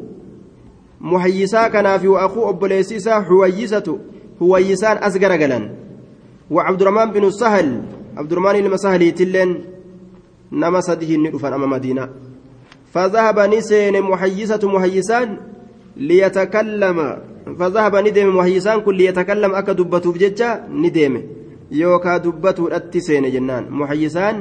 muhayyisaa 0.99 1.69
kanaafi 1.69 2.07
wa'akuu 2.07 2.43
obboleessi 2.43 2.95
isaa 2.95 3.19
huwayyisatu 3.19 3.99
huwayyisaan 4.39 4.97
as 5.01 5.19
garagalan 5.19 5.69
وعبد 6.51 6.81
الرحمن 6.81 7.11
بن 7.15 7.31
سهل 7.31 7.81
عبد 8.17 8.31
الرحمن 8.31 8.55
المسهلي 8.65 9.11
تلين 9.11 9.49
نما 10.51 10.81
سده 10.81 11.15
ندفن 11.15 11.53
أما 11.53 11.67
مدينة 11.67 12.09
فذهب 12.93 13.39
نسين 13.39 14.01
محيسة 14.01 14.59
محيسان 14.63 15.37
ليتكلم 15.97 16.97
فذهب 17.59 17.95
ندم 17.95 18.27
محيسان 18.37 18.81
كل 18.81 18.95
ليتكلم 18.95 19.51
أكا 19.55 19.73
دبته 19.73 20.11
بججة 20.11 20.49
ندم 20.83 21.13
يوكا 21.71 22.17
دبته 22.17 22.67
الأتسين 22.67 23.31
جنان 23.31 23.63
محيسان 23.71 24.35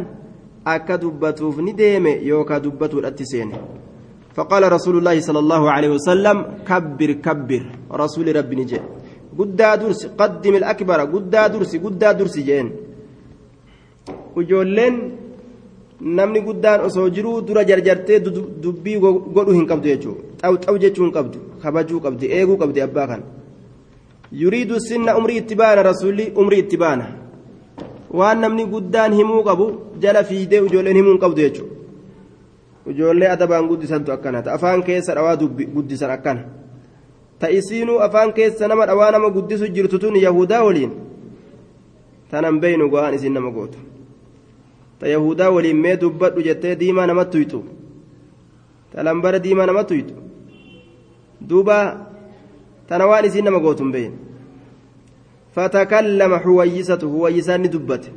أكا 0.67 0.97
دبته 0.97 1.55
ندم 1.63 2.07
يوكا 2.07 2.59
دبته 2.59 2.99
الأتسين 2.99 3.49
فقال 4.37 4.63
رسول 4.73 4.95
الله 4.99 5.17
صلى 5.21 5.41
الله 5.45 5.63
عليه 5.75 5.91
وسلم 5.97 6.37
كبر 6.69 7.11
كبر 7.27 7.63
رسول 8.03 8.27
ربي 8.37 8.55
نجي 8.61 8.81
قدا 9.39 9.71
درس 9.83 10.03
قدم 10.21 10.55
الأكبر 10.61 11.01
قدا 11.15 11.43
درس 11.55 11.73
قدا 11.85 12.09
درس 12.19 12.37
جين 12.49 12.67
وجولين 14.37 14.95
namni 16.01 16.41
guddaan 16.41 16.81
osoo 16.89 17.09
jiruu 17.17 17.43
dura 17.47 17.63
jarjartee 17.71 18.21
dubbii 18.63 18.99
godhuu 19.37 19.53
hin 19.53 19.67
qabdu 19.71 19.89
jechuudha 19.93 20.53
xaw 20.65 20.77
jechuu 20.83 21.05
hin 21.05 21.13
qabdu 21.17 21.39
kabajuu 21.63 22.01
qabdi 22.05 22.27
eeguu 22.37 22.57
qabdi 22.63 22.81
abbaa 22.87 23.07
kan 23.11 23.23
yuriidu 24.43 24.81
sinna 24.81 25.17
umrii 25.19 25.37
itti 25.43 25.55
baana 25.61 25.83
rasuulli 25.91 26.25
umrii 26.43 26.61
itti 26.65 26.77
baana 26.83 27.07
waan 28.19 28.41
namni 28.45 28.65
guddaan 28.75 29.13
himuu 29.19 29.43
qabu 29.49 29.67
jala 30.05 30.25
fiidee 30.31 30.63
ijoolleen 30.69 30.97
himuu 31.01 31.13
hin 31.15 31.23
qabdu 31.25 31.41
jechuudha 31.47 31.80
ijoollee 32.91 33.29
adabaan 33.35 33.69
guddisantu 33.69 34.13
akkana 34.13 34.43
ta 34.43 34.53
afaan 34.53 34.83
keessa 34.83 35.15
dhawaa 35.15 35.37
guddisan 35.75 36.11
akkana 36.11 36.43
ta 37.39 37.49
isiinuu 37.51 37.99
afaan 38.07 38.33
keessa 38.33 38.69
nama 38.69 38.87
dhawaa 38.87 39.11
nama 39.11 39.31
guddisu 39.31 39.69
jirtu 39.69 39.99
tun 39.99 40.17
yahudaa 40.17 40.63
waliin 40.65 40.93
tanan 42.31 42.61
beeynu 42.61 42.89
go'aan 42.91 43.15
isiin 43.15 43.33
nama 43.33 43.51
gootu. 43.51 43.79
ta 44.99 45.07
yahudaa 45.09 45.51
waliin 45.51 45.77
mee 45.77 45.97
dubbadhu 46.01 46.43
jettee 46.43 46.77
diimaa 46.81 47.07
namatti 47.07 47.39
tuyxu 47.39 47.65
ta 48.93 49.03
lambara 49.05 49.39
diimaa 49.45 49.67
namatti 49.67 49.95
tuyxu 50.03 50.15
duuba 51.49 51.77
tana 52.89 53.07
waan 53.07 53.25
isiin 53.25 53.45
nama 53.45 53.59
gootu 53.61 53.83
hin 53.85 53.93
beeyin 53.93 54.15
fatakallama 55.55 56.39
xuwayyisatu 56.45 57.09
huwayyisaan 57.11 57.61
ni 57.63 57.69
dubbate 57.73 58.11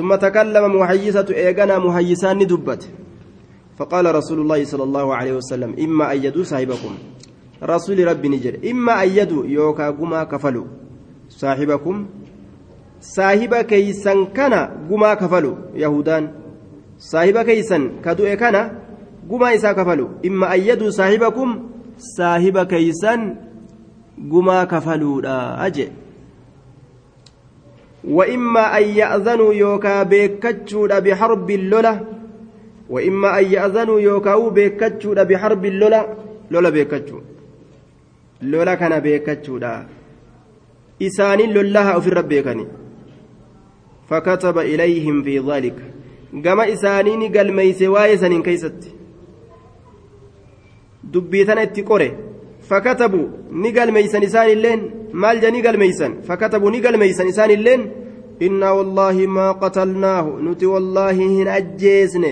ثم 0.00 0.14
تكلم 0.14 0.76
محيسة 0.80 1.26
إيغانا 1.30 1.78
محيسان 1.78 2.38
ندبت 2.38 2.82
فقال 3.80 4.14
رسول 4.14 4.40
الله 4.40 4.64
صلى 4.64 4.84
الله 4.84 5.06
عليه 5.14 5.32
وسلم 5.40 5.74
إما 5.80 6.12
أن 6.12 6.18
يدوا 6.24 6.44
صاحبكم 6.44 6.92
رسول 7.64 7.98
ربي 8.06 8.28
نجر 8.28 8.54
إما 8.70 9.02
أن 9.04 9.08
يدوا 9.08 9.46
يوكا 9.46 9.90
قما 9.96 10.24
كفلوا 10.24 10.66
صاحبكم 11.28 11.96
saahiba 13.00 13.64
keeysan 13.64 14.26
kana 14.36 14.68
gumaa 14.88 15.16
kafalu 15.16 15.56
yahudaan 15.72 16.28
saahiba 17.00 17.44
keeysan 17.48 18.04
ka 18.04 18.12
du'e 18.14 18.36
kana 18.36 18.76
gumaa 19.24 19.56
isaa 19.56 19.72
kafalu 19.74 20.20
imma 20.22 20.50
ayyaduu 20.56 20.92
saahibakum 20.92 21.54
saahiba 21.96 22.66
keeysan 22.68 23.40
gumaa 24.34 24.66
kafaluudha 24.66 25.58
aje 25.58 25.88
وإما 28.04 28.78
أن 28.78 28.82
يأذنوا 28.82 29.54
يوكا 29.54 30.02
بيكتشود 30.02 30.92
بحرب 31.04 31.50
اللولة 31.50 32.19
وإما 32.89 33.39
أن 33.39 33.45
يأذنوا 33.45 33.99
يوكاو 33.99 34.49
بيكتشود 34.49 35.19
بحرب 35.27 35.65
اللولة 35.65 36.01
لولا 36.51 36.69
بيكتشو 36.69 37.19
لولا 38.41 38.75
كان 38.75 38.99
بيكتشودا 38.99 39.87
إساني 41.01 41.45
لولها 41.53 41.91
أو 41.91 42.01
في 42.01 42.09
ربيكني 42.09 42.65
فكتب 44.09 44.57
إليهم 44.57 45.23
في 45.23 45.39
ذلك 45.39 45.75
كما 46.43 46.73
إسانين 46.73 47.21
قال 47.37 47.53
ميس 47.53 47.81
وايسن 47.81 48.41
كيست 48.43 48.79
دبيتنا 51.03 51.61
اتقره 51.63 52.11
فكتبوا 52.69 53.27
نقل 53.51 53.91
ميسن 53.91 54.23
إسان 54.23 54.47
اللين 54.49 54.79
مال 55.13 55.41
جا 55.41 55.49
نقل 55.49 55.77
ميسن 55.77 56.21
فكتبوا 56.27 56.71
نقل 56.71 56.97
ميسن 56.97 57.27
إسان 57.27 57.51
اللين 57.51 57.81
إنا 58.41 58.71
والله 58.71 59.15
ما 59.37 59.51
قتلناه 59.51 60.25
نتي 60.41 60.65
والله 60.65 61.11
هن 61.11 61.47
أجيسن 61.47 62.25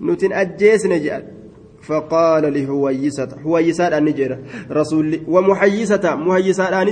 نتن 0.00 0.32
أجيسن 0.32 1.02
جاء 1.02 1.40
فقال 1.82 2.54
لهويسة 2.54 3.28
هويسة 3.44 3.98
النجرة 3.98 4.38
رسول 4.70 5.20
ومحيسة 5.28 6.14
محيسة 6.16 6.84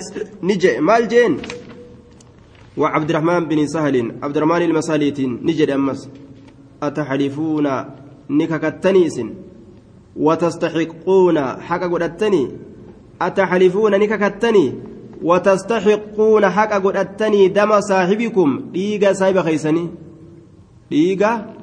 نجي 0.43 0.81
مال 0.81 1.09
جين 1.09 1.39
وعبد 2.77 3.11
الرحمن 3.11 3.45
بن 3.49 3.67
سهل 3.67 4.13
عبد 4.23 4.37
الرحمن 4.37 4.63
المساليت 4.63 5.21
نجد 5.21 5.71
أمس 5.71 6.09
أتحلفون 6.83 7.69
نككتنيس 8.31 9.21
وتستحقون 10.17 11.39
حق 11.39 11.83
قدتني 11.83 12.51
أتحلفون 13.23 13.93
نككتني 14.01 14.75
وتستحقون 15.23 16.49
حق 16.49 16.73
قدتني 16.73 17.49
دم 17.49 17.81
صاحبكم 17.81 18.71
ديغا 18.73 19.13
صاحب 19.13 19.41
خيسني 19.41 19.89
ديغا 20.91 21.58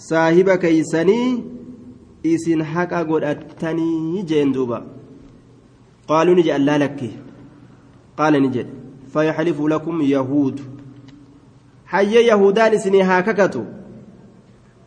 صاحب 0.00 0.50
كيسني 0.50 1.44
إسن 2.26 2.64
حق 2.64 2.92
قدتني 3.10 4.22
جين 4.22 4.52
دوبا 4.52 4.86
قالوا 6.08 6.34
نجي 6.34 6.56
الله 6.56 6.76
لك 6.76 7.00
قال 8.18 8.42
نجد 8.42 8.68
فيحلف 9.12 9.60
لكم 9.60 10.00
يهود 10.02 10.60
حي 11.86 12.14
يهودان 12.30 12.72
اسني 12.74 13.02
هاككتو 13.02 13.64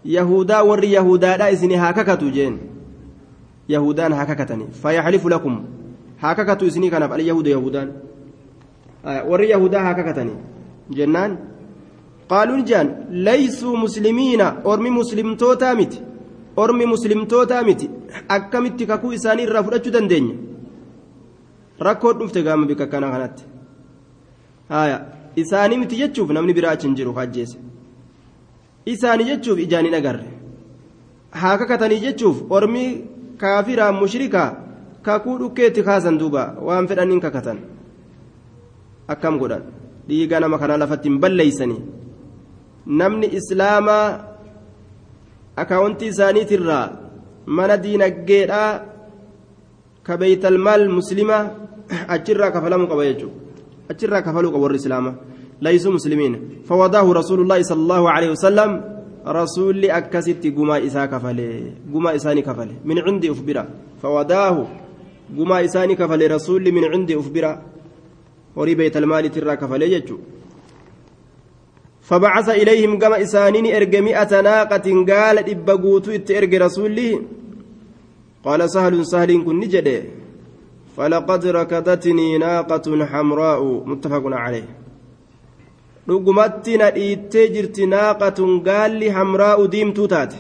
يهودا 0.06 0.60
ور 0.60 0.84
يهودا 0.84 1.54
اسني 1.54 1.76
هاككتو 1.76 2.30
جين 2.30 2.58
يهودان 3.70 4.14
هاككتني 4.14 4.66
فيحلف 4.82 5.24
لكم 5.28 5.64
هاككتو 6.24 6.68
اسني 6.68 6.90
كان 6.90 7.04
على 7.04 7.28
يهود 7.28 7.48
يهودان 7.48 7.92
آه 9.06 9.30
ور 9.30 9.44
يهودا 9.44 9.80
هاككتني 9.90 10.36
جنان 10.92 11.53
qaaluun 12.32 12.66
jaan 12.66 12.90
laysuu 13.28 13.76
muslimiina 13.84 14.56
ormi 14.64 14.90
muslimtootaa 15.00 15.76
miti 15.76 16.02
ormi 16.58 16.86
muslimtootaa 16.86 17.64
miti 17.64 17.90
akkamitti 18.38 18.86
kakuu 18.86 19.12
isaanii 19.12 19.44
irraa 19.48 19.64
fudhachuu 19.64 19.94
dandeenya? 19.94 20.36
Rakkoon 21.80 22.20
dhufte 22.20 22.44
gaama 22.44 22.66
bika 22.66 22.88
kana 22.88 23.12
kanatti. 23.12 23.44
Haaya 24.70 24.98
isaanii 25.36 25.78
miti 25.78 26.02
jechuuf 26.02 26.30
namni 26.32 26.54
biraa 26.54 26.72
achi 26.78 26.94
jiru 27.00 27.14
hajjeese 27.14 27.58
isaanii 28.86 29.30
jechuuf 29.32 29.60
ijaan 29.60 29.86
ijaanii 29.86 30.00
agarre. 30.02 30.28
Haa 31.32 31.58
kakatanii 31.58 32.00
jechuuf 32.06 32.52
ormi 32.52 32.84
kaafiraa 33.38 33.92
mushrikaa 33.92 34.50
kakuu 35.02 35.38
dhukkeetti 35.40 35.84
kaasan 35.84 36.20
duuba 36.20 36.56
waan 36.62 36.88
fedhaniin 36.88 37.22
kakatan. 37.22 37.60
Akkam 39.08 39.40
godhan? 39.40 39.64
Dhiiga 40.08 40.40
nama 40.40 40.60
kanaa 40.60 40.78
lafatti 40.78 41.10
hin 41.10 41.20
balleeysanii 41.20 41.82
namni 42.86 43.28
islaamaa 43.40 44.08
akaawuntii 45.62 46.12
isaaniitirraa 46.14 46.88
mana 47.46 47.78
diinaggeedhaa 47.78 48.72
ka 50.04 50.18
beeytalmaal 50.18 50.90
muslimaa 50.98 51.44
achirraa 52.16 52.52
kafalamuu 52.52 52.92
qaba 52.92 53.06
jechuudha. 53.12 53.44
أجرى 53.92 54.22
كفلوا 54.22 54.52
قبر 54.52 54.72
الإسلام 54.72 55.16
ليسوا 55.62 55.92
مسلمين 55.92 56.34
فوضاه 56.70 57.08
رسول 57.14 57.40
الله 57.42 57.60
صلى 57.62 57.82
الله 57.86 58.04
عليه 58.12 58.30
وسلم 58.32 58.72
رسول 59.28 59.86
أكست 59.86 60.44
قما 60.58 60.86
إسا 60.88 61.06
كفله 61.06 61.50
قما 61.94 62.16
إساني 62.16 62.42
كفله 62.42 62.76
من 62.86 62.98
عندي 63.00 63.32
أخبره 63.32 63.68
فوضاه 64.02 64.58
قما 65.38 65.58
إساني 65.66 65.96
كفله 65.96 66.28
رسول 66.36 66.64
من 66.72 66.84
عندي 66.94 67.20
أخبره 67.20 67.62
وري 68.56 68.76
بيت 68.76 68.98
المال 68.98 69.32
ترى 69.32 69.56
كفله 69.56 69.86
يجو 69.86 70.18
فبعث 72.04 72.48
إليهم 72.50 73.00
قما 73.00 73.22
إسانين 73.22 73.66
إرق 73.76 73.94
مئة 74.10 74.42
ناقة 74.42 74.88
قال 75.12 75.38
إبقوتو 75.54 76.12
إتئرق 76.12 76.54
رسوله 76.66 77.22
قال 78.46 78.70
سهل 78.70 79.06
سهل 79.06 79.44
كن 79.46 79.60
نجده 79.60 80.02
فلقد 80.98 81.46
ركضتني 81.46 82.38
ناقة 82.38 83.06
حمراء 83.06 83.62
متفق 83.90 84.24
عليه 84.26 84.68
gaalli 88.68 89.10
hamraa'u 89.18 89.72
diimtuu 89.72 90.08
taate 90.14 90.36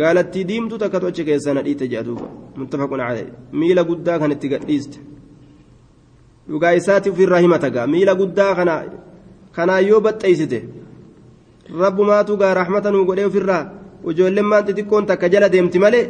gaalattii 0.00 0.44
diimtuu 0.50 0.78
takkatu 0.82 1.06
achi 1.06 1.24
keessa 1.28 1.54
na 1.54 1.62
dhiitte 1.66 1.88
jedha 1.92 2.04
duuba 2.08 2.28
muttafaqun 2.60 3.00
calee 3.06 3.26
miila 3.60 3.84
guddaa 3.90 4.18
kan 4.22 4.34
itti 4.34 4.48
gadhiiste 4.52 4.98
dhugaa 6.48 6.74
isaati 6.80 7.10
ofirraa 7.14 7.40
himata 7.44 7.70
gaa 7.76 7.86
miila 7.94 8.14
guddaa 8.20 8.52
kana 8.58 8.74
kanaan 9.56 9.84
yoo 9.90 10.00
baxxeessite 10.06 10.58
rabbumaatu 11.82 12.36
gaa 12.40 12.54
raaxmata 12.58 12.90
nuu 12.90 13.04
godhee 13.08 13.26
ofirraa 13.30 13.62
ijoolleen 14.10 14.46
maan 14.50 14.64
xixiqqoon 14.66 15.06
takka 15.10 15.28
jala 15.32 15.48
deemti 15.54 15.78
malee 15.84 16.06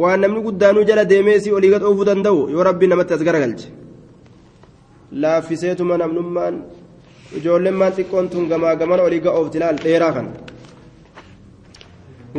waan 0.00 0.20
namni 0.20 0.40
guddaanuu 0.46 0.84
jala 0.88 1.04
deemee 1.10 1.38
si 1.40 1.52
olii 1.56 1.70
gad 1.74 1.82
oofuu 1.88 2.04
danda'u 2.08 2.48
yoo 2.54 2.62
rabbi 2.68 2.86
namatti 2.88 3.14
as 3.14 3.22
garagalche 3.28 3.68
laaffiseetuma 5.22 5.98
namnummaan 6.02 6.54
ijoolleen 7.38 7.76
maan 7.80 7.92
xiqqoon 7.96 8.26
tun 8.32 8.48
gamaa 8.50 8.74
gamana 8.80 9.02
olii 9.08 9.20
ga'oof 9.26 9.50
tilaal 9.52 9.76
dheeraa 9.84 10.12
kana 10.16 10.32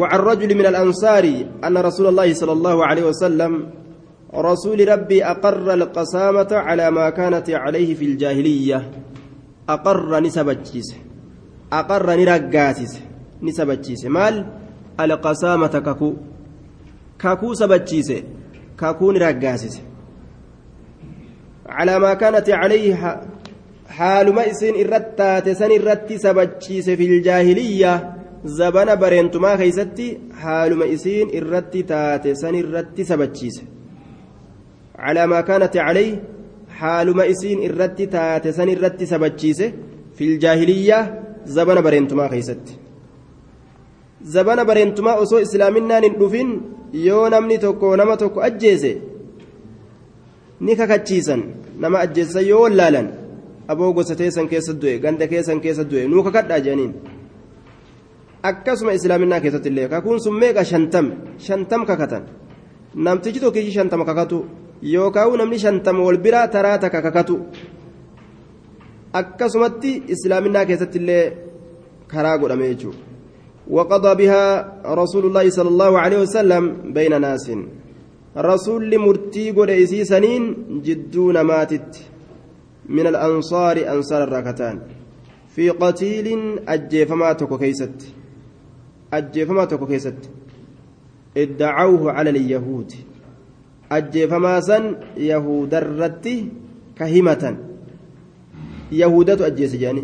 وعن 0.02 0.20
رجل 0.20 0.56
من 0.58 0.66
الأنصار 0.66 1.26
أن 1.64 1.78
رسول 1.78 2.08
الله 2.08 2.34
صلى 2.34 2.52
الله 2.52 2.86
عليه 2.86 3.04
وسلم 3.14 3.70
رسول 4.36 4.80
ربي 4.94 5.24
أقر 5.26 5.74
القسامة 5.74 6.48
على 6.52 6.92
ما 6.92 7.10
كانت 7.10 7.50
عليه 7.50 7.94
في 7.96 8.06
الجاهلية 8.06 8.78
أقر 9.70 10.20
نسبتشيس 10.20 10.96
أقر 11.74 12.16
نرقاتيس 12.16 13.00
نسبتشيس 13.42 14.06
مال 14.06 14.46
القسامة 15.00 15.68
ككو 15.68 16.14
kakuu 17.24 17.56
sabachiise 17.56 18.18
kakuun 18.76 19.18
raggaasise 19.24 19.82
calaa 21.68 22.00
maa 22.04 22.16
kaanat 22.22 22.50
calayhi 22.50 22.92
haaluma 23.98 24.44
isiin 24.52 24.80
irratti 24.84 25.16
taate 25.22 25.56
san 25.60 25.72
irratti 25.78 26.20
sabachiise 26.26 26.98
filjaahiliyyaa 27.02 28.00
zabana 28.58 28.98
bareentumaa 29.04 29.56
keeysatti 29.62 30.08
haaluma 30.44 30.90
isiin 30.96 31.34
irratti 31.40 31.84
taate 31.94 32.36
san 32.42 32.60
irratti 32.62 33.06
sabachiise 33.12 33.64
calaa 34.98 35.28
maa 35.34 35.44
kaanat 35.50 35.80
calayhi 35.80 36.20
haaluma 36.84 37.26
isiin 37.34 37.60
irratti 37.68 38.06
taate 38.16 38.50
san 38.58 38.70
irratti 38.76 39.06
sabachiise 39.14 39.66
filjaahiliyyaa 40.18 41.04
zabana 41.56 41.82
bareentumaa 41.88 42.30
keeysatti 42.34 42.74
zabana 44.36 44.64
bareentumaa 44.70 45.16
osoo 45.24 45.40
islaaminaan 45.48 46.04
hin 46.08 46.16
dhufin 46.22 46.50
yoo 47.08 47.26
namni 47.34 47.58
tokko 47.66 47.96
nama 48.02 48.18
tokko 48.22 48.40
ajjeese 48.50 48.92
ni 50.66 50.76
kakachiisan 50.82 51.42
nama 51.86 51.98
ajjeessan 52.06 52.48
yoo 52.52 52.62
wallaalan 52.66 53.08
aboo 53.74 53.92
gosa 53.98 54.16
teessan 54.22 54.48
keessa 54.52 54.74
du'e 54.82 54.96
ganda 55.04 55.28
keessan 55.34 55.60
keessa 55.66 55.84
du'e 55.92 56.08
nuu 56.14 56.24
kakadhaa 56.28 56.60
jedhaniin 56.66 56.94
akkasuma 58.50 58.92
islaaminaa 59.00 59.40
keessatti 59.44 59.70
illee 59.72 59.88
kakuun 59.94 60.20
sun 60.26 60.36
meeqa 60.44 60.64
shantam 60.72 61.06
shantam 61.48 61.82
kakatan 61.90 62.24
namtichi 63.06 63.40
tokkichi 63.44 63.72
shantama 63.78 64.06
kakatu 64.10 64.38
yookaan 64.96 65.38
namni 65.38 65.60
shantama 65.60 66.04
wal 66.08 66.18
biraa 66.18 66.48
taraa 66.48 66.78
takka 66.84 67.02
kakatu 67.08 67.40
akkasumatti 69.22 70.04
islaaminaa 70.18 70.66
keessatti 70.70 71.02
illee 71.04 71.24
karaa 72.08 72.38
godhame 72.38 72.70
jechuudha. 72.74 73.14
وقضى 73.68 74.16
بها 74.16 74.46
رسول 74.86 75.26
الله 75.26 75.50
صلى 75.50 75.70
الله 75.70 76.00
عليه 76.00 76.20
وسلم 76.22 76.94
بين 76.94 77.22
ناس 77.22 77.52
رسول 78.38 79.00
مرتي 79.00 79.52
قد 79.52 79.72
سنين 80.04 80.44
جدون 80.84 81.42
ماتت 81.42 81.92
من 82.90 83.08
الأنصار 83.08 83.78
أنصار 83.94 84.24
الركتان 84.24 84.80
في 85.56 85.70
قتيل 85.70 86.60
أجيفما 86.68 87.34
تكو 87.34 87.58
كيست 87.58 87.98
أجيفما 89.14 89.66
تكو 89.66 89.86
كيست 89.88 90.22
ادعوه 91.38 92.12
على 92.12 92.30
اليهود 92.30 92.92
أجيفما 93.98 94.60
سن 94.68 94.84
يهود 95.18 95.74
الرتي 95.74 96.38
كهمة 97.00 97.44
يهودة 98.92 99.40
أجيس 99.48 99.74
جاني 99.76 100.04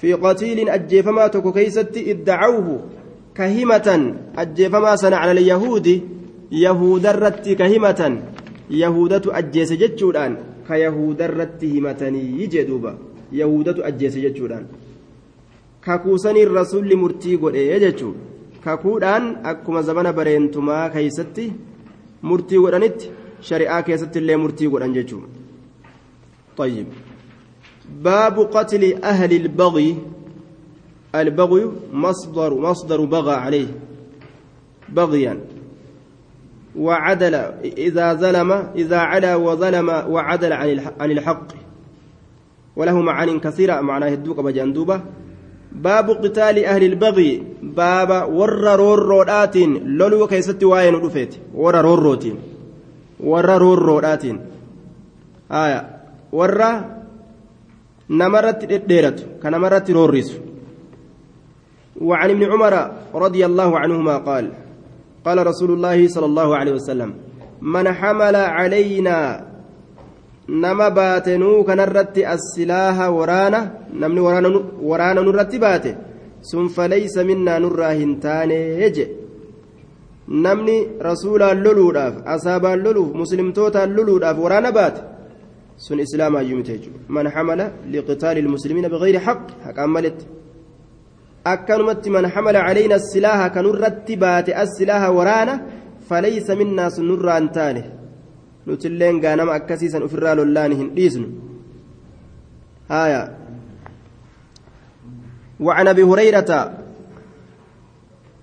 في 0.00 0.12
قتيل 0.12 0.58
أجيفما 0.68 1.26
تكو 1.26 1.52
كيست 1.52 1.94
ادعوه 2.12 2.68
كهمة 3.38 3.88
أجيفما 4.42 4.92
سن 4.96 5.12
على 5.12 5.32
اليهود 5.36 5.88
يهود 6.52 7.06
الرتي 7.06 7.54
كهمة 7.54 8.00
يهودة 8.70 9.24
أجيس 9.38 9.70
جتشودان 9.72 10.32
كيهود 10.68 11.20
الرتي 11.22 11.78
همتني 11.78 12.22
يجدوبا 12.42 12.92
يهودة 13.32 13.76
أجيس 13.88 14.14
جتشودان 14.24 14.64
kakuusanii 15.88 16.44
rasuulli 16.44 16.96
murtii 17.02 17.36
godhe 17.42 17.80
jechuun 17.80 18.16
kakuudhaan 18.64 19.26
akkuma 19.50 19.82
zamana 19.88 20.12
bareentumaa 20.18 20.90
keeysatti 20.94 21.44
murtii 22.22 22.58
godhanitti 22.64 23.10
shari'aa 23.48 23.82
keessatti 23.82 24.18
illee 24.18 24.36
murtii 24.36 24.68
godhan 24.68 24.94
jechuun 24.94 25.28
طيب 26.58 26.86
باب 28.02 28.38
قتل 28.40 29.02
أهل 29.04 29.32
البغي 29.32 29.96
البغي 31.14 31.72
مصدر 31.92 32.54
مصدر 32.54 33.04
بغى 33.04 33.34
عليه 33.34 33.68
بغيا 34.88 35.40
وعدل 36.76 37.34
إذا 37.64 38.14
ظلم 38.14 38.52
إذا 38.52 38.98
علا 38.98 39.36
وظلم 39.36 39.88
وعدل 39.88 40.52
عن 41.00 41.10
الحق 41.10 41.48
وله 42.76 43.00
معان 43.00 43.40
كثيرة 43.40 43.80
معناه 43.80 44.08
الدوق 44.08 44.40
بجندوبة 44.40 45.00
باب 45.72 46.10
قتال 46.10 46.64
أهل 46.64 46.84
البغي 46.84 47.42
باب 47.62 48.32
ور 48.32 48.76
رورات 48.76 49.56
لولو 49.56 50.26
كيست 50.26 50.64
واين 50.64 50.94
رفيت 50.94 51.34
ور 51.54 51.74
روروت 51.74 52.26
ور 53.20 53.44
رورات 53.58 54.24
آية 55.52 55.80
ور 56.32 56.60
نمرت 58.10 58.64
ديرت 58.64 59.26
كنمرت 59.42 59.90
رورس 59.90 60.40
وعن 62.00 62.30
ابن 62.30 62.44
عمر 62.52 62.90
رضي 63.14 63.46
الله 63.46 63.78
عنهما 63.78 64.16
قال 64.18 64.52
قال 65.24 65.46
رسول 65.46 65.70
الله 65.70 66.08
صلى 66.08 66.26
الله 66.26 66.56
عليه 66.56 66.72
وسلم 66.72 67.14
من 67.62 67.92
حمل 67.92 68.36
علينا 68.36 69.47
nama 70.48 70.90
baate 70.90 71.38
nuu 71.38 71.64
kanarratti 71.64 72.24
assilaaha 72.24 73.10
waraana 73.10 73.60
namni 73.92 74.20
waraana 74.90 75.20
nurratti 75.22 75.58
baate 75.58 75.90
sun 76.40 76.68
falaysa 76.76 77.24
minnaa 77.30 77.58
nurraa 77.64 77.92
hin 78.00 78.20
taane 78.20 78.90
je 78.96 79.04
namni 80.28 80.76
rasuulaan 81.08 81.62
loluudhaaf 81.66 82.14
asaabaan 82.34 82.82
loluuf 82.86 83.12
muslimtootaan 83.22 83.96
loluudhaaf 83.96 84.38
waraana 84.44 84.72
baate 84.78 85.00
sun 85.86 86.00
islaamaayyuu 86.06 86.58
mite 86.60 86.72
jechuudha 86.72 87.00
man 87.16 87.26
hamala 87.36 87.70
liqitaali 87.92 88.40
ilmuslimiina 88.44 88.92
bigayri 88.94 89.20
haq 89.26 89.44
haqaan 89.66 89.90
maletti 89.96 90.26
akkanumatti 91.44 92.10
man 92.16 92.24
hamala 92.34 92.64
calayna 92.68 92.94
assilaaha 93.00 93.52
kanurratti 93.56 94.20
baate 94.24 94.56
assilaaha 94.64 95.14
waraana 95.18 95.60
falaysa 96.08 96.56
minnaa 96.60 96.90
sun 96.96 97.08
nurraa 97.12 97.38
hin 97.40 97.48
taane 97.60 97.82
nutilleen 98.68 99.20
gaanama 99.24 99.52
akkasiisan 99.58 100.02
ofirraa 100.06 100.36
lollaan 100.40 100.72
hin 100.80 100.94
dhiisnu. 100.96 101.28
Haya 102.88 103.22
وعن 105.60 105.88
أبي 105.88 106.02
هريرة 106.02 106.50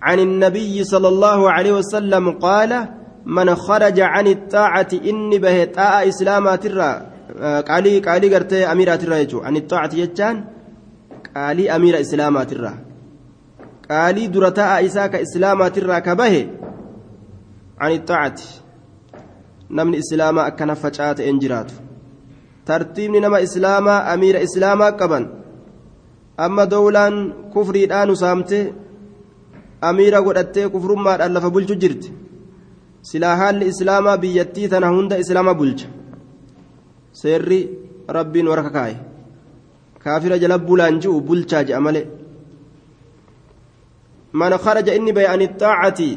عن 0.02 0.20
النبي 0.20 0.84
صلى 0.84 1.08
الله 1.08 1.52
عليه 1.52 1.72
وسلم 1.72 2.32
قال 2.32 2.72
من 3.26 3.56
خرج 3.56 4.00
عن 4.00 4.28
الطاعة 4.28 4.88
إني 4.94 5.38
به 5.40 5.66
طاعة 5.66 6.08
إسلامات 6.08 6.66
الرا 6.66 6.92
قالي 7.62 8.00
قالي 8.00 8.38
أميرات 8.72 9.04
الرا 9.04 9.18
يجو. 9.18 9.40
عن 9.40 9.56
الطاعة 9.56 9.90
يجان؟ 9.94 10.46
قالي 11.36 11.76
أمير 11.76 12.00
إسلامات 12.00 12.52
الرا 12.54 12.74
قالي 13.92 14.28
درتاء 14.28 14.86
إساك 14.86 15.16
إسلامات 15.16 15.78
الرا 15.78 16.00
كبه. 16.00 16.48
عن 17.80 17.92
الطاعة. 17.92 18.40
Namni 19.70 19.98
islaamaa 19.98 20.46
akkana 20.46 20.76
facaa 20.76 21.14
ta'een 21.16 21.40
jiraatu. 21.40 21.74
Tartiibni 22.66 23.20
nama 23.20 23.40
islaamaa 23.48 24.06
amiira 24.14 24.40
islaamaa 24.48 24.92
qaban 24.92 25.26
amma 26.38 26.66
dowlaan 26.66 27.34
kufriidhaan 27.54 28.10
usaamte 28.10 28.60
amiira 29.82 30.22
godhattee 30.22 30.70
kufrummaadhaan 30.70 31.34
lafa 31.34 31.50
bulchu 31.50 31.76
jirti. 31.76 32.14
Silaa 33.02 33.36
haalli 33.36 33.68
islaamaa 33.74 34.18
biyyattii 34.18 34.70
tana 34.70 34.90
hunda 34.90 35.18
islaama 35.18 35.54
bulcha. 35.54 35.88
Seerri 37.12 37.60
rabbiin 38.18 38.48
warra 38.48 38.70
kaa'e 38.70 38.96
kaafira 40.04 40.40
jala 40.40 40.58
bulaan 40.58 41.00
ji'u 41.02 41.22
bulchaa 41.22 41.64
je'a 41.64 41.80
malee. 41.80 42.08
Man 44.34 44.54
kharaja 44.64 44.96
inni 44.98 45.14
baye 45.14 45.28
ani 45.28 45.48
xaacati 45.48 46.10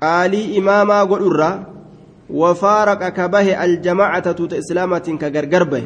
qaalii 0.00 0.52
imaamaa 0.58 1.06
godhurraa 1.06 1.54
وفارق 2.30 3.08
كبه 3.08 3.64
الجماعة 3.64 4.32
توت 4.32 4.52
إسلامة 4.52 5.06
كغرغر 5.20 5.64
به. 5.64 5.84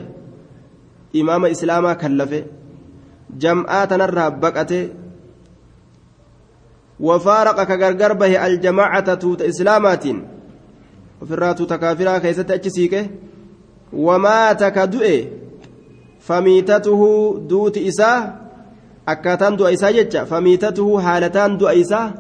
إمام 1.16 1.44
إسلاما 1.46 1.92
كلفه. 1.94 2.42
جمعات 3.38 3.92
نرى 3.92 4.30
بقته. 4.30 4.88
وفارق 7.00 7.62
كغرغر 7.62 8.12
به 8.12 8.46
الجماعة 8.46 9.14
توت 9.14 9.42
إسلامات 9.42 10.04
وفرات 11.22 11.62
تكافرا 11.62 12.18
كيست 12.18 12.50
أجسيكه 12.50 13.06
ومات 13.92 14.64
كدؤه 14.64 15.24
فميتته 16.20 17.02
دوت 17.48 17.76
إساه 17.78 18.40
akkaataan 19.06 19.56
du'a 19.58 19.72
isaa 19.74 19.92
jecha 19.96 20.26
famiitatuhu 20.26 21.00
haalataan 21.04 21.58
du'a 21.60 21.72
isaa 21.72 22.12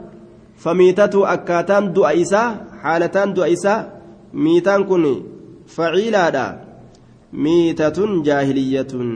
famiitatu 0.64 1.26
akkaataan 1.34 1.94
du'a 1.94 2.12
isaa 2.12 2.48
haalataan 2.82 3.34
du'a 3.36 3.48
isaa 3.56 3.99
miitatun 7.32 8.22
jaahiliyyatun 8.26 9.08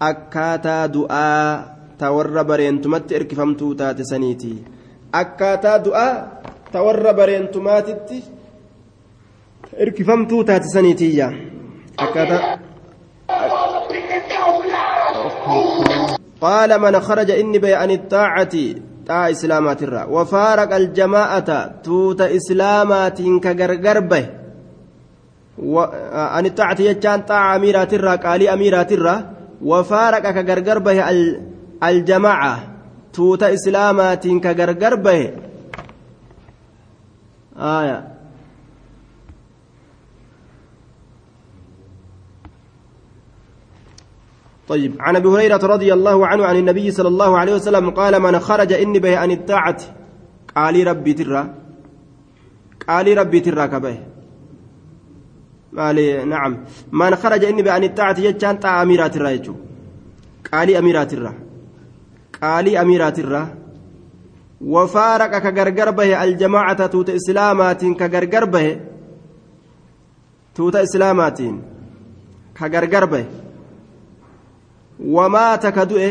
akkaataa 0.00 0.84
du'aa 0.94 1.48
ta 1.98 2.12
warra 2.16 2.44
bareentumatti 2.44 3.14
erkifamtuu 3.18 3.74
taate 3.80 4.04
saniiti 4.10 4.52
akkaataa 5.22 5.78
du'aa 5.84 6.12
ta 6.72 6.82
warra 6.86 7.12
bareentumaatitti 7.20 8.18
erkifamtuu 9.86 10.44
taate 10.44 10.68
saniitiyya 10.76 11.28
akkaataa 12.06 12.42
قال 16.40 16.80
من 16.80 17.00
خرج 17.00 17.30
إني 17.30 17.58
بي 17.58 17.74
عن 17.74 17.90
الطاعة 17.90 18.54
xaa 19.08 19.26
islaamaatirraa 19.34 20.06
wafaaraqa 20.14 20.74
aljamaa'ata 20.82 21.58
tuuta 21.84 22.28
islaamaatiin 22.38 23.40
ka 23.44 23.54
gargar 23.60 24.00
bahe 24.10 24.26
ani 26.36 26.50
xaacati 26.50 26.82
jechaan 26.88 27.20
xaa 27.28 27.54
amiiraatirraa 27.54 28.18
qaalii 28.24 28.48
amiiraatirraa 28.54 29.18
wafaaraqa 29.70 30.30
ka 30.36 30.42
gargar 30.50 30.78
bahe 30.86 31.00
aljamaaca 31.88 32.52
tuuta 33.16 33.46
islaamaatiin 33.56 34.40
ka 34.44 34.54
gargar 34.60 34.96
bahe 35.06 35.26
طيب. 44.68 44.96
عن 45.00 45.16
أبي 45.16 45.28
هريرة 45.28 45.66
رضي 45.66 45.92
الله 45.92 46.26
عنه 46.26 46.44
عن 46.44 46.56
النبي 46.56 46.90
صلى 46.90 47.08
الله 47.08 47.38
عليه 47.38 47.54
وسلم 47.54 47.90
قال 47.90 48.20
من 48.20 48.38
خرج 48.38 48.72
إني 48.72 48.98
به 48.98 49.18
عن 49.18 49.30
الطاعة. 49.30 49.80
قال 50.56 50.86
ربي 50.86 51.12
ترى. 51.12 51.54
قال 52.88 53.18
ربي 53.18 53.40
ترى 53.40 53.68
كبه. 53.68 53.98
مالي 55.72 56.24
نعم. 56.24 56.64
من 56.92 57.16
خرج 57.16 57.44
إني 57.44 57.62
به 57.62 57.72
عن 57.72 57.84
الطاعة 57.84 58.20
يجان 58.20 58.56
طاعة 58.56 58.82
اميرات 58.82 59.16
الرايجو 59.16 59.54
قال 60.52 60.76
اميرات 60.76 61.12
الرا 61.12 61.34
قال 62.42 62.76
اميرات 62.76 63.18
الرا 63.18 63.48
وفارق 64.60 65.38
كغرغر 65.38 65.90
به 65.90 66.24
الجماعة 66.24 66.86
توت 66.86 67.10
اسلامات 67.10 67.84
كغرغر 67.84 68.44
به. 68.44 68.80
توت 70.54 70.76
اسلامات 70.76 71.40
كغرغر 72.58 73.04
به. 73.04 73.24
Wamaata 74.98 75.72
ka 75.72 75.84
du'e 75.90 76.08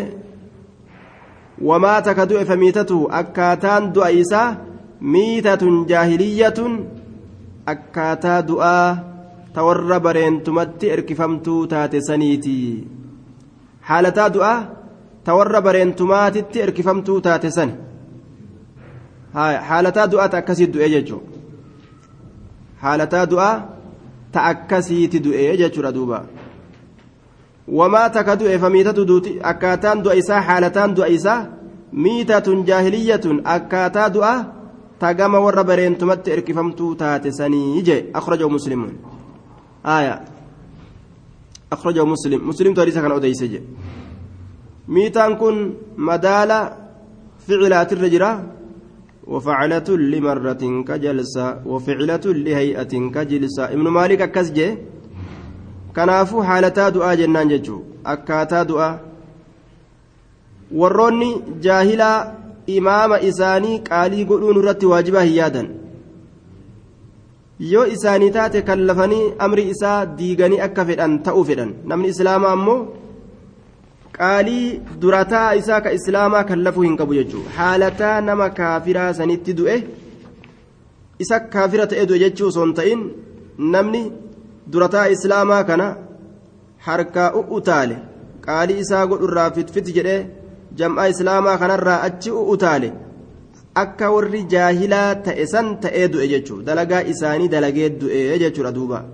wamaata 1.61 2.15
ka 2.15 2.25
du'e 2.25 2.45
famiitatu 2.45 3.07
akkaataan 3.21 3.93
du'a 3.95 4.09
isaa 4.09 4.55
miitatun 5.15 5.85
jaahiliyyatun 5.87 6.73
akkaataa 7.73 8.41
du'aa 8.47 8.97
ta 9.53 9.63
warra 9.67 9.99
bareentumatti 9.99 10.89
erkifamtuu 10.95 11.67
taate 11.67 12.01
saniiti 12.07 12.57
haalataa 13.89 14.29
du'aa 14.35 14.59
ta 15.23 15.35
warra 15.37 15.61
bareentumaatitti 15.61 16.63
erkifamtuu 16.65 17.21
taate 17.21 17.51
sani 17.51 17.73
haalataa 19.69 20.07
du'aa 20.11 20.29
ta 20.29 20.39
akkasiit 20.39 20.73
du'e 20.75 20.89
jechuudha 20.93 21.41
haalataa 22.83 23.25
du'aa 27.67 28.09
ta 28.09 28.19
akkasiiti 28.19 28.19
du'e 28.19 28.19
jechuudha 28.19 28.19
duuba. 28.19 28.19
wamaata 28.19 28.23
ka 28.23 28.35
du'e 28.35 28.59
famiitatu 28.59 29.05
duuti 29.05 29.39
akkaataan 29.41 30.03
du'a 30.03 30.15
isaa 30.15 30.41
haalataan 30.41 30.95
du'a 30.95 31.07
isaa 31.07 31.45
miitatun 31.91 32.65
jaahiliyyatun 32.65 33.41
akkaataa 33.43 34.09
du'a 34.09 34.45
tagama 34.99 35.39
warra 35.39 35.63
bareentumatti 35.63 36.31
erkifamtuu 36.31 36.95
taate 36.95 37.31
sanii 37.31 37.83
je 37.83 38.09
akhrajahu 38.13 38.51
muslimuun 38.51 38.93
aya 39.83 40.21
akhrajahu 41.71 42.07
muslim 42.07 42.41
muslimtu 42.41 42.79
hadiisa 42.79 43.01
kana 43.01 43.15
odeyse 43.15 43.47
je 43.47 43.63
miitaan 44.87 45.37
kun 45.37 45.75
madaala 45.97 46.77
ficilaatirra 47.47 48.09
jira 48.09 48.53
وفعلة 49.27 49.87
لمرة 49.87 50.83
كجلسة 50.87 51.61
وفعلة 51.65 52.25
لهيئة 52.25 52.93
كجلسة 53.15 53.65
ابن 53.65 53.87
مالك 53.87 54.21
أكسجه 54.21 54.77
kanaafuu 55.97 56.45
haalataa 56.49 56.91
du'aa 56.95 57.15
jennaan 57.21 57.51
jechuun 57.53 57.83
akkaataa 58.13 58.63
du'aa 58.69 58.93
warroonni 60.79 61.29
jaahilaa 61.65 62.17
imaama 62.77 63.19
isaanii 63.29 63.77
qaalii 63.89 64.25
godhuun 64.31 64.59
irratti 64.61 64.91
waajibaa 64.93 65.25
hin 65.27 65.35
yaadan 65.35 65.69
yoo 67.73 67.85
isaanii 67.97 68.31
taate 68.37 68.65
kallafanii 68.69 69.21
amri 69.47 69.67
isaa 69.75 69.99
diiganii 70.21 70.61
akka 70.67 70.87
fedhan 70.89 71.19
ta'uu 71.29 71.45
fedhan 71.51 71.75
namni 71.93 72.13
islaamaa 72.15 72.55
ammoo 72.57 72.79
qaalii 74.17 74.65
durataa 75.05 75.45
isaa 75.61 75.81
ka 75.87 75.95
islaamaa 75.99 76.43
kallafuu 76.51 76.87
hin 76.87 76.97
qabu 77.03 77.19
jechuudha 77.19 77.55
haalataa 77.59 78.17
nama 78.31 78.49
kaafiraa 78.59 79.13
sanitti 79.21 79.57
du'e 79.61 79.77
isa 81.25 81.39
kaafira 81.55 81.89
ta'e 81.93 82.09
du'e 82.11 82.23
jechuu 82.25 82.51
osoo 82.51 82.67
hin 82.67 82.77
ta'in 82.81 83.07
namni. 83.77 84.03
Durataa 84.71 85.07
islaamaa 85.15 85.63
kana 85.69 85.87
harkaa 86.87 87.29
u'utaale 87.41 87.97
qaalii 88.45 88.79
isaa 88.83 89.05
godhurraa 89.11 89.51
fitfit 89.57 89.91
jedhee 89.97 90.21
jam'aa 90.81 91.07
islaamaa 91.13 91.57
kanarraa 91.63 91.99
achi 92.07 92.31
u'utaale 92.41 92.89
akka 93.83 94.11
warri 94.15 94.43
jaahilaa 94.55 95.09
ta'e 95.27 95.45
san 95.53 95.69
ta'ee 95.85 96.07
du'e 96.15 96.27
jechuudha 96.33 96.65
dalagaa 96.71 97.03
isaanii 97.13 97.53
dalagee 97.55 97.89
du'e 98.01 98.39
jechuudha 98.43 98.75
duuba 98.79 99.05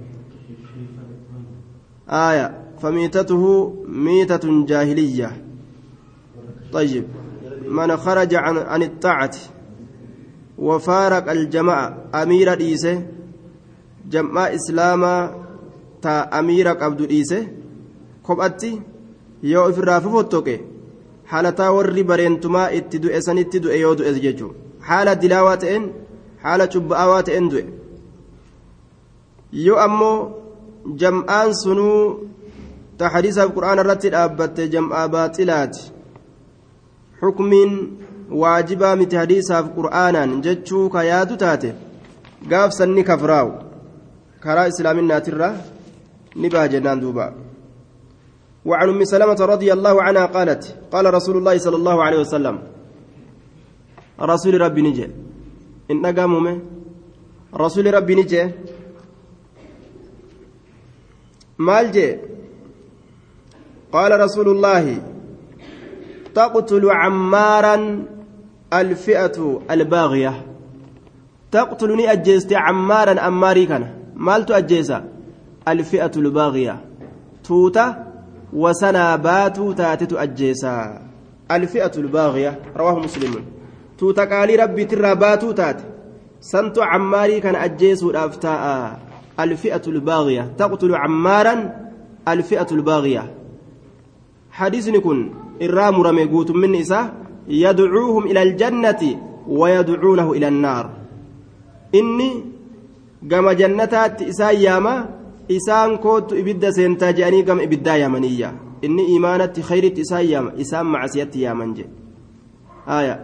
aaya 2.24 2.50
famiitatuhu 2.82 3.54
miitatun 4.08 4.66
jaahiliyya 4.74 5.32
طيب 6.74 7.06
من 7.68 7.98
خرج 7.98 8.36
عن, 8.36 8.58
عن 8.58 8.84
الطاعة 8.84 9.32
وفارق 10.58 11.32
الجماعة 11.32 11.98
أمير 12.16 12.54
ديسه 12.54 13.02
jam'aa 14.14 14.48
islaamaa 14.58 15.22
ta 16.04 16.14
amiira 16.40 16.74
qabdu 16.82 17.04
dhiise 17.12 17.40
kophatti 18.28 18.72
yoo 19.52 19.66
ofirraa 19.70 20.02
fofottoqe 20.06 20.56
haalataa 21.32 21.72
warri 21.78 22.04
bareentumaa 22.12 22.72
itti 22.80 22.98
du'e 23.04 23.22
sanitti 23.28 23.58
du'e 23.64 23.78
yoo 23.84 23.96
du'e 24.00 24.14
jechuudha 24.26 24.58
haala 24.90 25.16
dilaawaa 25.22 25.58
ta'een 25.64 25.86
haala 26.44 26.68
cubba'aawaa 26.74 27.24
ta'een 27.30 27.48
du'e. 27.52 27.64
Yoo 29.66 29.78
ammoo 29.86 30.18
jam'aan 31.04 31.54
sunuu 31.62 32.02
ta 32.98 33.10
hadiisaaf 33.16 33.50
qura'aana 33.56 33.82
irratti 33.86 34.10
dhaabbatte 34.16 34.68
jam'aa 34.76 35.08
baaxilaati. 35.16 35.82
Xukmiin 37.22 37.74
waajibaa 38.42 38.96
miti 39.02 39.16
hadiisaaf 39.22 39.66
qura'aanaan 39.78 40.38
jechuu 40.46 40.86
ka 40.94 41.04
yaadu 41.12 41.38
taate 41.44 41.74
gaafsanni 42.52 43.04
kafraawu 43.10 43.52
كرا 44.44 44.68
إسلامنا 44.68 45.20
ترى 45.20 45.56
نباه 46.36 46.66
جنان 46.66 47.00
دوبا 47.00 47.34
وعن 48.66 48.90
أم 48.90 49.04
سلمة 49.04 49.40
رضي 49.40 49.74
الله 49.74 50.04
عنها 50.04 50.26
قالت 50.26 50.76
قال 50.92 51.14
رسول 51.14 51.38
الله 51.38 51.58
صلى 51.58 51.76
الله 51.76 52.04
عليه 52.04 52.20
وسلم 52.20 52.60
رسول 54.22 54.62
ربي 54.62 54.82
نجي. 54.82 55.08
إن 55.92 56.06
قاموا 56.06 56.60
رسول 57.56 57.94
ربي 57.94 58.16
نجي. 58.16 58.52
مال 61.58 61.92
جي. 61.92 62.18
قال 63.92 64.20
رسول 64.20 64.48
الله 64.50 65.02
تقتل 66.36 66.90
عمارا 66.90 68.06
الفئة 68.74 69.62
الباغية. 69.72 70.46
تقتلني 71.52 72.12
أجيست 72.12 72.54
عمارا 72.54 73.28
أماري 73.28 73.66
كان. 73.66 73.99
Maaltu 74.28 74.56
ajjeesa 74.60 74.98
alfi'atu 75.66 76.22
lbaagiya 76.28 76.76
tuuta 77.48 77.86
wasanaa 78.64 79.18
baatuu 79.18 79.74
taatetu 79.74 80.20
ajjeesa 80.26 80.74
alfi'atu 81.50 82.04
lbaagiya 82.08 82.52
rawaahu 82.76 83.00
muslimun 83.08 83.44
tuuta 83.98 84.28
qaalii 84.32 84.58
rabbiitirraa 84.64 85.16
baatuu 85.16 85.54
taate 85.54 85.84
santu 86.52 86.80
cammaarii 86.92 87.42
kana 87.46 87.62
ajjeesuudhaaf 87.68 88.38
taa'a 88.48 88.76
alfi'atu 89.38 89.92
lbaagiya 89.92 90.44
taqtulu 90.62 90.94
cammaaran 91.04 91.62
alfi'atu 92.26 92.76
lbaagiya 92.82 93.24
hadiisni 94.60 95.00
kun 95.06 95.20
irraa 95.60 95.92
murame 95.92 96.28
guutumminni 96.28 96.80
isaa 96.86 97.10
yadcuuhum 97.64 98.28
ila 98.28 98.42
aljannati 98.42 99.18
wayadcuunahu 99.48 100.36
ila 100.36 100.48
annaar 100.48 100.86
inni 102.00 102.30
gama 103.28 103.56
jannataatti 103.56 104.30
isaan 104.34 104.62
yaama 104.62 104.94
isaan 105.58 105.98
koottu 106.00 106.36
ibidda 106.36 106.72
seentaa 106.72 107.12
je'anii 107.14 107.44
gama 107.44 107.64
ibiddaa 107.64 107.98
yaamaniyya 108.04 108.54
inni 108.82 109.04
imaanatti 109.16 109.62
khayritti 109.70 110.02
isaan 110.08 110.30
yaama 110.30 110.52
isaan 110.58 110.88
macasiyatti 110.96 111.44
yaaman 111.44 111.76
je 111.76 111.86
haya 112.86 113.20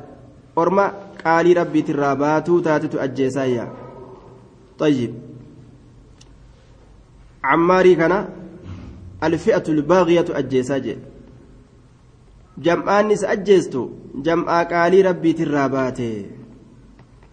orma 0.56 0.86
qaalii 1.24 1.58
rabbiitirraa 1.62 2.16
baatuu 2.16 2.62
taatetu 2.62 3.00
ajjeesaa 3.08 3.50
yaa 3.56 3.72
طيب 4.80 5.14
عماري 7.44 7.96
كان 7.96 8.30
الفئة 9.24 9.64
الباغية 9.68 10.26
أجيساجي 10.30 10.98
جمعان 12.58 13.08
نس 13.08 13.24
أجيستو 13.24 13.90
جمع 14.16 14.64
قالي 14.64 15.02
ربي 15.02 15.34
تراباتي 15.34 16.26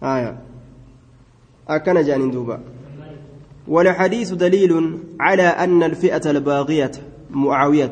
آية 0.03 0.42
أكن 1.69 2.01
جانين 2.01 2.31
دوبا. 2.31 2.59
والحديث 3.67 4.33
دليل 4.33 4.99
على 5.19 5.43
أن 5.43 5.83
الفئة 5.83 6.31
الباغية 6.31 6.91
معاوية 7.31 7.91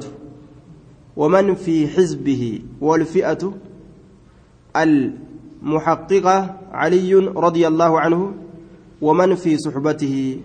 ومن 1.15 1.55
في 1.55 1.87
حزبه 1.87 2.59
والفئة 2.81 3.53
المحققة 4.77 6.57
علي 6.71 7.13
رضي 7.15 7.67
الله 7.67 7.99
عنه 7.99 8.33
ومن 9.01 9.35
في 9.35 9.57
صحبته. 9.57 10.39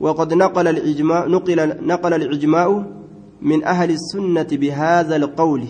وقد 0.00 0.34
نقل 0.34 0.68
الإجماع 0.68 1.26
نقل 1.26 1.86
نقل 1.86 2.14
الإجماع 2.14 2.84
من 3.42 3.64
أهل 3.64 3.90
السنة 3.90 4.46
بهذا 4.52 5.16
القول. 5.16 5.64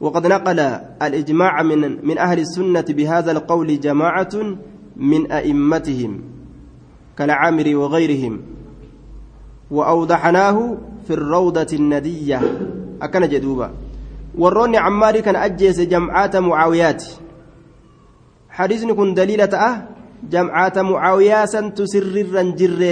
وقد 0.00 0.26
نقل 0.26 0.60
الإجماع 1.02 1.62
من 1.62 2.06
من 2.06 2.18
أهل 2.18 2.38
السنة 2.38 2.84
بهذا 2.88 3.32
القول 3.32 3.80
جماعة 3.80 4.56
من 4.96 5.32
أئمتهم 5.32 6.20
كالعامر 7.18 7.76
وغيرهم 7.76 8.40
وأوضحناه 9.70 10.76
في 11.06 11.12
الروضة 11.14 11.70
الندية 11.72 12.40
أكن 13.02 13.28
جدوبا 13.28 13.70
وروني 14.38 14.78
عماري 14.78 15.22
كان 15.22 15.36
أجيس 15.36 15.80
جمعات 15.80 16.36
معاويات 16.36 17.04
حديث 18.50 18.84
كن 18.84 19.14
دليلة 19.14 19.44
أه 19.44 19.88
جمعات 20.30 20.78
معاوية 20.78 21.44
سنت 21.44 21.82
سر 21.82 22.02
الرنجر 22.02 22.82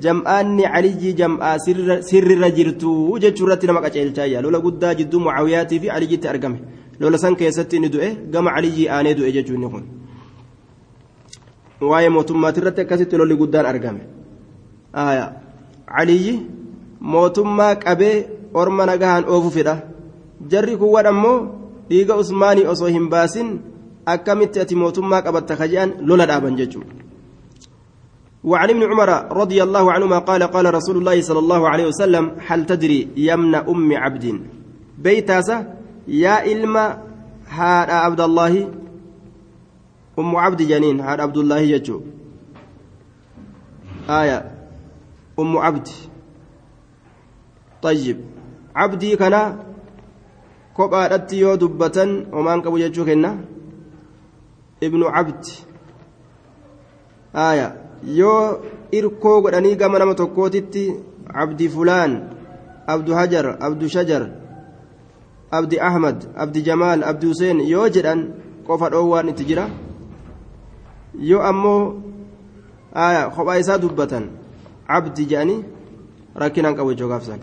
jam'aa 0.00 1.58
sirrirra 1.58 2.50
jirtu 2.50 3.18
jechuu 3.22 3.46
irratti 3.46 3.66
nama 3.66 3.80
qaceelchaayya 3.84 4.42
lola 4.42 4.60
guddaa 4.66 4.94
jidduu 4.94 5.20
mucaawiyaatii 5.26 5.80
fi 5.80 5.90
aliyyitti 5.96 6.28
argame 6.28 6.58
lola 7.00 7.18
san 7.18 7.36
keessatti 7.36 7.76
inni 7.76 7.88
du'e 7.94 8.08
gama 8.32 8.54
aliyyii 8.58 8.88
aanee 8.88 9.14
du'e 9.18 9.32
jechuu 9.36 9.54
inni 9.54 9.68
kun 9.74 9.84
waa'ee 11.80 12.08
mootummaati 12.16 12.60
irratti 12.60 12.80
akkasitti 12.84 13.16
lolli 13.16 13.36
guddaan 13.36 13.66
argame 13.66 14.00
aliyyi 16.00 16.34
mootummaa 17.00 17.74
qabee 17.84 18.16
orma 18.54 18.86
nagahaan 18.86 19.24
oofu 19.28 19.50
fedha 19.56 19.76
jarri 20.50 20.76
kuwwan 20.76 21.06
ammoo 21.06 21.38
dhiiga 21.90 22.16
usmaanii 22.22 22.66
osoo 22.72 22.86
hin 22.96 23.08
baasin 23.12 23.48
akkamitti 24.14 24.60
ati 24.60 24.74
mootummaa 24.82 25.22
qabatta 25.22 25.56
ka 25.60 25.68
je'an 25.68 25.90
lola 26.08 26.26
dhaaban 26.26 26.56
jechuudha. 26.56 27.00
وعن 28.44 28.70
ابن 28.70 28.82
عمر 28.82 29.32
رضي 29.32 29.62
الله 29.62 29.92
عنهما 29.92 30.18
قال 30.18 30.42
قال 30.42 30.74
رسول 30.74 30.96
الله 30.96 31.20
صلى 31.20 31.38
الله 31.38 31.68
عليه 31.68 31.86
وسلم 31.86 32.32
هل 32.46 32.66
تدري 32.66 33.08
يمن 33.16 33.54
أم 33.54 33.92
عبد 33.96 34.40
بيتاسة 34.98 35.66
يا 36.08 36.52
إلما 36.52 36.98
أم 40.20 40.36
عبد 40.36 40.60
جنين 40.62 41.00
هذا 41.00 41.22
عبد 41.22 41.36
الله 41.36 41.58
يجو 41.58 42.00
آية 44.10 44.38
أم 45.40 45.52
عبد 45.58 45.88
طيب 47.82 48.18
عبدي 48.76 49.16
كان 49.16 49.34
kophaadhatti 50.80 51.36
yoo 51.44 51.56
dubbatan 51.60 52.10
homaan 52.32 52.62
qabu 52.64 52.78
jechuu 52.80 53.04
kenna 53.04 53.30
ibnu 54.80 55.04
cabdi 55.12 55.52
aya 57.34 57.66
yoo 58.18 58.62
irkoo 58.98 59.42
godhanii 59.44 59.76
gama 59.80 59.98
nama 59.98 60.14
tokkootitti 60.14 60.84
abdi 61.42 61.68
fulaan 61.74 62.12
abdu 62.86 63.12
hajar 63.18 63.46
abdu 63.60 63.88
shajar 63.94 64.22
abdi 65.58 65.76
ahmad 65.88 66.18
abdi 66.42 66.62
jamaal 66.68 67.04
abdi 67.10 67.26
huseen 67.30 67.60
yoo 67.72 67.88
jedhan 67.94 68.20
qofa 68.66 68.90
dhoowwaan 68.94 69.28
itti 69.32 69.44
jira 69.50 69.64
yoo 71.18 71.42
ammoo 71.42 72.02
kophaa 73.36 73.58
isaa 73.58 73.78
dubbatan 73.78 74.30
abdi 74.88 75.26
jedhanii 75.26 75.64
rakkinaan 76.34 76.76
qabu 76.76 76.94
jechuu 76.94 77.08
gaafsan 77.08 77.40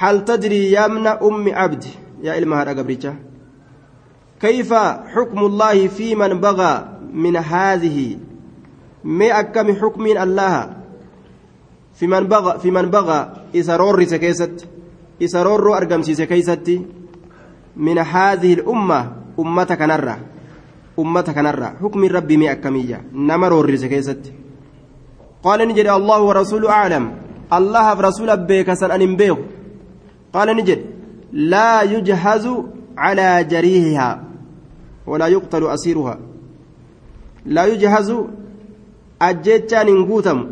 hal 0.00 0.24
tadrii 0.24 0.72
yaamna 0.72 1.18
ummi 1.20 1.52
abdi 1.54 1.98
yaa 2.22 2.36
ilma 2.36 2.56
haadha 2.56 2.74
gabricha 2.74 3.14
كيف 4.40 4.74
حكم 5.14 5.38
الله 5.38 5.88
في 5.88 6.14
من 6.14 6.40
بغى 6.40 6.88
من 7.12 7.36
هذه 7.36 8.18
mee 9.06 9.30
akkami 9.30 9.78
xukmiin 9.78 10.18
allaha 10.18 10.82
fi 11.94 12.06
man 12.10 12.90
baga 12.90 13.46
isa 13.54 13.76
roorrise 13.78 14.18
keessatti 14.18 14.66
isa 15.20 15.44
roorroo 15.44 15.74
argamsiise 15.74 16.26
keeysatti 16.26 16.82
min 17.76 17.98
haadhihi 17.98 18.56
lumma 18.66 18.98
ummata 19.38 19.76
kanarra 19.76 20.18
nama 23.12 23.48
roorrise 23.48 23.88
keessatti 23.88 24.32
qaala 25.44 25.66
ni 25.66 25.74
jedhe 25.78 25.90
allahu 25.90 26.28
warasuulu 26.28 26.68
aclam 26.68 27.10
allahaaf 27.58 27.98
rasula 28.08 28.36
beekasan 28.36 28.90
an 28.90 29.00
hin 29.00 29.16
beeku 29.16 29.44
qaala 30.34 30.54
ni 30.54 30.62
jedhe 30.62 30.84
laa 31.52 31.82
yujhazu 31.94 32.54
calaa 33.02 33.42
jariihihaa 33.52 34.14
walaa 35.06 35.28
yuqtalu 35.36 35.70
asiiruhaa 35.74 36.18
laa 37.46 37.66
yujhazu 37.72 38.18
ajjechaan 39.28 39.88
hin 39.88 40.06
guutamu 40.06 40.44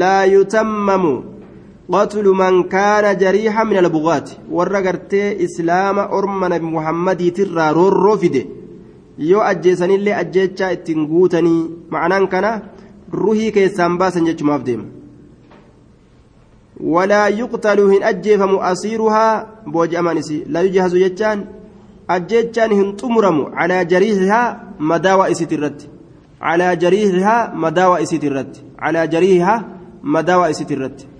laa 0.00 0.24
yutammamu 0.24 1.12
man 1.88 2.68
kaana 2.68 3.14
jariixa 3.14 3.64
min 3.64 3.78
albugaati 3.78 4.38
warra 4.50 4.82
gartee 4.82 5.36
islaama 5.38 6.08
orma 6.10 6.48
nabi 6.48 6.64
muhammadiitirraa 6.64 7.72
roorroo 7.72 8.16
fide. 8.16 8.46
Yoo 9.18 9.42
ajjeesanillee 9.42 10.14
ajjechaa 10.14 10.70
ittiin 10.72 11.06
guutanii 11.06 11.70
ma'anaan 11.90 12.28
kana 12.28 12.60
ruhii 13.12 13.52
keessaan 13.52 13.98
baasan 13.98 14.26
jechumaaf 14.26 14.64
deema. 14.64 14.84
Walaa 16.80 17.28
yuqtalu 17.28 17.88
hin 17.90 18.02
ajjeefamu 18.02 18.60
asiiruhaa 18.60 19.46
booji'amaan 19.70 20.18
isii 20.18 20.44
laa 20.48 20.62
yujhazu 20.62 20.98
jechaan 20.98 21.46
ajjechaan 22.08 22.72
hin 22.72 22.96
xumuramu 22.96 23.44
calaa 23.56 23.84
jariihihaa 23.84 24.74
madaawaa 24.78 25.28
isiiti 25.28 25.54
irratti 25.54 25.90
calaa 26.40 26.74
jariihihaa 26.76 27.50
madaawaa 27.54 28.04
isiiti 28.06 28.26
irratti 28.26 28.64
calaa 28.82 29.06
jariihihaa 29.06 29.64
madaawaa 30.02 30.50
irratti 30.76 31.13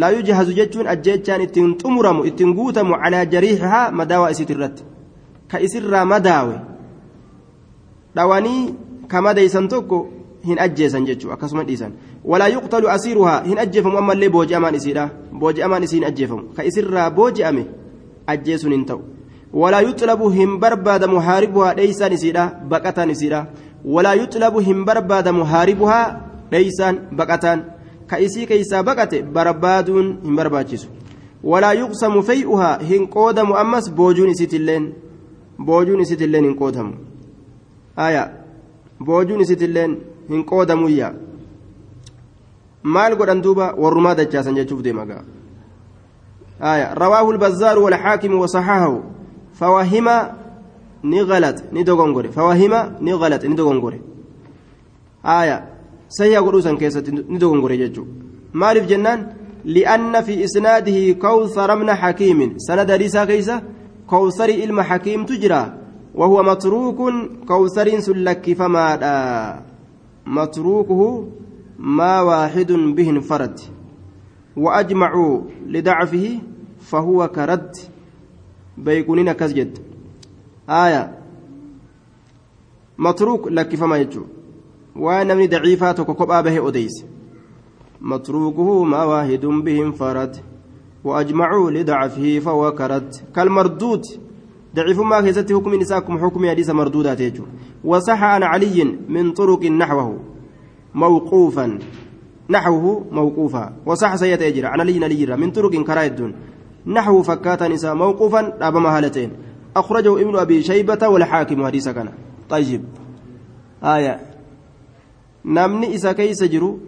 laa 0.00 0.10
yujhazu 0.16 0.52
jechuun 0.58 0.86
ajjechaan 0.94 1.42
ittiin 1.46 1.70
xumuramu 1.82 2.24
ittiin 2.30 2.54
guutamu 2.58 2.98
calaa 3.02 3.24
jariihihaa 3.34 3.90
madaawaa 4.00 4.30
isiiti 4.34 4.52
irratti 4.56 4.84
ka 5.50 5.60
isirraa 5.68 6.04
madaawe 6.12 6.56
dhawanii 8.16 8.62
ka 9.08 9.22
madeysan 9.22 9.68
tokko 9.74 9.98
hin 10.46 10.58
ajjeesan 10.66 11.06
jechuu 11.08 11.32
akkasuma 11.34 11.64
dhiisan 11.68 11.92
walaa 12.24 12.48
yuqtalu 12.54 12.88
asiiruhaa 12.94 13.42
hin 13.50 13.58
ajjeefamu 13.64 13.98
ammallee 14.02 14.30
booji'amaan 14.38 14.74
isiidha 14.80 15.10
booji'amaan 15.44 15.84
isii 15.88 16.00
hin 16.00 16.08
ajjeefamu 16.12 16.48
ka 16.56 16.62
isirraa 16.70 17.10
booji'ame 17.20 17.66
ajjeesuun 18.34 18.74
hin 18.78 18.88
ta'u 18.92 19.02
ولا 19.56 19.80
يطلب 19.80 20.22
هم 20.22 20.58
برباد 20.58 21.04
محاربها 21.04 21.74
ليسان 21.74 22.12
إسيرا 22.12 22.44
بقتان 22.70 23.10
إسيرا 23.10 23.46
ولا 23.84 24.12
يطلب 24.14 24.54
هم 24.68 24.84
برباد 24.84 25.28
محاربها 25.28 26.00
ليسان 26.52 26.94
بقتان 27.12 27.58
كإسي 28.10 28.46
كيسا 28.46 28.80
بقت 28.80 29.14
بربادون 29.14 30.18
هم 30.24 30.36
برباجس 30.36 30.88
ولا 31.44 31.72
يقسم 31.72 32.22
فيئها 32.22 32.82
هن 32.82 33.06
قودم 33.06 33.52
أمس 33.52 33.88
بوجون 33.88 34.30
إسيتلين. 34.30 34.92
بوجون 35.58 36.00
إسيتلين 36.00 36.44
هن 36.44 36.54
قودم. 36.54 36.94
آية. 37.98 38.32
بوجون 39.00 39.40
إسيتلين 39.40 39.98
هن 40.30 40.42
قودم 40.42 40.82
ويا. 40.82 41.14
maal 42.82 43.16
godhan 43.16 43.42
duuba 43.42 43.74
warrumaa 43.74 44.14
dachaasan 44.14 44.54
jechuuf 44.54 44.82
deemagaa 44.82 45.24
آية. 46.62 46.94
رواه 46.94 47.30
البزار 47.30 47.78
والحاكم 47.78 48.34
وصححه. 48.34 49.02
فوهم 49.54 50.08
نغلط 51.04 51.62
ندغونغوري 51.72 52.28
فوهم 52.28 52.72
نغلط 53.00 53.44
ندغونغوري 53.44 54.00
آية. 55.24 55.75
سيا 56.08 56.40
قروسا 56.40 56.74
كيسة 56.74 57.04
ندغونغوري 57.28 57.76
ججو 57.76 58.04
مالف 58.54 58.86
جنان 58.86 59.32
لأن 59.64 60.22
في 60.22 60.44
إسناده 60.44 61.12
كوثر 61.12 61.76
من 61.76 61.94
حكيم 61.94 62.58
سند 62.58 62.90
ريسا 62.90 63.24
كيسة 63.24 63.62
كوثر 64.06 64.48
إلم 64.48 64.80
حكيم 64.80 65.24
تجرى 65.24 65.62
وهو 66.14 66.42
متروك 66.42 67.00
كوثر 67.48 68.00
سلك 68.00 68.52
فما 68.52 69.62
متروكه 70.26 71.28
ما 71.78 72.20
واحد 72.20 72.72
به 72.72 73.10
انفرد 73.10 73.60
وأجمعوا 74.56 75.40
لضعفه 75.66 76.38
فهو 76.80 77.28
كرد 77.28 77.76
بيكونين 78.78 79.32
كزجد 79.32 79.78
آية 80.68 81.18
متروك 82.98 83.48
لك 83.48 83.74
فما 83.74 83.96
يجو 84.96 85.06
وأنا 85.06 85.34
من 85.34 85.46
ضعيفات 85.46 86.00
وكوكب 86.00 86.44
به 86.44 86.68
أديس 86.68 87.04
متروكه 88.00 88.84
ما 88.84 89.04
واحد 89.04 89.46
به 89.46 89.82
انفرد 89.82 90.36
وأجمعوا 91.04 91.70
لضعفه 91.70 92.38
فهو 92.38 92.72
كرد 92.72 93.14
كالمردود 93.34 94.02
ضعيف 94.74 95.00
ما 95.00 95.20
كيست 95.20 95.52
حكم 95.52 95.74
نساكم 95.74 96.18
حكم 96.18 96.50
حديث 96.50 96.70
مردودات 96.70 97.20
يجو 97.20 97.44
وصح 97.84 98.22
عن 98.22 98.42
علي 98.42 98.96
من 99.08 99.32
طرق 99.32 99.64
نحوه 99.64 100.18
موقوفا 100.94 101.78
نحوه 102.50 103.04
موقوفا 103.12 103.72
وصح 103.86 104.16
سيد 104.16 104.42
أجر 104.42 104.66
عن 104.66 104.80
علي 104.80 104.98
نليرا 104.98 105.36
من 105.36 105.50
طرق 105.50 105.82
كرايدون 105.84 106.34
نحو 106.86 107.22
فكاتا 107.22 107.68
نساء 107.68 107.94
موقوفا 107.94 108.68
أبما 108.68 108.98
هالتين 108.98 109.30
أخرجه 109.76 110.22
ابن 110.22 110.36
أبي 110.36 110.62
شيبة 110.62 111.08
والحاكم 111.08 111.66
حديث 111.66 111.88
كان 111.88 112.08
طيب 112.48 112.84
آية 113.84 114.35
نمني 115.46 115.94
إسا 115.94 116.12
كيس 116.12 116.42
جرو 116.44 116.78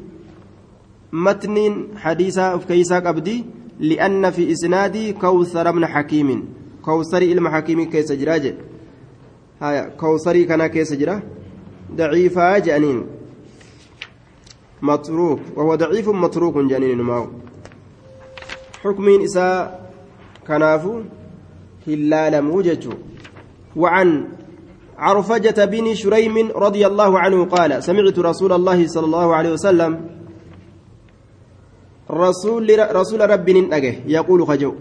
متن 1.12 1.88
حديثا 1.96 2.56
في 2.58 2.66
كيسا 2.66 2.98
قبدي 2.98 3.44
لأن 3.80 4.30
في 4.30 4.52
إسنادي 4.52 5.12
كوثر 5.12 5.70
بن 5.70 5.86
حكيم 5.86 6.48
كوثري 6.82 7.32
إلما 7.32 7.50
حكيم 7.50 7.90
كيس 7.90 8.12
جراجه 8.12 8.54
هايا 9.62 9.88
كوثري 9.88 10.44
كان 10.44 10.66
كيس 10.66 10.92
جرا 10.92 11.22
ضعيفا 11.96 12.58
جانين 12.58 13.06
متروك 14.82 15.40
وهو 15.56 15.74
ضعيف 15.74 16.08
متروك 16.08 16.58
جانين 16.58 17.00
معه 17.00 17.30
حكمين 18.84 19.22
إساء 19.22 19.92
كنافو 20.46 21.02
هلال 21.86 22.42
موجج 22.42 22.88
وعن 23.76 24.24
عرفجة 24.98 25.64
بن 25.64 25.94
شريم 25.94 26.50
رضي 26.56 26.86
الله 26.86 27.18
عنه 27.18 27.44
قال 27.44 27.82
سمعت 27.84 28.18
رسول 28.18 28.52
الله 28.52 28.86
صلى 28.86 29.06
الله 29.06 29.34
عليه 29.34 29.52
وسلم 29.52 29.92
رسول 32.10 32.66
رسول 32.96 33.20
رب 33.30 33.50
ننأجه 33.50 33.94
يقول 34.06 34.46
خجو 34.46 34.72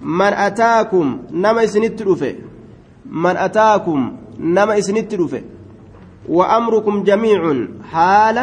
من 0.00 0.32
أتاكم 0.46 1.06
نما 1.30 1.64
إسنت 1.64 2.02
من 3.06 3.36
أتاكم 3.36 4.16
نما 4.38 4.78
إسنت 4.78 5.12
وأمركم 6.28 7.02
جميع 7.02 7.40
حال 7.92 8.38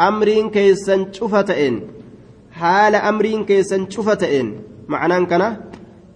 أمر 0.00 0.28
كيسن 0.54 1.12
شفتئن 1.12 1.74
حال 2.52 2.94
أمر 2.94 3.26
كيسن 3.48 3.90
شفتئن. 3.90 4.46
معناه 4.88 5.18
كنا 5.30 5.48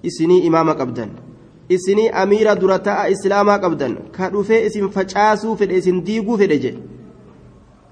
إسني 0.06 0.46
إمام 0.48 0.70
قبدا 0.70 1.23
isinii 1.68 2.10
amiira 2.12 2.54
dura 2.54 2.78
ta'a 2.78 3.08
islaamaa 3.08 3.58
qabdan 3.58 3.96
ka 4.12 4.30
dhufee 4.30 4.66
isin 4.66 4.90
facaasuu 4.90 5.56
fedhe 5.56 5.76
isin 5.76 6.04
diiguu 6.04 6.38
fedhe 6.38 6.58
je 6.58 6.74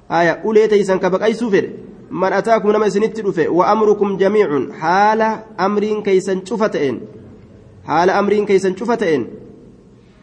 aya 0.09 0.41
ulee 0.45 0.69
teeysan 0.69 1.01
ka 1.01 1.11
baqaysuu 1.11 1.51
fedhe 1.51 1.71
man 2.11 2.33
ataakum 2.33 2.73
nama 2.73 2.87
isinitti 2.87 3.23
dhufe 3.23 3.49
wa 3.49 3.67
amrukum 3.75 4.19
jamiicun 4.19 4.71
haala 4.81 5.29
amriin 5.57 6.03
keeysan 6.03 6.43
cufa 6.45 6.69
ta'een 6.69 7.01
haala 7.87 8.19
amriin 8.19 8.47
keeysan 8.47 8.75
cufa 8.75 8.97
ta'een 8.97 9.27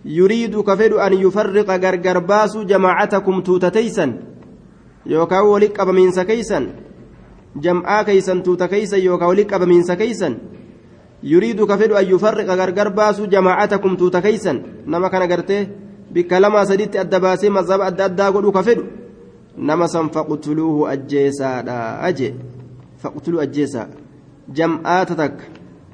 yuriidu 0.05 0.63
ka 0.63 0.77
fedhu 0.77 0.99
an 0.99 1.13
yufarriqa 1.13 1.79
gargar 1.79 2.21
baasuu 2.21 2.63
jamaacatakum 2.65 3.41
tuuta 3.43 3.71
teeysan 3.71 4.13
yookaan 5.05 5.47
wali 5.47 5.69
qabamiinsa 5.69 6.25
jam'aa 7.57 8.03
keeysan 8.03 8.43
tuuta 8.43 8.67
keeysan 8.67 9.03
yookaan 9.03 9.29
wali 9.29 9.45
qabamiinsa 9.45 9.95
yuriidu 11.23 11.67
ka 11.67 11.77
fedhu 11.77 11.95
an 11.95 12.05
yufarriqa 12.05 12.55
gargar 12.55 12.89
baasu 12.93 13.27
jamaacatakum 13.27 13.97
tuuta 13.97 14.21
keeysan 14.21 14.61
nama 14.85 15.09
kana 15.09 15.27
gartee 15.27 15.67
bikka 16.11 16.39
lamaa 16.39 16.65
saditti 16.65 16.97
adda 16.97 17.19
baasee 17.19 17.49
mazhaba 17.49 17.85
adda 17.85 18.05
addaa 18.05 18.31
godhu 18.31 18.51
ka 18.51 18.63
fedhu 18.63 18.83
nama 19.57 19.87
san 19.87 20.09
faqtuluuhu 20.09 20.87
ajjeesaadha 20.87 21.99
aje 22.01 22.33
faqtuluu 23.01 23.41
ajjeesaa 23.41 23.87
jam'aata 24.53 25.15
takka 25.15 25.43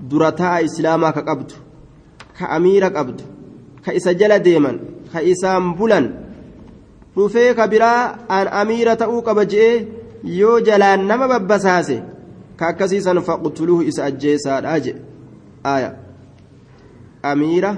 dura 0.10 0.32
ta'a 0.32 0.62
islaamaa 0.62 1.12
ka 1.12 1.22
qabdu 1.30 1.56
ka 2.38 2.46
amiira 2.58 2.90
qabdu 2.90 3.24
ka 3.86 3.94
isa 3.94 4.14
jala 4.14 4.40
deeman 4.40 4.80
ka 5.12 5.22
isaan 5.22 5.74
bulan 5.78 6.06
dhufee 7.16 7.54
ka 7.58 7.68
biraa 7.68 8.16
aan 8.30 8.48
amiira 8.62 8.96
ta'uu 8.96 9.22
qaba 9.22 9.46
je'ee 9.46 9.88
yoo 10.40 10.60
jalaan 10.68 11.08
nama 11.08 11.28
babbasaase 11.28 11.98
ka 12.58 12.68
akkasiisan 12.68 13.22
faqtuluuhu 13.28 13.84
isa 13.84 14.06
ajjeesaadha 14.06 14.70
aje 14.78 14.96
aya. 15.74 15.92
Amiira 17.32 17.72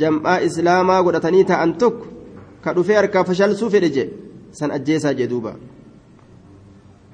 jam'aa 0.00 0.38
islaamaa 0.48 1.02
godhatanii 1.06 1.44
ta'an 1.50 1.72
tokko 1.82 2.06
ka 2.64 2.74
dhufee 2.76 2.96
harkaa 3.00 3.24
fashalsuu 3.28 3.70
fedhe 3.74 3.90
jedhe 3.96 4.12
san 4.58 4.70
ajjeesaa 4.76 5.14
jedhe 5.18 5.30
duuba. 5.32 5.52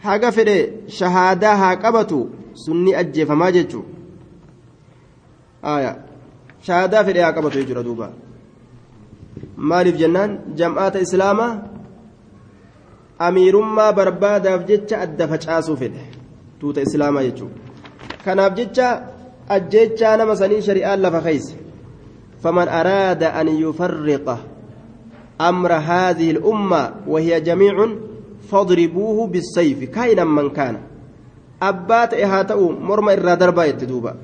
Haga 0.05 0.33
fedhe 0.37 0.57
shahaadaa 0.99 1.57
haa 1.63 1.77
qabatu 1.85 2.19
sunni 2.65 2.95
ajjeefamaa 3.03 3.51
jechuu 3.57 3.85
aya. 5.75 5.93
Shahaadaa 6.67 7.05
fedhe 7.05 7.23
haa 7.25 7.37
qabatu 7.39 7.59
jechuudha 7.61 7.85
duuba. 7.89 8.11
Maaliif 9.57 9.97
jennaan? 10.03 10.39
Jam'aata 10.61 11.05
islaamaa 11.07 11.53
amiirummaa 13.27 13.93
barbaadaaf 13.99 14.67
jecha 14.71 15.01
adda 15.05 15.29
facaasuu 15.33 15.77
fedhe 15.83 16.03
tuuta 16.61 16.81
islaamaa 16.89 17.23
jechuudha. 17.29 17.57
Kanaaf 18.25 18.55
jecha 18.61 18.87
ajjechaa 19.49 20.17
nama 20.17 20.37
sanii 20.37 20.63
shari'aan 20.63 21.01
lafa 21.01 21.21
keeyse 21.21 21.57
faman 22.43 22.69
araada 22.69 23.35
an 23.35 23.49
yufarriqa 23.49 24.39
amra 25.39 25.81
haadihi 25.81 26.31
الأمة 26.31 26.83
وهي 27.07 27.41
جميع 27.41 27.77
فاضربوه 28.51 29.27
بالسيف. 29.27 29.85
كائنا 29.91 30.25
من 30.25 30.51
كان. 30.51 30.77
أبات 31.63 32.15
إهاتأو 32.15 32.73
مرمى 32.73 33.13
إرى 33.13 33.37
دربا 33.37 33.65
يتدوبا 33.65 34.15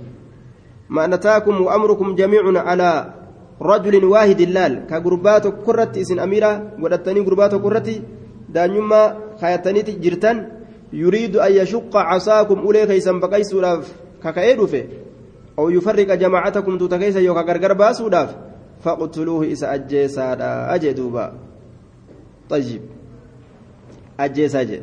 ما 0.89 1.07
نتاكم 1.07 1.61
وأمركم 1.61 2.15
جميع 2.15 2.43
على 2.61 3.15
رجل 3.63 4.05
واحد 4.05 4.41
اللال. 4.41 4.87
كقربات 4.87 5.47
كرتي 5.67 6.01
إسن 6.01 6.19
أميرة 6.19 6.73
ودتني 6.83 7.21
قربات 7.21 7.55
كرتي 7.55 8.03
دانيما 8.49 9.17
خياتني 9.41 9.83
جرتان 9.83 10.37
يريد 10.93 11.37
أن 11.37 11.53
يشق 11.53 11.97
عصاكم 11.97 12.59
أولي 12.59 12.87
خيسا 12.87 13.13
بقيسوا 13.13 13.83
ككايدو 14.25 14.67
في 14.67 14.85
أو 15.59 15.71
يفرق 15.71 16.15
جماعتكم 16.15 16.79
تتكيس 16.79 17.17
يوكا 17.17 17.41
غرغر 17.41 17.73
باسوداف 17.73 18.37
إسا 19.53 19.75
أجيسا 19.75 20.35
طيب. 22.51 22.83
أجيسا 24.21 24.61
أجي. 24.61 24.83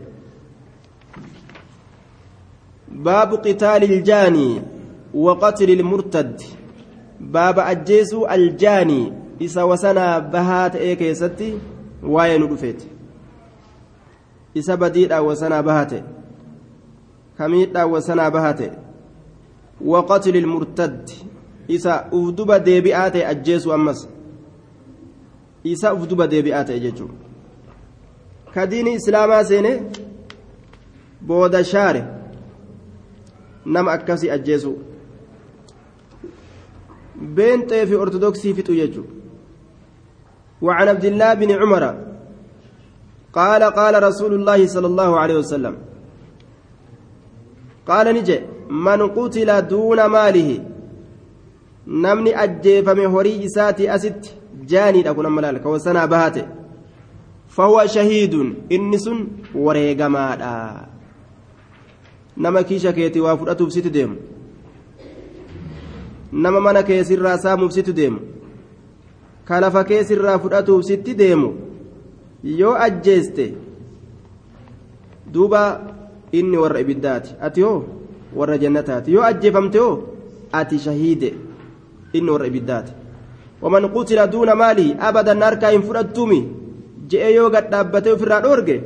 باب 2.87 3.33
قتال 3.33 3.83
الجاني 3.83 4.61
وقتل 5.13 5.69
المرتد. 5.71 6.41
باب 7.19 7.59
الجاني. 8.25 9.13
إسا 9.41 9.63
وسنا 9.63 10.19
بهات 10.19 10.75
بهات 18.29 18.84
وقتل 19.81 20.37
المرتد. 20.37 21.09
إسا 21.71 22.09
أفدب 22.13 22.51
ديبئات 22.51 23.15
أجيس 23.15 23.67
أمس. 23.67 24.07
إسا 25.67 25.91
أفدب 25.91 26.21
ديبئات 26.21 26.69
أجيجو 26.69 27.07
كدين 28.55 28.87
إسلاما 28.87 29.43
سيني 29.43 29.81
بودا 31.21 31.61
شاري. 31.61 32.03
نم 33.65 33.89
أكسي 33.89 34.33
أجيسو. 34.33 34.73
بين 37.15 37.67
في 37.67 37.95
أرثوذكسي 37.95 38.53
في 38.53 38.61
تيجو 38.61 39.03
وعن 40.61 40.87
عبد 40.87 41.05
الله 41.05 41.33
بن 41.33 41.51
عمر 41.51 41.83
قال 43.33 43.63
قال 43.63 44.03
رسول 44.03 44.33
الله 44.33 44.67
صلى 44.67 44.87
الله 44.87 45.19
عليه 45.19 45.37
وسلم. 45.37 45.77
قال 47.87 48.15
نجي. 48.15 48.54
man 48.69 49.09
qutila 49.09 49.61
duuna 49.61 50.09
maalihi? 50.09 50.61
Namni 51.87 52.33
ajjeefame 52.33 53.05
horii 53.05 53.43
isaati 53.43 53.89
asitti 53.89 54.33
jaaniidha 54.65 55.13
kun 55.13 55.25
amma 55.25 55.41
laal 55.41 55.59
kawasanaa 55.59 56.07
bahate 56.07 56.45
fahuwa 57.47 57.87
shahiidun 57.87 58.55
inni 58.69 58.99
sun 58.99 59.27
wareegamaadha 59.55 60.87
nama 62.37 62.63
kiisha 62.63 62.93
keetii 62.93 63.19
waa 63.19 63.37
fudhatuuf 63.37 63.73
situ 63.73 63.89
deemu. 63.89 64.15
Nama 66.31 66.59
mana 66.61 66.83
keessirraa 66.83 67.37
saamuuf 67.37 67.71
situ 67.71 67.93
deemu. 67.93 68.19
Kalafa 69.45 69.83
keessirraa 69.83 70.39
fudhatuuf 70.39 70.85
sitti 70.85 71.13
deemu. 71.15 71.53
Yoo 72.43 72.75
ajjeeste 72.75 73.53
duuba 75.31 75.81
inni 76.31 76.57
warra 76.57 76.79
ibiddaati. 76.79 77.35
Ati 77.41 77.61
hoo? 77.61 77.83
Warra 78.35 78.57
jannataati 78.57 79.13
yoo 79.13 79.23
ajjeefamte 79.23 79.79
hoo 79.79 80.03
ati 80.51 80.79
shahiide 80.79 81.33
inni 82.13 82.31
warra 82.31 82.47
ibiddaati 82.47 82.93
waman 83.61 83.89
qutila 83.89 84.27
duuna 84.27 84.55
maalihi 84.55 84.95
abadan 84.99 85.41
harkaa 85.41 85.69
hin 85.69 85.81
fudhattuumi 85.81 86.39
je'e 87.07 87.33
yoo 87.33 87.49
gad 87.49 87.69
dhaabbatee 87.71 88.11
ofirraa 88.11 88.41
dhoorge 88.41 88.81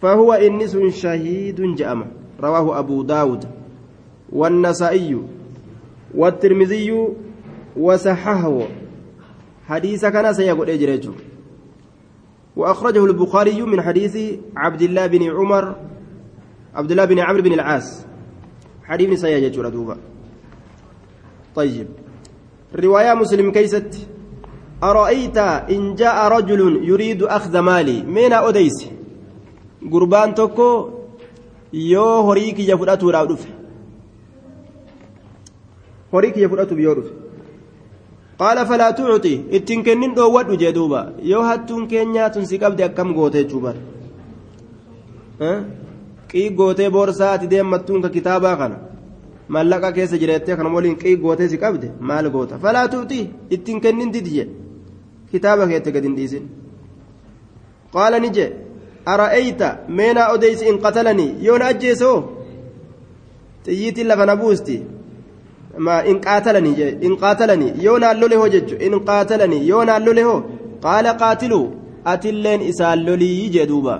fahuwa 0.00 0.40
inni 0.40 0.68
sun 0.68 0.90
shahiidun 0.90 1.74
je'ama 1.74 2.06
rawaahu 2.40 2.74
abuu 2.74 3.04
daawud 3.04 3.46
والنسائي 4.32 5.18
والترمذي 6.14 7.08
وصححه 7.76 8.60
حديث 9.68 10.04
كان 10.04 10.32
سيقول 10.32 10.70
اجريته 10.70 11.12
واخرجه 12.56 13.04
البخاري 13.04 13.62
من 13.62 13.82
حديث 13.82 14.16
عبد 14.56 14.82
الله 14.82 15.06
بن 15.06 15.22
عمر 15.22 15.76
عبد 16.74 16.90
الله 16.90 17.04
بن 17.04 17.18
عمرو 17.18 17.42
بن 17.42 17.52
العاص 17.52 18.04
حديث 18.88 19.20
سيا 19.20 19.38
جتشورا 19.38 19.68
دوبا 19.68 19.96
طيب 21.54 21.86
رواية 22.74 23.14
مسلم 23.14 23.52
كيست 23.52 24.08
أرأيت 24.82 25.38
إن 25.74 25.94
جاء 25.94 26.28
رجل 26.28 26.60
يريد 26.88 27.22
أخذ 27.22 27.58
مالي 27.58 28.02
مين 28.02 28.32
أوديس 28.32 28.78
قربان 29.92 30.34
توكو 30.34 30.98
horii 36.12 36.32
kiyya 36.32 36.48
fudhatuuf 36.48 36.80
yoo 36.80 36.94
dhufe 36.98 37.12
qaala 38.40 38.62
falaa 38.70 38.92
tuuti 38.98 39.32
ittiin 39.58 39.82
kennin 39.88 40.14
dhoowwadhu 40.18 40.56
jee 40.62 40.72
duuba 40.78 41.00
yoo 41.32 41.42
hattuun 41.48 41.88
keenyaa 41.92 42.28
tun 42.36 42.46
si 42.50 42.58
qabde 42.62 42.84
akkam 42.88 43.12
goote 43.18 43.38
jechuu 43.42 43.60
bara 43.60 43.80
qii 46.30 46.50
gootee 46.58 46.90
boorsaa 46.96 47.32
ati 47.32 47.50
deemmattuun 47.52 48.02
ka 48.02 48.08
kitaabaa 48.16 48.56
kana. 48.60 48.76
Mallaqa 49.54 49.92
keessa 49.96 50.20
jiraattee 50.22 50.56
kana 50.56 50.74
waliin 50.76 50.98
qii 51.02 51.16
gootee 51.22 51.48
si 51.48 51.58
qabde 51.64 51.90
maal 52.00 52.30
goota? 52.30 52.58
Falaa 52.64 52.88
tuutii 52.88 53.30
ittiin 53.56 53.80
kennin 53.80 54.12
didiyye 54.16 54.48
kitaaba 55.30 55.68
keette 55.70 55.92
gadi 55.92 56.08
hin 56.08 56.16
dhiisin. 56.18 56.50
Qaala 57.94 58.18
ni 58.18 58.30
jee 58.36 58.50
ara'eeyta 59.12 59.76
meenaa 59.88 60.28
odeysi 60.36 60.68
in 60.68 60.78
qatalanii? 60.84 61.32
Yoo 61.46 61.58
na 61.58 61.72
ajjeesoo? 61.74 62.18
Xiyyiitiin 63.64 64.08
lafa 64.08 64.26
na 64.26 64.36
buusti. 64.36 64.78
ما 65.78 66.10
إن 66.10 66.18
قاتلني 66.20 67.06
إن 67.06 67.16
قاتلني 67.16 67.72
يونا 67.84 68.12
لولي 68.12 68.36
هو 68.36 68.46
جج 68.46 68.82
إن 68.82 68.98
قاتلني 68.98 69.66
يونا 69.68 69.98
qaala 70.84 71.12
qaatiluu 71.20 71.66
atilleen 72.04 72.60
isaan 72.62 73.06
lolii? 73.06 73.50
إسال 73.50 73.68
duuba. 73.68 73.94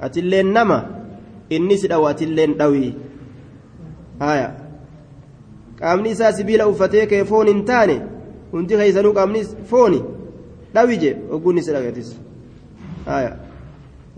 Atilleen 0.00 0.52
nama 0.52 0.78
jee 1.50 1.56
inni 1.56 1.78
si 1.78 1.88
dhawu 1.88 2.06
atilleen 2.08 2.54
dhawii 2.60 2.92
haya 4.20 4.48
qaamni 5.80 6.10
isaa 6.16 6.32
sibiila 6.32 6.68
uffatee 6.72 7.06
kee 7.06 7.24
foon 7.24 7.46
hin 7.52 7.64
taane 7.70 7.96
hundi 8.52 8.76
keeysanuu 8.82 9.14
qaamni 9.18 9.44
fooni 9.70 10.02
dhawi 10.74 10.98
je 11.02 11.16
ogguun 11.30 11.62
si 11.62 11.72
dhaweetis 11.72 12.12
haya 13.06 13.36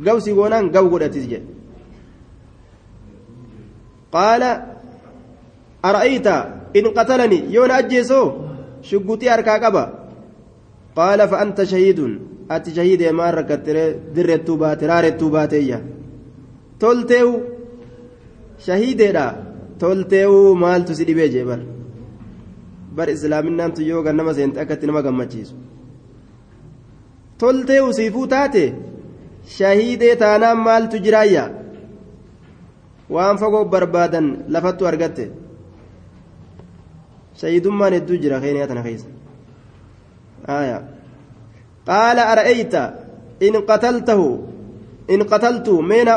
gawsi 0.09 0.35
goonaan 0.41 0.71
gaw 0.75 0.85
godhatis 0.93 1.29
jedhe 1.33 1.47
qaala 4.13 4.51
ara'ayta 5.83 6.35
in 6.75 6.93
qatalani 6.99 7.39
yoona 7.55 7.75
ajjeesoo 7.83 8.27
shugguxii 8.83 9.29
harkaa 9.29 9.59
qaba. 9.61 9.85
Qaala 10.97 11.29
fa 11.29 11.41
anta 11.45 11.67
shahiidun. 11.67 12.13
Ati 12.49 12.75
shahiidee 12.77 13.13
maan 13.13 13.35
rakkattire 13.35 13.85
dirrettuu 14.15 14.57
baate 14.57 14.87
raarettuu 14.87 15.31
baateeyya 15.31 15.79
tolteewu 16.83 17.35
shahiideedha 18.67 19.25
tolteewu 19.83 20.55
maaltu 20.65 20.95
si 20.99 21.05
dhibee 21.09 21.29
jee 21.35 21.45
bar 21.51 21.61
bar 22.97 23.09
islaaminaamtu 23.17 23.81
yoo 23.91 24.03
gannama 24.07 24.33
seente 24.39 24.61
akkatti 24.63 24.87
nama 24.91 25.03
gammachiisu 25.07 25.55
tolteewu 27.43 27.93
siifuu 27.99 28.27
taate 28.35 28.65
shahiidee 29.57 30.15
taanaan 30.23 30.59
maaltu 30.67 30.97
jiraayya 31.07 31.45
waan 33.17 33.37
fagoo 33.43 33.65
barbaadan 33.75 34.27
lafattu 34.55 34.87
argatte 34.91 35.25
shahidummaan 37.41 37.93
hedduu 37.97 38.17
jira 38.25 38.41
keeniyaa 38.45 38.71
tana 38.71 38.83
keessa 38.87 39.09
qaala 41.89 42.23
ara'eyta 42.33 42.83
in 43.47 43.55
qataltahu 43.71 44.27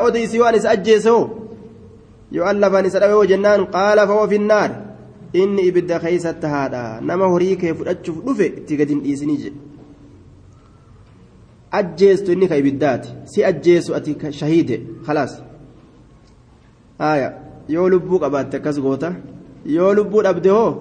odeysi 0.08 0.38
yoo 0.38 0.46
an 0.50 0.56
isa 0.56 0.70
ajjeesoo 0.76 1.24
yoo 2.32 2.46
an 2.46 2.60
lafaan 2.60 2.86
isa 2.86 3.00
dhawee 3.00 3.28
jennaan 3.28 3.68
qaala 3.76 4.08
fahuwa 4.08 4.28
finnaar 4.34 4.72
inni 5.34 5.62
ibidda 5.70 6.00
keeysatti 6.04 6.48
haadha 6.54 7.02
nama 7.02 7.26
horii 7.34 7.56
kee 7.62 7.74
fudhachuuf 7.74 8.18
dhufe 8.26 8.46
itti 8.60 8.78
gad 8.80 8.89
hin 8.94 9.02
dhiisinii 9.06 9.38
jedhe 9.44 9.60
ajjeestu 11.80 12.32
inni 12.36 12.48
ka 12.52 12.56
ibiddaati 12.62 13.10
si 13.34 13.46
ajjeesu 13.50 13.96
ati 13.98 14.16
shahiide 14.39 14.76
khalaas 15.06 15.34
haya 17.04 17.30
yoo 17.76 17.89
lubbuu 17.94 18.20
qabaatte 18.24 18.58
akkas 18.60 18.80
goota 18.86 19.14
yoo 19.76 19.94
lubbuu 20.00 20.24
dhabde 20.28 20.50
hoo 20.58 20.72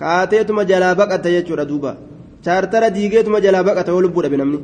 kaateetuma 0.00 0.64
jalaa 0.70 0.94
baqata 1.00 1.30
jechuudha 1.34 1.64
duuba 1.70 1.96
chaartara 2.44 2.90
diigeetuma 2.96 3.40
jalaa 3.44 3.62
baqata 3.68 3.92
yoo 3.94 4.00
lubbuu 4.06 4.22
dhabe 4.24 4.36
namni 4.42 4.58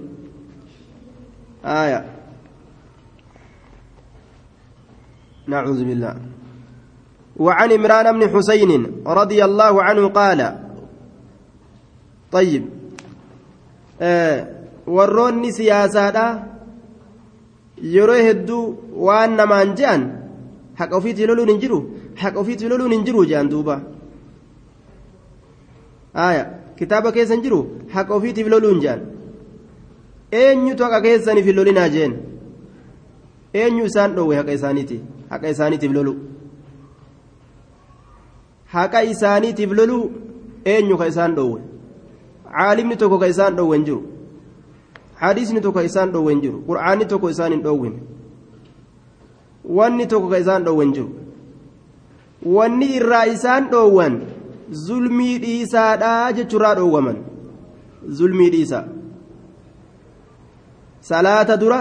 haya 1.62 2.01
نعوذ 5.49 5.80
بالله 5.88 6.14
وعن 7.36 7.68
عمران 7.72 8.07
بن 8.16 8.22
حسين 8.34 8.70
رضي 9.07 9.40
الله 9.44 9.74
عنه 9.82 10.05
قال 10.09 10.40
طيب 12.32 12.62
آه 14.01 14.38
hedduu 18.28 18.64
waan 19.07 19.30
namaan 19.40 19.76
je'an 19.78 20.03
haqa 20.80 20.96
ofiitii 20.99 21.26
loluun 21.30 21.49
hin 21.53 21.61
jiru 21.62 21.78
haqa 22.22 22.40
ofiitii 22.42 22.68
loluun 22.72 22.92
hin 22.92 23.05
jiru 23.07 23.20
je'an 23.30 23.51
duuba 23.53 23.76
aya 26.26 26.42
kitaaba 26.78 27.12
keessa 27.16 27.34
hin 27.36 27.44
jiru 27.46 27.61
haqa 27.94 28.14
ofiitiif 28.18 28.49
loluun 28.55 28.80
je'an 28.84 29.01
eenyutu 30.42 30.82
haqa 30.86 31.01
keessaniif 31.07 31.46
hin 31.51 31.57
lolinaa 31.61 31.88
jeen 31.94 32.12
eenyu 33.62 33.84
isaan 33.90 34.11
dhoowwe 34.16 34.36
haqa 34.40 34.53
isaaniiti 34.59 34.99
haqa 35.31 35.49
isaaniitiif 35.55 35.93
lolu 35.99 36.12
haqa 38.74 39.01
isaaniitiif 39.12 39.70
lolu 39.81 39.99
eenyu 40.74 40.97
ka 41.01 41.07
isaan 41.12 41.35
dhoowwe 41.39 41.61
caalimni 42.57 42.97
tokko 43.03 43.18
ka 43.22 43.26
isaan 43.35 43.57
dhoowwe 43.59 43.76
hin 43.76 43.85
jiru 43.89 44.01
hadiisni 45.22 45.61
tokko 45.66 45.81
isaan 45.91 46.12
dhoowwe 46.16 46.33
hin 46.35 46.43
jiru 46.47 46.59
qur'aanni 46.68 47.05
tokko 47.12 47.31
isaan 47.37 47.53
hin 47.57 47.62
dhoowwin 47.68 47.95
wanni 49.79 50.07
tokko 50.12 50.29
ka 50.35 50.39
isaan 50.45 50.64
dhoowwe 50.68 50.85
hin 50.85 50.95
jiru 50.99 51.11
wanni 52.59 52.87
irraa 52.99 53.24
isaan 53.37 53.70
dhoowwan 53.72 54.14
zulmii 54.87 55.39
dhiisaadhaa 55.45 56.33
jechuurraa 56.39 56.74
dhoowwaman 56.81 57.16
zulmii 58.20 58.51
dhiisaa 58.55 58.85
salaata 61.11 61.57
dura 61.62 61.79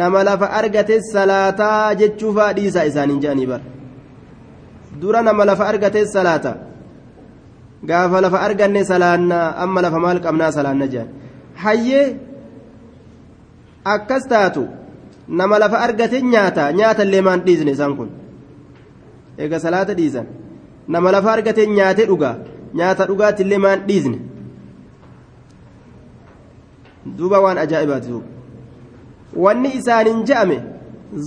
nama 0.00 0.20
lafa 0.28 0.46
argate 0.60 0.96
salaataa 1.14 1.94
jechuufaa 2.00 2.52
dhiisaa 2.58 2.84
isaaniin 2.90 3.20
jedhanii 3.24 3.46
bara 3.52 3.64
dura 5.00 5.20
nama 5.28 5.44
lafa 5.50 5.64
argate 5.72 6.00
salaata 6.14 6.52
gaafa 7.90 8.20
lafa 8.24 8.38
arganne 8.46 8.82
salaannaa 8.92 9.46
amma 9.64 9.80
lafa 9.86 9.98
maal 10.04 10.18
qabnaa 10.26 10.50
salaanna 10.58 10.86
jedhan 10.92 11.08
hayyee 11.64 12.06
akkas 13.94 14.24
taatu 14.32 14.62
nama 15.40 15.56
lafa 15.62 15.78
argate 15.86 16.18
nyaata 16.32 16.64
nyaata 16.80 17.02
illee 17.06 17.22
maan 17.28 17.40
dhiisne 17.46 17.70
isaan 17.76 17.94
kun 17.98 18.10
eega 19.42 19.58
salaata 19.64 19.94
dhiisan 20.00 20.26
nama 20.94 21.08
lafa 21.16 21.28
argate 21.36 21.62
nyaate 21.78 22.04
dhugaa 22.10 22.34
nyaata 22.80 23.02
dhugaatti 23.10 23.42
illee 23.46 23.60
maan 23.64 23.80
dhiisne 23.88 24.18
duuba 27.18 27.38
waan 27.44 27.58
ajaa'ibaati 27.64 28.08
duuba 28.12 28.26
wanni 29.36 29.68
isaaniin 29.78 30.24
je'ame 30.28 30.56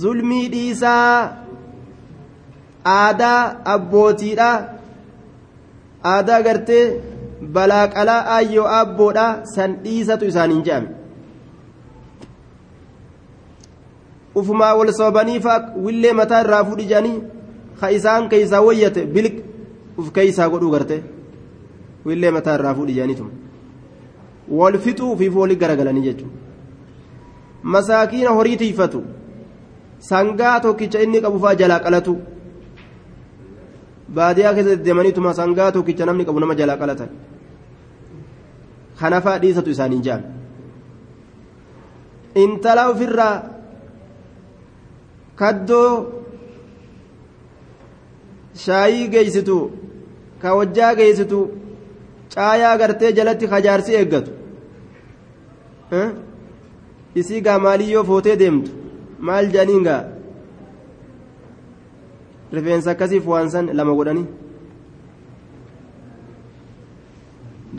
zulmii 0.02 0.48
dhiisaa 0.48 1.36
aadaa 2.94 3.40
abbootiidha. 3.74 4.50
Aadaa 6.14 6.42
gartee 6.42 6.84
balaaqalaa 7.54 8.20
aayyoo 8.34 8.66
abboodha 8.80 9.26
san 9.54 9.76
dhiisatu 9.84 10.24
isaaniin 10.32 10.62
je'ame. 10.68 10.88
Ufumaa 14.34 14.74
wal 14.78 14.92
soobanii 15.00 15.40
fa'a 15.40 15.72
willee 15.86 16.12
mataa 16.20 16.40
irraa 16.44 16.64
fudhi 16.70 16.84
jedhanii 16.92 17.18
ka 17.80 17.90
isaan 17.98 18.28
keeysaa 18.32 18.62
wayyate 18.68 19.06
biliq 19.14 19.36
uf 19.98 20.12
keeysaa 20.18 20.48
godhuu 20.54 20.70
garte. 20.74 21.02
Willee 22.06 22.30
mataa 22.38 22.54
irraa 22.60 22.74
fudhi 22.74 22.92
jedhaniituma 22.98 23.30
wal 24.58 24.78
fixuu 24.78 25.16
fi 25.20 25.30
foolii 25.36 25.56
garagalanii 25.62 26.02
jechuudha 26.08 26.45
masaakiina 27.74 28.30
horii 28.38 28.56
tiifatu 28.62 29.00
sangaa 30.10 30.56
tokkicha 30.64 30.98
inni 31.04 31.18
qabu 31.24 31.38
fa'aa 31.44 31.58
jalaa 31.62 31.80
qalatu 31.86 32.14
baadiyaa 34.16 34.54
keessa 34.56 34.76
deemaniituma 34.86 35.32
sangaa 35.40 35.70
tokkicha 35.76 36.04
namni 36.08 36.24
qabu 36.28 36.40
nama 36.44 36.54
jalaa 36.60 36.80
qalatan 36.82 37.10
kanafaa 39.00 39.38
dhiisatu 39.42 39.70
isaaniin 39.74 40.02
jaan 40.06 40.22
intala 42.42 42.82
ofirraa 42.92 43.34
kaddoo 45.40 45.90
shaayii 48.64 49.08
geeysitu 49.14 49.56
ka 50.42 50.48
wajjaa 50.58 50.92
geeysitu 51.00 51.40
caayaa 52.34 52.76
gartee 52.82 53.12
jalatti 53.18 53.46
kajaarsi 53.52 53.92
eeggatu 54.00 54.30
isii 57.20 57.40
gaa 57.46 57.58
maaliyyoo 57.66 58.04
footee 58.10 58.36
deemtu 58.42 58.70
maal 59.26 59.46
jedhaniin 59.52 59.84
gaa 59.88 60.02
rifeensa 62.56 62.90
akkasiif 62.94 63.26
waan 63.32 63.50
san 63.54 63.66
lama 63.78 63.92
godhanii 63.98 64.26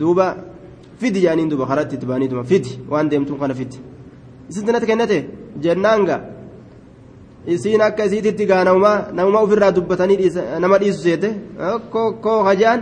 duuba 0.00 0.26
fidi 1.00 1.20
jedhaniin 1.24 1.50
duuba 1.50 1.66
karatti 1.70 1.94
itti 1.96 2.06
baanii 2.10 2.28
duuba 2.32 2.44
fidi 2.50 2.70
waan 2.90 3.10
deemtuun 3.10 3.38
kana 3.40 3.54
fidi 3.60 3.78
isitti 4.50 4.72
natti 4.72 4.86
kennate 4.90 5.18
jennaan 5.64 6.02
gaa 6.08 6.20
isiin 7.54 7.82
akka 7.88 8.04
isiititti 8.08 8.44
gaa 8.50 8.62
namumaa 8.68 8.98
namumaa 9.16 9.42
ofirraa 9.46 9.72
dubbatanii 9.76 10.30
nama 10.62 10.78
dhiisu 10.82 11.00
seete 11.06 11.28
koo 12.24 12.40
hajaan 12.48 12.80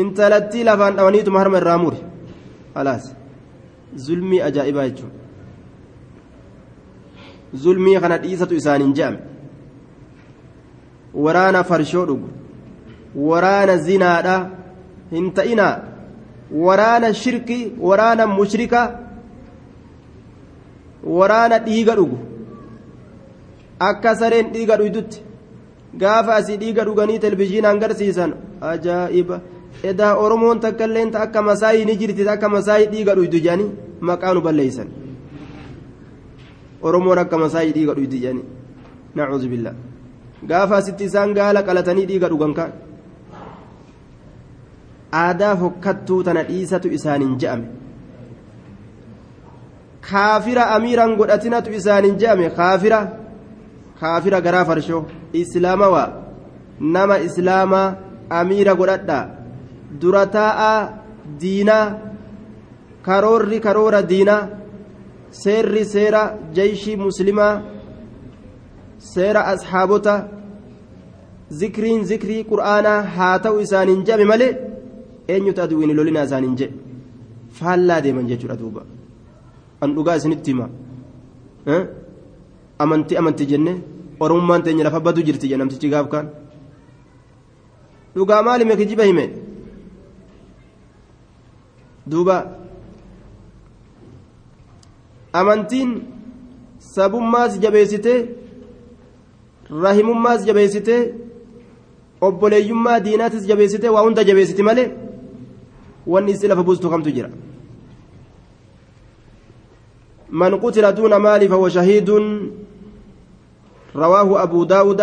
intalattii 0.00 0.64
lafaan 0.68 0.96
dhawaniituma 0.96 1.38
harma 1.42 1.58
irraa 1.62 1.78
muri 1.84 2.00
alaas 2.80 3.04
zulmii 3.96 4.40
ajaa'ibaa 4.48 4.88
jechuudha 4.88 5.22
zulmii 7.64 8.00
kana 8.00 8.18
dhiisatu 8.18 8.54
isaaniin 8.60 8.94
je'ame 8.98 9.18
waraana 11.26 11.64
farshoo 11.70 12.06
dhugu 12.06 12.28
waraana 13.30 13.76
zinaadha 13.88 14.36
hin 15.10 15.30
ta'inaa 15.38 15.74
waraana 16.66 17.14
shirki 17.22 17.58
waraana 17.88 18.26
mushrika 18.26 18.82
waraana 21.18 21.58
dhiiga 21.68 21.94
dhugu 22.00 22.18
akka 23.90 24.16
sareen 24.16 24.52
dhiiga 24.52 24.76
dhuydutti 24.82 25.22
gaafa 26.02 26.34
asii 26.40 26.56
dhiiga 26.62 26.84
dhuganii 26.84 27.18
televizhiinaan 27.24 27.80
garsiisan 27.84 28.34
ajaa'iba 28.72 29.40
edaa 29.90 30.14
oromoon 30.24 30.60
takka 30.66 30.84
illee 30.88 31.08
akka 31.24 31.42
masaayii 31.50 31.84
ni 31.90 31.96
jirti 32.02 32.28
akka 32.36 32.48
masaayii 32.56 32.86
dhiiga 32.94 33.14
dhuydu 33.18 33.38
jedhanii 33.46 33.70
maqaa 34.10 34.34
nu 34.34 34.40
balleeysan 34.46 34.88
oromoon 36.88 37.18
akka 37.24 37.38
masaayii 37.44 37.74
dhiiga 37.76 37.96
dhuydu 37.98 38.16
jedhanii 38.24 38.46
nacuuzu 39.20 39.48
billaa 39.52 39.76
gaafa 40.50 40.76
asitti 40.80 41.04
isaan 41.10 41.34
gaala 41.38 41.66
qalatanii 41.68 42.06
dhiiga 42.10 42.28
dhugan 42.32 42.54
kaan 42.58 42.72
aadaa 45.22 45.54
fokkattuu 45.62 46.20
tana 46.28 46.42
dhiisatu 46.50 46.88
isaaniin 46.98 47.36
je'ame 47.44 47.66
kaafira 50.10 50.64
amiiraan 50.76 51.16
godhatinatu 51.20 51.76
isaaniin 51.80 52.18
je'ame 52.22 52.50
kaafira 52.58 53.00
kaafira 54.00 54.40
garaa 54.46 54.64
farshoo 54.70 55.02
islaamawaa 55.42 56.08
nama 56.96 57.16
islaamaa 57.28 57.86
amiira 58.40 58.74
godhadhaa 58.80 59.22
dura 60.02 60.26
taa'aa 60.36 60.80
diinaa 61.40 61.86
karoorri 63.06 63.58
karoora 63.66 64.00
diinaa 64.10 64.42
seerri 65.42 65.82
seera 65.94 66.22
jeeshii 66.56 66.96
muslimaa 67.06 67.54
seera 69.12 69.40
asxaabota 69.52 70.14
zikriin 71.60 72.02
zikrii 72.10 72.42
qur'aanaa 72.50 73.00
haa 73.16 73.36
ta'u 73.44 73.56
isaaniin 73.66 74.00
jedhame 74.06 74.26
malee 74.32 74.52
eenyutu 75.34 75.60
aduwwiin 75.64 75.92
lolinaa 75.98 76.24
isaaniin 76.28 76.56
jedhe 76.60 76.74
faallaa 77.58 78.00
deeman 78.04 78.26
jechuudha 78.30 78.56
duuba 78.62 78.82
an 79.82 79.90
dhugaa 79.96 80.16
isinitti 80.20 80.50
hima 80.52 80.66
amantii 82.84 83.16
amantii 83.20 83.46
jenne 83.52 83.72
oromummaan 84.24 84.62
teenya 84.64 84.84
lafa 84.86 85.00
badu 85.06 85.20
jirti 85.28 85.46
jedhe 85.50 85.60
namtichi 85.62 85.88
gaaf 85.94 86.06
kaan 86.14 86.26
dhugaa 88.16 88.42
maali 88.46 88.64
mee 88.68 88.76
kijiba 88.80 89.04
hime 89.10 89.24
duuba 92.12 92.36
amantiin 95.40 95.90
sabummaas 96.94 97.52
jabeessitee 97.64 98.18
rahimummaas 99.84 100.46
jabeessitee 100.48 101.00
obboleeyyummaa 102.26 103.00
diinaatis 103.04 103.48
jabeessitee 103.50 103.94
waa 103.94 104.04
hunda 104.06 104.24
jabeessiti 104.30 104.62
malee 104.68 104.88
wanni 106.12 106.32
isi 106.32 106.48
lafa 106.48 106.62
buustu 106.62 106.90
kamtu 106.90 107.10
jira 107.18 107.30
من 110.34 110.54
قتل 110.54 110.94
دون 110.94 111.14
مال 111.16 111.48
فهو 111.48 111.68
شهيد 111.68 112.10
رواه 113.96 114.42
أبو 114.42 114.64
داود 114.64 115.02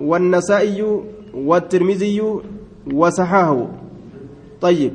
والنسائي 0.00 0.82
والترمذي 1.34 2.22
وصححه 2.94 3.68
طيب 4.60 4.92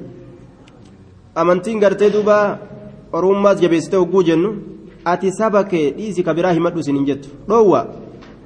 أمنتين 1.38 1.84
قرتي 1.84 2.10
دوبا 2.10 2.67
orummaas 3.14 3.62
jabeessitee 3.62 4.00
hogguu 4.00 4.24
jennu 4.24 4.50
ati 5.06 5.32
saba 5.32 5.64
kee 5.64 5.92
dhiisi 5.98 6.24
kabiraa 6.24 6.52
himadhu 6.58 6.80
isin 6.80 6.96
hin 6.96 7.06
jettu 7.06 7.30
dhoowwa 7.50 7.82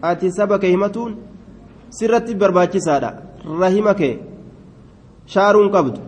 ati 0.02 0.32
saba 0.32 0.60
kee 0.60 0.72
himatuun 0.72 1.16
sirratti 2.00 2.36
barbaachisaadha 2.36 3.14
rahima 3.62 3.94
kee 3.94 4.14
shaaruun 5.36 5.72
qabdu 5.76 6.00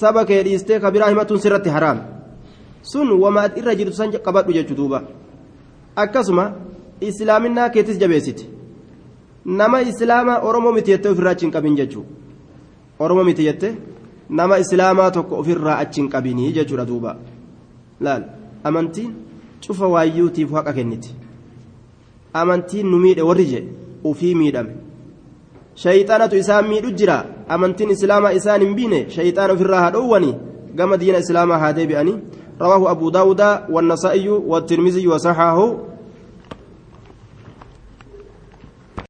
saba 0.00 0.24
kee 0.24 0.42
dhiistee 0.44 0.80
kabiraa 0.80 1.08
himatuun 1.14 1.40
sirratti 1.40 1.70
haraam 1.76 1.98
sun 2.92 3.10
wama 3.22 3.48
irra 3.62 3.74
jirtu 3.74 3.96
san 3.96 4.12
qabadhu 4.26 4.52
jechuu 4.58 4.76
duuba 4.76 5.02
akkasuma 5.96 6.44
islaaminaa 7.10 7.68
keetis 7.74 7.98
jabeessiti 7.98 8.48
nama 9.44 9.82
islaamaa 9.92 10.40
oromoo 10.48 10.72
miti 10.72 10.90
jettee 10.94 11.12
ofirraa 11.12 11.32
achi 11.36 11.46
hin 11.46 11.52
qabin 11.56 11.76
jechuu 11.82 12.04
oromoo 12.98 13.24
miti 13.24 13.44
jettee 13.48 13.74
nama 14.40 14.58
islaamaa 14.64 15.10
tokko 15.10 15.38
ofirraa 15.42 15.76
achi 15.84 16.00
hin 16.00 16.10
qabinii 16.10 16.52
jechuudha 16.52 16.84
duuba. 16.86 17.16
Laal 18.00 18.22
amantiin 18.64 19.14
cufa 19.66 19.86
waayyuutiif 19.94 20.52
haqa 20.58 20.72
kenniti 20.72 21.14
amantiin 22.42 22.86
nu 22.90 22.98
miidhe 23.04 23.22
warri 23.30 23.46
je 23.52 23.60
ufii 24.04 24.34
miidhame 24.34 24.74
shayxaanatu 25.82 26.36
isaan 26.42 26.68
miidhu 26.72 26.90
jira 27.02 27.16
amantiin 27.48 27.90
islaamaa 27.96 28.36
isaan 28.40 28.60
hin 28.66 28.74
biine 28.74 29.00
shayxaan 29.16 29.50
ofirraa 29.56 29.80
haa 29.84 29.94
dhoowwani 29.96 30.34
gama 30.74 30.96
diina 31.02 31.18
islaamaa 31.24 31.58
haa 31.64 31.72
deebi'anii 31.78 32.18
رواه 32.60 32.90
أبو 32.90 33.10
داود 33.10 33.40
والنسائي 33.70 34.28
والترمذي 34.28 35.08
وصححه 35.08 35.78